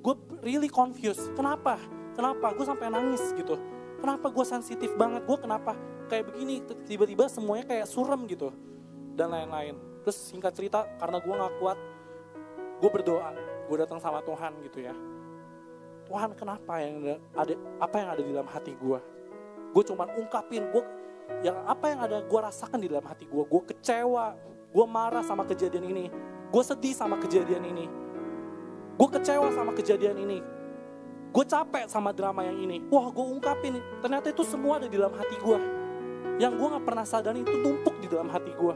Gue 0.00 0.14
really 0.40 0.68
confused. 0.72 1.32
Kenapa? 1.36 1.76
Kenapa? 2.16 2.52
Gue 2.56 2.66
sampai 2.66 2.88
nangis 2.88 3.22
gitu. 3.36 3.56
Kenapa 4.00 4.32
gue 4.32 4.44
sensitif 4.48 4.96
banget? 4.96 5.24
Gue 5.28 5.36
kenapa 5.36 5.76
kayak 6.08 6.32
begini? 6.32 6.64
Tiba-tiba 6.88 7.28
semuanya 7.28 7.68
kayak 7.68 7.86
surem 7.86 8.24
gitu. 8.26 8.52
Dan 9.12 9.32
lain-lain. 9.32 9.76
Terus 10.00 10.16
singkat 10.16 10.56
cerita, 10.56 10.88
karena 10.96 11.20
gue 11.20 11.34
gak 11.36 11.54
kuat, 11.60 11.78
gue 12.80 12.90
berdoa 12.90 13.50
gue 13.70 13.76
datang 13.78 14.02
sama 14.02 14.18
Tuhan 14.26 14.50
gitu 14.66 14.82
ya 14.82 14.94
Tuhan 16.10 16.34
kenapa 16.34 16.82
yang 16.82 17.22
ada 17.38 17.54
apa 17.78 17.96
yang 18.02 18.08
ada 18.10 18.22
di 18.24 18.30
dalam 18.34 18.50
hati 18.50 18.72
gue 18.74 18.98
gue 19.70 19.82
cuma 19.86 20.10
ungkapin 20.18 20.66
gue 20.74 20.82
yang 21.46 21.54
apa 21.68 21.94
yang 21.94 22.00
ada 22.02 22.18
gue 22.26 22.40
rasakan 22.42 22.82
di 22.82 22.90
dalam 22.90 23.06
hati 23.06 23.30
gue 23.30 23.44
gue 23.46 23.62
kecewa 23.70 24.34
gue 24.74 24.86
marah 24.90 25.22
sama 25.22 25.46
kejadian 25.46 25.86
ini 25.86 26.10
gue 26.50 26.62
sedih 26.66 26.96
sama 26.96 27.14
kejadian 27.22 27.62
ini 27.62 27.86
gue 28.96 29.08
kecewa 29.10 29.48
sama 29.52 29.74
kejadian 29.76 30.16
ini. 30.22 30.38
Gue 31.30 31.44
capek 31.46 31.86
sama 31.86 32.10
drama 32.10 32.42
yang 32.42 32.58
ini. 32.58 32.82
Wah 32.90 33.10
gue 33.10 33.26
ungkapin 33.26 33.78
ternyata 34.02 34.30
itu 34.30 34.42
semua 34.42 34.82
ada 34.82 34.90
di 34.90 34.96
dalam 34.98 35.14
hati 35.14 35.36
gue 35.38 35.58
yang 36.40 36.56
gue 36.56 36.66
nggak 36.72 36.84
pernah 36.88 37.04
sadar 37.04 37.36
itu 37.36 37.52
tumpuk 37.60 38.00
di 38.00 38.08
dalam 38.08 38.32
hati 38.32 38.48
gue 38.56 38.74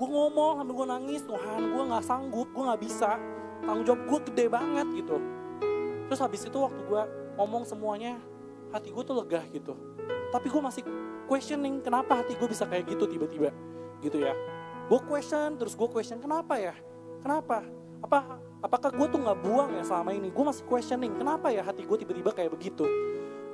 gue 0.00 0.08
ngomong 0.08 0.64
sambil 0.64 0.74
gue 0.80 0.86
nangis 0.88 1.20
Tuhan 1.28 1.60
gue 1.76 1.84
nggak 1.92 2.04
sanggup 2.08 2.48
gue 2.56 2.64
nggak 2.64 2.80
bisa. 2.80 3.20
Tanggung 3.60 3.84
jawab 3.84 4.00
gue 4.08 4.18
gede 4.32 4.44
banget 4.48 4.86
gitu. 4.96 5.16
Terus 6.08 6.20
habis 6.24 6.40
itu 6.48 6.56
waktu 6.56 6.80
gue 6.88 7.02
ngomong 7.36 7.68
semuanya 7.68 8.16
hati 8.72 8.88
gue 8.88 9.02
tuh 9.04 9.20
lega 9.20 9.44
gitu. 9.52 9.76
Tapi 10.32 10.46
gue 10.48 10.62
masih 10.64 10.82
questioning 11.28 11.84
kenapa 11.84 12.24
hati 12.24 12.32
gue 12.32 12.48
bisa 12.48 12.64
kayak 12.64 12.88
gitu 12.88 13.04
tiba-tiba? 13.04 13.52
Gitu 14.00 14.24
ya. 14.24 14.32
Gue 14.88 15.04
question 15.04 15.60
terus 15.60 15.76
gue 15.76 15.88
question 15.92 16.16
kenapa 16.16 16.56
ya? 16.56 16.72
Kenapa? 17.20 17.60
Apa 18.00 18.40
apakah 18.60 18.92
gue 18.92 19.06
tuh 19.08 19.20
nggak 19.20 19.38
buang 19.40 19.70
ya 19.76 19.84
selama 19.84 20.12
ini? 20.12 20.28
Gue 20.28 20.44
masih 20.44 20.64
questioning 20.68 21.16
kenapa 21.16 21.48
ya 21.52 21.64
hati 21.64 21.84
gue 21.84 21.96
tiba-tiba 22.00 22.30
kayak 22.32 22.52
begitu? 22.52 22.84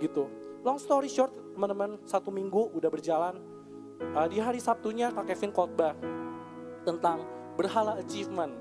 Gitu. 0.03 0.27
Long 0.67 0.79
story 0.83 1.07
short 1.07 1.33
teman-teman 1.55 1.99
satu 2.05 2.35
minggu 2.35 2.75
udah 2.75 2.91
berjalan. 2.91 3.39
Uh, 3.97 4.29
di 4.29 4.37
hari 4.37 4.61
Sabtunya 4.61 5.09
kak 5.09 5.25
Kevin 5.33 5.57
khotbah 5.57 5.97
tentang 6.85 7.25
berhala 7.57 7.97
achievement 7.97 8.53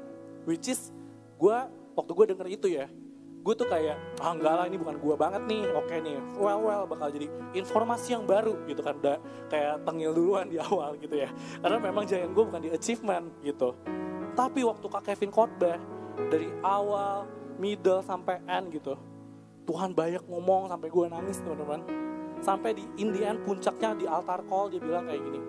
which 0.47 0.71
is 0.71 0.95
gue 1.35 1.57
waktu 1.91 2.11
gue 2.15 2.25
denger 2.31 2.47
itu 2.47 2.67
ya 2.71 2.87
gue 3.45 3.53
tuh 3.53 3.67
kayak 3.67 3.99
ah 4.23 4.31
enggak 4.31 4.53
lah 4.57 4.65
ini 4.65 4.79
bukan 4.79 4.97
gue 4.97 5.15
banget 5.19 5.43
nih. 5.45 5.69
Oke 5.75 6.01
nih 6.01 6.17
well 6.39 6.65
well 6.65 6.83
bakal 6.89 7.11
jadi 7.13 7.29
informasi 7.53 8.17
yang 8.17 8.25
baru 8.25 8.57
gitu 8.65 8.81
kan 8.81 8.97
udah 8.97 9.21
kayak 9.51 9.85
tengil 9.85 10.15
duluan 10.17 10.49
di 10.49 10.57
awal 10.57 10.97
gitu 10.97 11.19
ya. 11.19 11.29
Karena 11.61 11.77
memang 11.77 12.07
jangan 12.07 12.31
gue 12.33 12.43
bukan 12.47 12.61
di 12.63 12.71
achievement 12.73 13.29
gitu. 13.45 13.75
Tapi 14.33 14.65
waktu 14.65 14.85
kak 14.87 15.03
Kevin 15.13 15.29
khotbah 15.29 15.77
dari 16.31 16.49
awal 16.63 17.27
middle 17.59 18.01
sampai 18.03 18.41
end 18.47 18.71
gitu 18.73 18.95
Tuhan 19.65 19.97
banyak 19.97 20.23
ngomong 20.29 20.69
sampai 20.69 20.87
gue 20.91 21.05
nangis 21.09 21.37
teman-teman 21.41 21.81
sampai 22.43 22.71
di 22.77 22.85
Indian 23.01 23.41
puncaknya 23.41 23.97
di 23.97 24.05
altar 24.05 24.43
call 24.45 24.69
dia 24.69 24.81
bilang 24.83 25.09
kayak 25.09 25.21
gini 25.23 25.41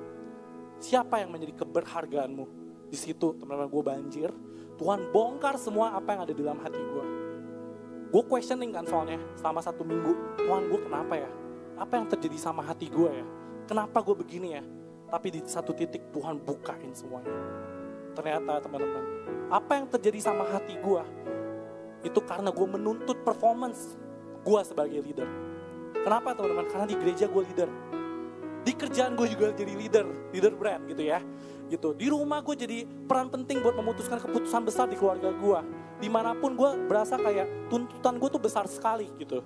siapa 0.80 1.20
yang 1.20 1.32
menjadi 1.34 1.64
keberhargaanmu 1.64 2.44
di 2.88 2.98
situ 2.98 3.34
teman-teman 3.36 3.68
gue 3.68 3.82
banjir 3.82 4.30
Tuhan 4.76 5.08
bongkar 5.08 5.56
semua 5.56 5.96
apa 5.96 6.12
yang 6.12 6.20
ada 6.28 6.32
di 6.36 6.40
dalam 6.44 6.60
hati 6.60 6.76
gue. 6.76 7.04
Gue 8.12 8.22
questioning 8.28 8.70
kan 8.76 8.84
soalnya 8.84 9.16
selama 9.34 9.64
satu 9.64 9.82
minggu. 9.82 10.12
Tuhan 10.36 10.68
gue 10.68 10.80
kenapa 10.84 11.14
ya? 11.16 11.30
Apa 11.80 11.96
yang 11.96 12.06
terjadi 12.08 12.36
sama 12.36 12.60
hati 12.60 12.92
gue 12.92 13.08
ya? 13.08 13.26
Kenapa 13.66 14.04
gue 14.04 14.14
begini 14.14 14.48
ya? 14.52 14.62
Tapi 15.08 15.28
di 15.32 15.40
satu 15.48 15.72
titik 15.72 16.12
Tuhan 16.12 16.38
bukain 16.44 16.92
semuanya. 16.92 17.32
Ternyata 18.12 18.64
teman-teman, 18.64 19.04
apa 19.50 19.78
yang 19.78 19.86
terjadi 19.86 20.18
sama 20.32 20.46
hati 20.48 20.74
gue? 20.78 21.02
Itu 22.02 22.22
karena 22.22 22.50
gue 22.50 22.66
menuntut 22.66 23.22
performance 23.22 23.94
gue 24.42 24.60
sebagai 24.62 25.02
leader. 25.02 25.28
Kenapa 26.02 26.34
teman-teman? 26.34 26.66
Karena 26.70 26.86
di 26.86 26.96
gereja 26.98 27.26
gue 27.26 27.42
leader. 27.42 27.70
Di 28.66 28.72
kerjaan 28.74 29.14
gue 29.14 29.30
juga 29.30 29.54
jadi 29.54 29.72
leader, 29.78 30.06
leader 30.34 30.54
brand 30.58 30.86
gitu 30.90 31.02
ya 31.06 31.22
gitu. 31.70 31.94
Di 31.94 32.06
rumah 32.10 32.42
gue 32.42 32.54
jadi 32.54 32.86
peran 32.86 33.30
penting 33.30 33.62
buat 33.62 33.74
memutuskan 33.74 34.22
keputusan 34.22 34.62
besar 34.66 34.86
di 34.86 34.96
keluarga 34.98 35.30
gue. 35.34 35.60
Di 35.98 36.08
mana 36.12 36.36
pun 36.36 36.54
gue 36.54 36.70
berasa 36.86 37.18
kayak 37.18 37.70
tuntutan 37.72 38.18
gue 38.20 38.28
tuh 38.30 38.42
besar 38.42 38.64
sekali 38.70 39.10
gitu. 39.18 39.42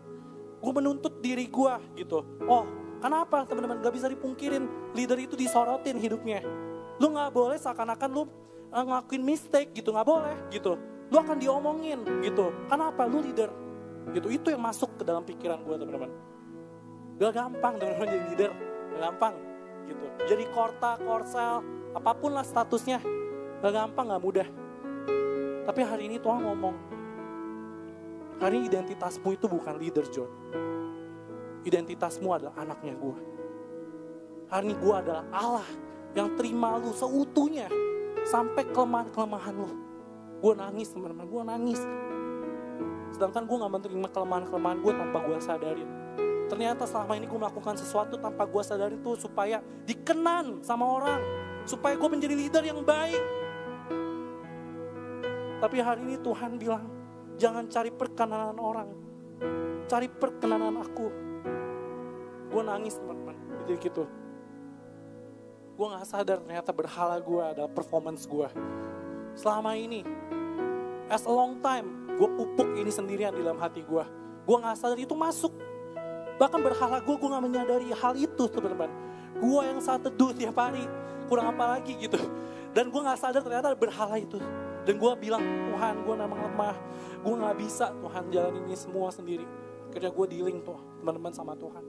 Gue 0.61 0.73
menuntut 0.77 1.25
diri 1.25 1.49
gue 1.49 1.75
gitu. 1.97 2.21
Oh, 2.45 2.65
kenapa 3.01 3.49
teman-teman 3.49 3.81
gak 3.81 3.95
bisa 3.97 4.07
dipungkirin 4.13 4.93
leader 4.93 5.17
itu 5.17 5.35
disorotin 5.37 5.97
hidupnya. 5.97 6.45
Lu 7.01 7.13
gak 7.17 7.33
boleh 7.33 7.57
seakan-akan 7.57 8.11
lu 8.13 8.29
uh, 8.71 8.85
ngelakuin 8.87 9.23
mistake 9.23 9.71
gitu, 9.75 9.91
gak 9.95 10.07
boleh 10.07 10.37
gitu. 10.51 10.79
Lu 11.11 11.17
akan 11.19 11.37
diomongin 11.43 12.01
gitu. 12.23 12.55
Kenapa? 12.71 13.05
Lu 13.07 13.19
leader. 13.23 13.51
Gitu, 14.11 14.27
itu 14.33 14.49
yang 14.51 14.63
masuk 14.63 14.97
ke 14.99 15.03
dalam 15.05 15.23
pikiran 15.27 15.61
gue 15.63 15.77
teman-teman. 15.77 16.11
Gak 17.21 17.33
gampang 17.37 17.75
teman-teman 17.77 18.09
jadi 18.09 18.25
leader. 18.33 18.51
Gak 18.95 19.01
gampang 19.11 19.35
gitu. 19.91 20.07
Jadi 20.31 20.45
korta, 20.55 20.97
korsel, 21.03 21.63
apa 21.95 22.11
pun 22.15 22.31
lah 22.31 22.47
statusnya, 22.47 23.03
gak 23.61 23.73
gampang, 23.75 24.07
gak 24.15 24.23
mudah. 24.23 24.49
Tapi 25.67 25.81
hari 25.83 26.03
ini 26.11 26.17
Tuhan 26.23 26.41
ngomong, 26.47 26.77
hari 28.39 28.63
ini 28.63 28.67
identitasmu 28.71 29.35
itu 29.35 29.47
bukan 29.51 29.75
leader 29.79 30.07
John. 30.09 30.31
Identitasmu 31.67 32.29
adalah 32.33 32.55
anaknya 32.57 32.97
gue. 32.97 33.19
Hari 34.51 34.65
ini 34.67 34.75
gue 34.79 34.95
adalah 34.95 35.27
Allah 35.31 35.69
yang 36.17 36.35
terima 36.35 36.75
lu 36.81 36.91
seutuhnya 36.91 37.71
sampai 38.31 38.63
kelemahan-kelemahan 38.71 39.55
lu. 39.59 39.71
Gue 40.39 40.55
nangis 40.55 40.95
teman-teman, 40.95 41.27
gue 41.27 41.43
nangis. 41.43 41.81
Sedangkan 43.11 43.43
gue 43.45 43.57
gak 43.59 43.73
menerima 43.75 44.09
kelemahan-kelemahan 44.15 44.79
gue 44.79 44.93
tanpa 44.95 45.19
gue 45.27 45.39
sadarin. 45.43 45.91
Ternyata 46.47 46.87
selama 46.87 47.19
ini 47.19 47.27
gue 47.27 47.39
melakukan 47.39 47.75
sesuatu 47.75 48.15
tanpa 48.23 48.47
gue 48.47 48.63
sadarin 48.63 49.03
tuh 49.03 49.19
supaya 49.19 49.59
dikenan 49.87 50.63
sama 50.63 50.87
orang 50.87 51.23
supaya 51.69 51.99
gue 51.99 52.09
menjadi 52.09 52.35
leader 52.35 52.65
yang 52.65 52.81
baik. 52.87 53.23
Tapi 55.61 55.77
hari 55.77 56.01
ini 56.09 56.17
Tuhan 56.25 56.57
bilang, 56.57 56.89
jangan 57.37 57.69
cari 57.69 57.93
perkenanan 57.93 58.57
orang, 58.57 58.89
cari 59.85 60.09
perkenanan 60.09 60.81
aku. 60.81 61.07
Gue 62.51 62.63
nangis 62.65 62.97
teman-teman, 62.97 63.37
jadi 63.69 63.77
gitu. 63.77 64.09
Gue 65.81 65.89
gak 65.97 66.13
sadar 66.13 66.45
ternyata 66.45 66.77
berhala 66.77 67.17
gue 67.17 67.41
adalah 67.41 67.73
performance 67.73 68.29
gue. 68.29 68.45
Selama 69.33 69.73
ini, 69.73 70.05
as 71.09 71.25
a 71.25 71.33
long 71.33 71.57
time, 71.65 72.05
gue 72.21 72.29
pupuk 72.37 72.77
ini 72.77 72.93
sendirian 72.93 73.33
di 73.33 73.41
dalam 73.41 73.57
hati 73.57 73.81
gue. 73.81 74.05
Gue 74.45 74.57
gak 74.61 74.77
sadar 74.77 75.01
itu 75.01 75.17
masuk. 75.17 75.57
Bahkan 76.37 76.61
berhala 76.61 77.01
gue, 77.01 77.17
gue 77.17 77.29
gak 77.33 77.45
menyadari 77.49 77.89
hal 77.97 78.13
itu 78.13 78.45
teman-teman. 78.53 78.93
Gue 79.41 79.61
yang 79.65 79.81
saat 79.81 80.05
teduh 80.05 80.37
tiap 80.37 80.61
hari, 80.61 80.85
kurang 81.33 81.57
apa 81.57 81.81
lagi 81.81 81.97
gitu. 81.97 82.21
Dan 82.77 82.93
gue 82.93 83.01
gak 83.01 83.17
sadar 83.17 83.41
ternyata 83.41 83.73
berhala 83.73 84.21
itu. 84.21 84.37
Dan 84.85 85.01
gue 85.01 85.13
bilang, 85.17 85.41
Tuhan 85.41 86.05
gue 86.05 86.13
memang 86.13 86.45
lemah. 86.45 86.77
Gue 87.25 87.35
gak 87.41 87.57
bisa 87.57 87.89
Tuhan 87.89 88.29
jalan 88.29 88.69
ini 88.69 88.77
semua 88.77 89.09
sendiri. 89.09 89.49
Akhirnya 89.89 90.13
gue 90.13 90.27
dealing 90.29 90.61
tuh 90.61 90.77
teman-teman 91.01 91.33
sama 91.33 91.57
Tuhan. 91.57 91.81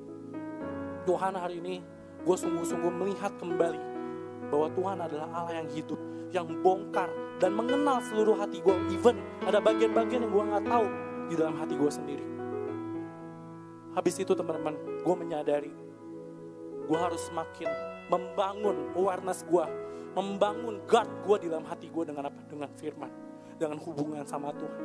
Tuhan 1.03 1.35
hari 1.35 1.59
ini 1.59 1.99
gue 2.22 2.36
sungguh-sungguh 2.38 2.93
melihat 3.01 3.34
kembali 3.41 3.82
bahwa 4.51 4.67
Tuhan 4.76 4.97
adalah 5.01 5.28
Allah 5.34 5.53
yang 5.63 5.69
hidup, 5.72 5.99
yang 6.30 6.47
bongkar 6.61 7.09
dan 7.41 7.55
mengenal 7.57 8.03
seluruh 8.05 8.38
hati 8.38 8.61
gue. 8.61 8.76
Even 8.93 9.17
ada 9.47 9.57
bagian-bagian 9.57 10.28
yang 10.28 10.34
gue 10.34 10.43
nggak 10.43 10.65
tahu 10.69 10.86
di 11.32 11.34
dalam 11.39 11.55
hati 11.57 11.74
gue 11.74 11.91
sendiri. 11.91 12.26
Habis 13.91 14.24
itu 14.24 14.32
teman-teman, 14.32 14.76
gue 15.03 15.15
menyadari 15.15 15.74
gue 16.82 16.97
harus 16.99 17.24
semakin 17.32 17.72
membangun 18.11 18.91
awareness 18.99 19.47
gue, 19.47 19.65
membangun 20.11 20.84
guard 20.84 21.07
gue 21.24 21.36
di 21.43 21.47
dalam 21.47 21.63
hati 21.63 21.88
gue 21.88 22.03
dengan 22.03 22.28
apa? 22.28 22.41
Dengan 22.51 22.69
firman, 22.76 23.11
dengan 23.55 23.80
hubungan 23.80 24.28
sama 24.28 24.51
Tuhan. 24.51 24.82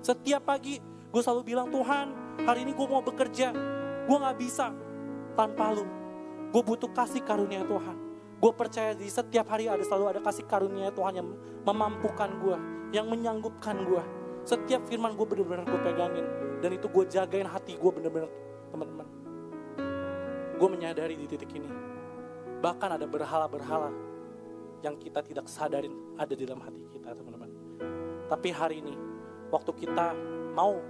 Setiap 0.00 0.46
pagi 0.46 0.78
gue 1.10 1.22
selalu 1.22 1.42
bilang 1.42 1.68
Tuhan, 1.74 2.38
hari 2.46 2.62
ini 2.62 2.72
gue 2.72 2.86
mau 2.86 3.02
bekerja, 3.02 3.50
gue 4.06 4.16
nggak 4.16 4.38
bisa 4.38 4.70
tanpa 5.34 5.74
lu. 5.74 5.99
Gue 6.50 6.62
butuh 6.66 6.90
kasih 6.90 7.22
karunia 7.22 7.62
Tuhan. 7.62 7.96
Gue 8.42 8.52
percaya 8.56 8.90
di 8.96 9.06
setiap 9.06 9.46
hari 9.54 9.70
ada 9.70 9.84
selalu 9.86 10.18
ada 10.18 10.20
kasih 10.24 10.42
karunia 10.50 10.90
Tuhan 10.90 11.14
yang 11.22 11.28
memampukan 11.62 12.30
gue, 12.42 12.56
yang 12.90 13.06
menyanggupkan 13.06 13.86
gue. 13.86 14.02
Setiap 14.42 14.82
firman 14.90 15.14
gue 15.14 15.26
benar-benar 15.30 15.62
gue 15.68 15.80
pegangin. 15.80 16.26
Dan 16.58 16.74
itu 16.74 16.90
gue 16.90 17.04
jagain 17.06 17.46
hati 17.46 17.78
gue 17.78 17.90
benar-benar 17.94 18.30
teman-teman. 18.74 19.06
Gue 20.58 20.68
menyadari 20.68 21.14
di 21.14 21.30
titik 21.30 21.54
ini. 21.54 21.70
Bahkan 22.60 22.98
ada 22.98 23.06
berhala-berhala 23.06 23.94
yang 24.82 24.96
kita 24.98 25.22
tidak 25.22 25.46
sadarin 25.46 25.92
ada 26.18 26.34
di 26.34 26.44
dalam 26.44 26.60
hati 26.66 26.82
kita 26.90 27.14
teman-teman. 27.14 27.48
Tapi 28.26 28.48
hari 28.50 28.82
ini, 28.82 28.94
waktu 29.54 29.70
kita 29.76 30.12
mau 30.56 30.80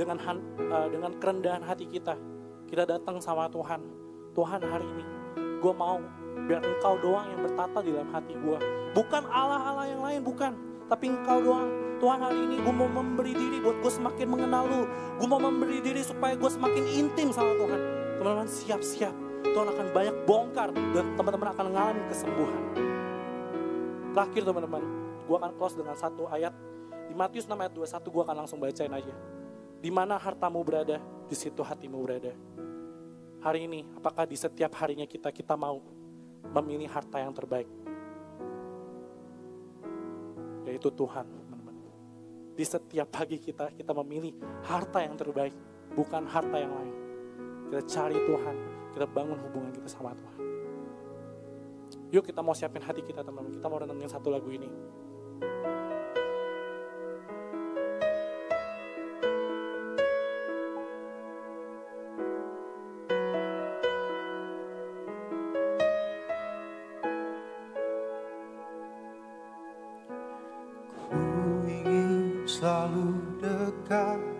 dengan 0.00 0.16
uh, 0.16 0.88
dengan 0.88 1.12
kerendahan 1.20 1.60
hati 1.60 1.84
kita, 1.90 2.16
kita 2.70 2.88
datang 2.88 3.20
sama 3.20 3.50
Tuhan. 3.52 4.00
Tuhan 4.30 4.62
hari 4.62 4.86
ini, 4.86 5.04
gue 5.58 5.72
mau 5.74 5.98
biar 6.46 6.62
engkau 6.62 6.94
doang 7.02 7.26
yang 7.26 7.40
bertata 7.42 7.82
di 7.82 7.90
dalam 7.90 8.10
hati 8.14 8.34
gue. 8.38 8.58
Bukan 8.94 9.22
Allah-Allah 9.26 9.86
yang 9.90 10.02
lain, 10.02 10.20
bukan. 10.22 10.52
Tapi 10.86 11.10
engkau 11.10 11.42
doang. 11.42 11.66
Tuhan 12.00 12.22
hari 12.22 12.38
ini 12.48 12.56
gue 12.64 12.74
mau 12.74 12.88
memberi 12.88 13.36
diri 13.36 13.58
buat 13.60 13.76
gue 13.82 13.92
semakin 13.92 14.26
mengenal 14.30 14.64
lu. 14.70 14.82
Gue 15.18 15.28
mau 15.28 15.42
memberi 15.42 15.82
diri 15.82 16.00
supaya 16.00 16.38
gue 16.38 16.50
semakin 16.50 16.84
intim 16.94 17.28
sama 17.34 17.52
Tuhan. 17.58 17.80
Teman-teman 18.16 18.48
siap-siap. 18.48 19.14
Tuhan 19.44 19.66
akan 19.66 19.86
banyak 19.90 20.16
bongkar 20.24 20.68
dan 20.72 21.06
teman-teman 21.18 21.48
akan 21.50 21.64
mengalami 21.70 22.02
kesembuhan. 22.08 22.62
Terakhir 24.10 24.42
teman-teman, 24.46 24.82
gue 25.26 25.36
akan 25.36 25.52
close 25.58 25.74
dengan 25.74 25.94
satu 25.98 26.30
ayat. 26.30 26.54
Di 27.10 27.14
Matius 27.18 27.50
6 27.50 27.58
ayat 27.58 27.74
21 27.74 28.14
gue 28.14 28.22
akan 28.22 28.36
langsung 28.46 28.58
bacain 28.62 28.94
aja. 28.94 29.14
Di 29.82 29.90
mana 29.90 30.14
hartamu 30.18 30.62
berada, 30.62 31.02
di 31.26 31.34
situ 31.34 31.62
hatimu 31.66 31.98
berada. 32.02 32.30
Hari 33.40 33.64
ini, 33.64 33.80
apakah 33.96 34.28
di 34.28 34.36
setiap 34.36 34.76
harinya 34.84 35.08
kita 35.08 35.32
kita 35.32 35.56
mau 35.56 35.80
memilih 36.52 36.92
harta 36.92 37.24
yang 37.24 37.32
terbaik. 37.32 37.64
Yaitu 40.68 40.92
Tuhan, 40.92 41.24
teman-teman. 41.24 41.76
Di 42.52 42.64
setiap 42.68 43.08
pagi 43.08 43.40
kita, 43.40 43.72
kita 43.72 43.96
memilih 44.04 44.36
harta 44.68 45.00
yang 45.00 45.16
terbaik, 45.16 45.56
bukan 45.96 46.28
harta 46.28 46.56
yang 46.60 46.68
lain. 46.68 46.94
Kita 47.72 47.80
cari 47.88 48.18
Tuhan, 48.28 48.56
kita 48.92 49.06
bangun 49.08 49.38
hubungan 49.40 49.72
kita 49.72 49.88
sama 49.88 50.12
Tuhan. 50.12 50.38
Yuk 52.12 52.26
kita 52.26 52.44
mau 52.44 52.52
siapin 52.52 52.84
hati 52.84 53.00
kita 53.00 53.24
teman-teman, 53.24 53.56
kita 53.56 53.66
mau 53.72 53.80
renungin 53.80 54.10
satu 54.10 54.28
lagu 54.28 54.52
ini. 54.52 54.68
selalu 72.60 73.16
dekat. 73.40 74.39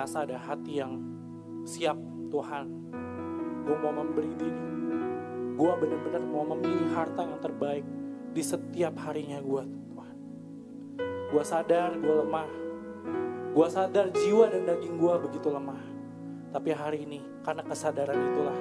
Ngerasa 0.00 0.24
ada 0.24 0.40
hati 0.40 0.80
yang 0.80 0.96
siap 1.68 2.00
Tuhan. 2.32 2.72
Gue 3.68 3.76
mau 3.84 3.92
memberi 3.92 4.32
diri. 4.32 4.64
Gue 5.60 5.72
benar-benar 5.76 6.24
mau 6.24 6.48
memilih 6.56 6.88
harta 6.96 7.20
yang 7.20 7.36
terbaik 7.36 7.84
di 8.32 8.40
setiap 8.40 8.96
harinya 9.04 9.44
gue 9.44 9.60
Tuhan. 9.92 10.16
Gue 11.28 11.44
sadar 11.44 12.00
gue 12.00 12.14
lemah. 12.16 12.48
Gue 13.52 13.68
sadar 13.68 14.08
jiwa 14.08 14.48
dan 14.48 14.72
daging 14.72 14.96
gue 14.96 15.14
begitu 15.20 15.52
lemah. 15.52 15.84
Tapi 16.48 16.72
hari 16.72 17.04
ini 17.04 17.20
karena 17.44 17.60
kesadaran 17.60 18.16
itulah 18.16 18.56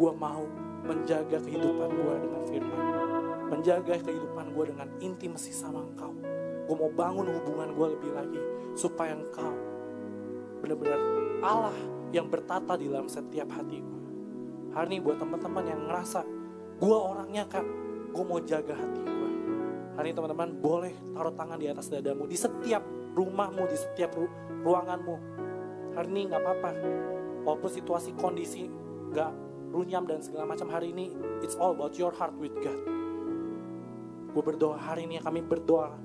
gue 0.00 0.12
mau 0.16 0.48
menjaga 0.88 1.36
kehidupan 1.36 1.88
gue 2.00 2.14
dengan 2.16 2.42
firman. 2.48 2.80
Menjaga 3.52 4.08
kehidupan 4.08 4.56
gue 4.56 4.64
dengan 4.72 4.88
intimasi 5.04 5.52
sama 5.52 5.84
engkau. 5.84 6.39
Gue 6.70 6.78
mau 6.78 6.92
bangun 6.94 7.26
hubungan 7.34 7.74
gue 7.74 7.86
lebih 7.98 8.10
lagi. 8.14 8.38
Supaya 8.78 9.18
engkau 9.18 9.50
benar-benar 10.62 11.02
Allah 11.42 11.74
yang 12.14 12.30
bertata 12.30 12.78
di 12.78 12.86
dalam 12.86 13.10
setiap 13.10 13.50
hati 13.50 13.82
gue. 13.82 14.02
Hari 14.70 14.86
ini 14.86 15.02
buat 15.02 15.18
teman-teman 15.18 15.66
yang 15.66 15.82
ngerasa 15.90 16.22
gue 16.78 16.94
orangnya 16.94 17.42
kan, 17.50 17.66
gue 18.14 18.22
mau 18.22 18.38
jaga 18.38 18.78
hati 18.78 19.02
gue. 19.02 19.30
Hari 19.98 20.14
ini 20.14 20.14
teman-teman 20.14 20.48
boleh 20.62 20.94
taruh 21.10 21.34
tangan 21.34 21.58
di 21.58 21.66
atas 21.66 21.90
dadamu 21.90 22.30
di 22.30 22.38
setiap 22.38 22.86
rumahmu, 23.18 23.66
di 23.66 23.74
setiap 23.74 24.14
ru 24.14 24.30
ruanganmu. 24.62 25.16
Hari 25.98 26.06
ini 26.06 26.30
nggak 26.30 26.38
apa-apa, 26.38 26.70
walaupun 27.50 27.66
situasi 27.66 28.14
kondisi 28.14 28.70
nggak 29.10 29.32
runyam 29.74 30.06
dan 30.06 30.22
segala 30.22 30.54
macam 30.54 30.70
hari 30.70 30.94
ini, 30.94 31.10
it's 31.42 31.58
all 31.58 31.74
about 31.74 31.98
your 31.98 32.14
heart 32.14 32.38
with 32.38 32.54
God. 32.62 32.78
Gue 34.30 34.42
berdoa 34.46 34.78
hari 34.78 35.10
ini 35.10 35.18
kami 35.18 35.42
berdoa, 35.42 35.98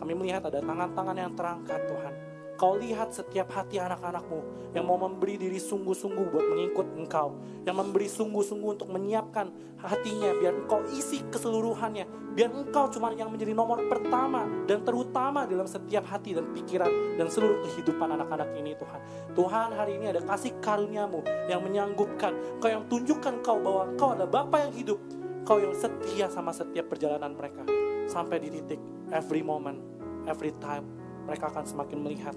kami 0.00 0.12
melihat 0.14 0.46
ada 0.48 0.60
tangan-tangan 0.60 1.16
yang 1.16 1.32
terangkat 1.32 1.80
Tuhan 1.86 2.14
Kau 2.54 2.78
lihat 2.78 3.10
setiap 3.10 3.50
hati 3.50 3.82
anak-anakmu 3.82 4.70
yang 4.78 4.86
mau 4.86 4.94
memberi 4.94 5.34
diri 5.34 5.58
sungguh-sungguh 5.58 6.26
buat 6.30 6.46
mengikut 6.54 6.86
engkau. 6.94 7.34
Yang 7.66 7.76
memberi 7.82 8.06
sungguh-sungguh 8.06 8.70
untuk 8.78 8.90
menyiapkan 8.94 9.50
hatinya 9.82 10.30
biar 10.38 10.62
engkau 10.62 10.86
isi 10.94 11.26
keseluruhannya. 11.34 12.06
Biar 12.34 12.54
engkau 12.54 12.90
cuma 12.94 13.10
yang 13.14 13.30
menjadi 13.34 13.58
nomor 13.58 13.82
pertama 13.90 14.46
dan 14.70 14.86
terutama 14.86 15.46
dalam 15.50 15.66
setiap 15.66 16.06
hati 16.06 16.34
dan 16.34 16.50
pikiran 16.54 17.18
dan 17.18 17.26
seluruh 17.26 17.62
kehidupan 17.66 18.10
anak-anak 18.14 18.54
ini 18.54 18.78
Tuhan. 18.78 19.00
Tuhan 19.34 19.68
hari 19.74 19.98
ini 19.98 20.14
ada 20.14 20.22
kasih 20.22 20.54
karuniamu 20.62 21.26
yang 21.50 21.58
menyanggupkan. 21.58 22.62
Kau 22.62 22.70
yang 22.70 22.86
tunjukkan 22.86 23.42
kau 23.42 23.58
bahwa 23.58 23.90
kau 23.98 24.14
ada 24.14 24.30
Bapa 24.30 24.62
yang 24.62 24.74
hidup. 24.78 24.98
Kau 25.44 25.60
yang 25.60 25.76
setia 25.76 26.32
sama 26.32 26.56
setiap 26.56 26.88
perjalanan 26.88 27.36
mereka. 27.36 27.68
Sampai 28.08 28.40
di 28.40 28.48
titik 28.48 28.80
every 29.12 29.44
moment, 29.44 29.76
every 30.24 30.56
time 30.56 30.88
mereka 31.28 31.52
akan 31.52 31.68
semakin 31.68 32.00
melihat 32.00 32.36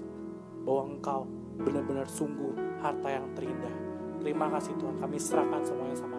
bahwa 0.68 0.92
engkau 0.92 1.24
benar-benar 1.56 2.04
sungguh 2.04 2.52
harta 2.84 3.08
yang 3.08 3.32
terindah. 3.32 3.72
Terima 4.20 4.52
kasih 4.52 4.76
Tuhan, 4.76 5.00
kami 5.00 5.16
serahkan 5.16 5.64
semuanya 5.64 5.96
sama 5.96 6.17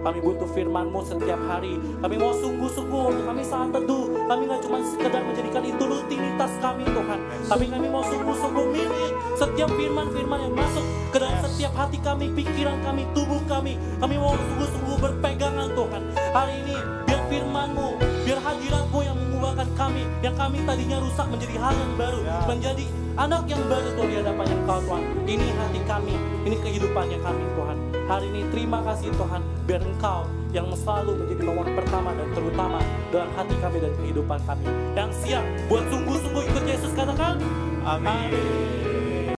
Kami 0.00 0.18
butuh 0.24 0.48
firman-Mu 0.48 1.00
setiap 1.04 1.40
hari. 1.44 1.76
Kami 2.00 2.16
mau 2.16 2.32
sungguh-sungguh 2.32 3.02
untuk 3.12 3.24
kami 3.28 3.42
saat 3.44 3.68
teduh. 3.68 4.08
Kami 4.24 4.42
nggak 4.48 4.60
cuma 4.64 4.80
sekedar 4.80 5.20
menjadikan 5.20 5.60
itu 5.60 5.82
rutinitas 5.84 6.52
kami 6.64 6.88
Tuhan. 6.88 7.20
Tapi 7.44 7.64
kami 7.68 7.86
mau 7.92 8.00
sungguh-sungguh 8.00 8.66
milih 8.72 9.10
setiap 9.36 9.68
firman-firman 9.76 10.48
yang 10.48 10.54
masuk 10.56 10.84
ke 11.12 11.18
dalam 11.20 11.36
setiap 11.44 11.72
hati 11.76 11.98
kami, 12.00 12.32
pikiran 12.32 12.80
kami, 12.80 13.04
tubuh 13.12 13.40
kami. 13.44 13.76
Kami 14.00 14.14
mau 14.16 14.32
sungguh-sungguh 14.32 14.96
berpegangan 15.04 15.68
Tuhan. 15.76 16.02
Hari 16.32 16.54
ini 16.64 16.76
biar 17.04 17.22
firman-Mu, 17.28 17.88
biar 18.24 18.40
hadirat-Mu 18.40 18.98
yang 19.04 19.16
mengubahkan 19.20 19.68
kami. 19.76 20.08
Yang 20.24 20.36
kami 20.40 20.58
tadinya 20.64 20.96
rusak 21.04 21.28
menjadi 21.28 21.56
hal 21.60 21.74
yang 21.76 21.92
baru. 22.00 22.18
Ya. 22.24 22.38
Menjadi 22.48 22.84
anak 23.20 23.44
yang 23.52 23.62
baru 23.68 23.88
Tuhan 24.00 24.08
di 24.08 24.16
hadapan 24.16 24.46
Engkau 24.48 24.80
Tuhan. 24.80 25.02
Ini 25.28 25.46
hati 25.60 25.80
kami, 25.84 26.14
ini 26.48 26.56
kehidupannya 26.56 27.18
kami 27.20 27.44
Tuhan. 27.52 27.89
Hari 28.10 28.26
ini 28.26 28.42
terima 28.50 28.82
kasih 28.82 29.06
Tuhan, 29.14 29.38
biar 29.70 29.86
Engkau 29.86 30.26
yang 30.50 30.66
selalu 30.74 31.14
menjadi 31.14 31.46
nomor 31.46 31.62
pertama 31.78 32.10
dan 32.10 32.26
terutama 32.34 32.82
dalam 33.14 33.30
hati 33.38 33.54
kami 33.62 33.78
dan 33.78 33.94
kehidupan 34.02 34.42
kami. 34.50 34.66
Yang 34.98 35.10
siap 35.22 35.44
buat 35.70 35.86
sungguh-sungguh 35.94 36.42
ikut 36.42 36.64
Yesus 36.66 36.90
katakan, 36.98 37.38
Amin. 37.86 38.34
Amin. 38.34 38.79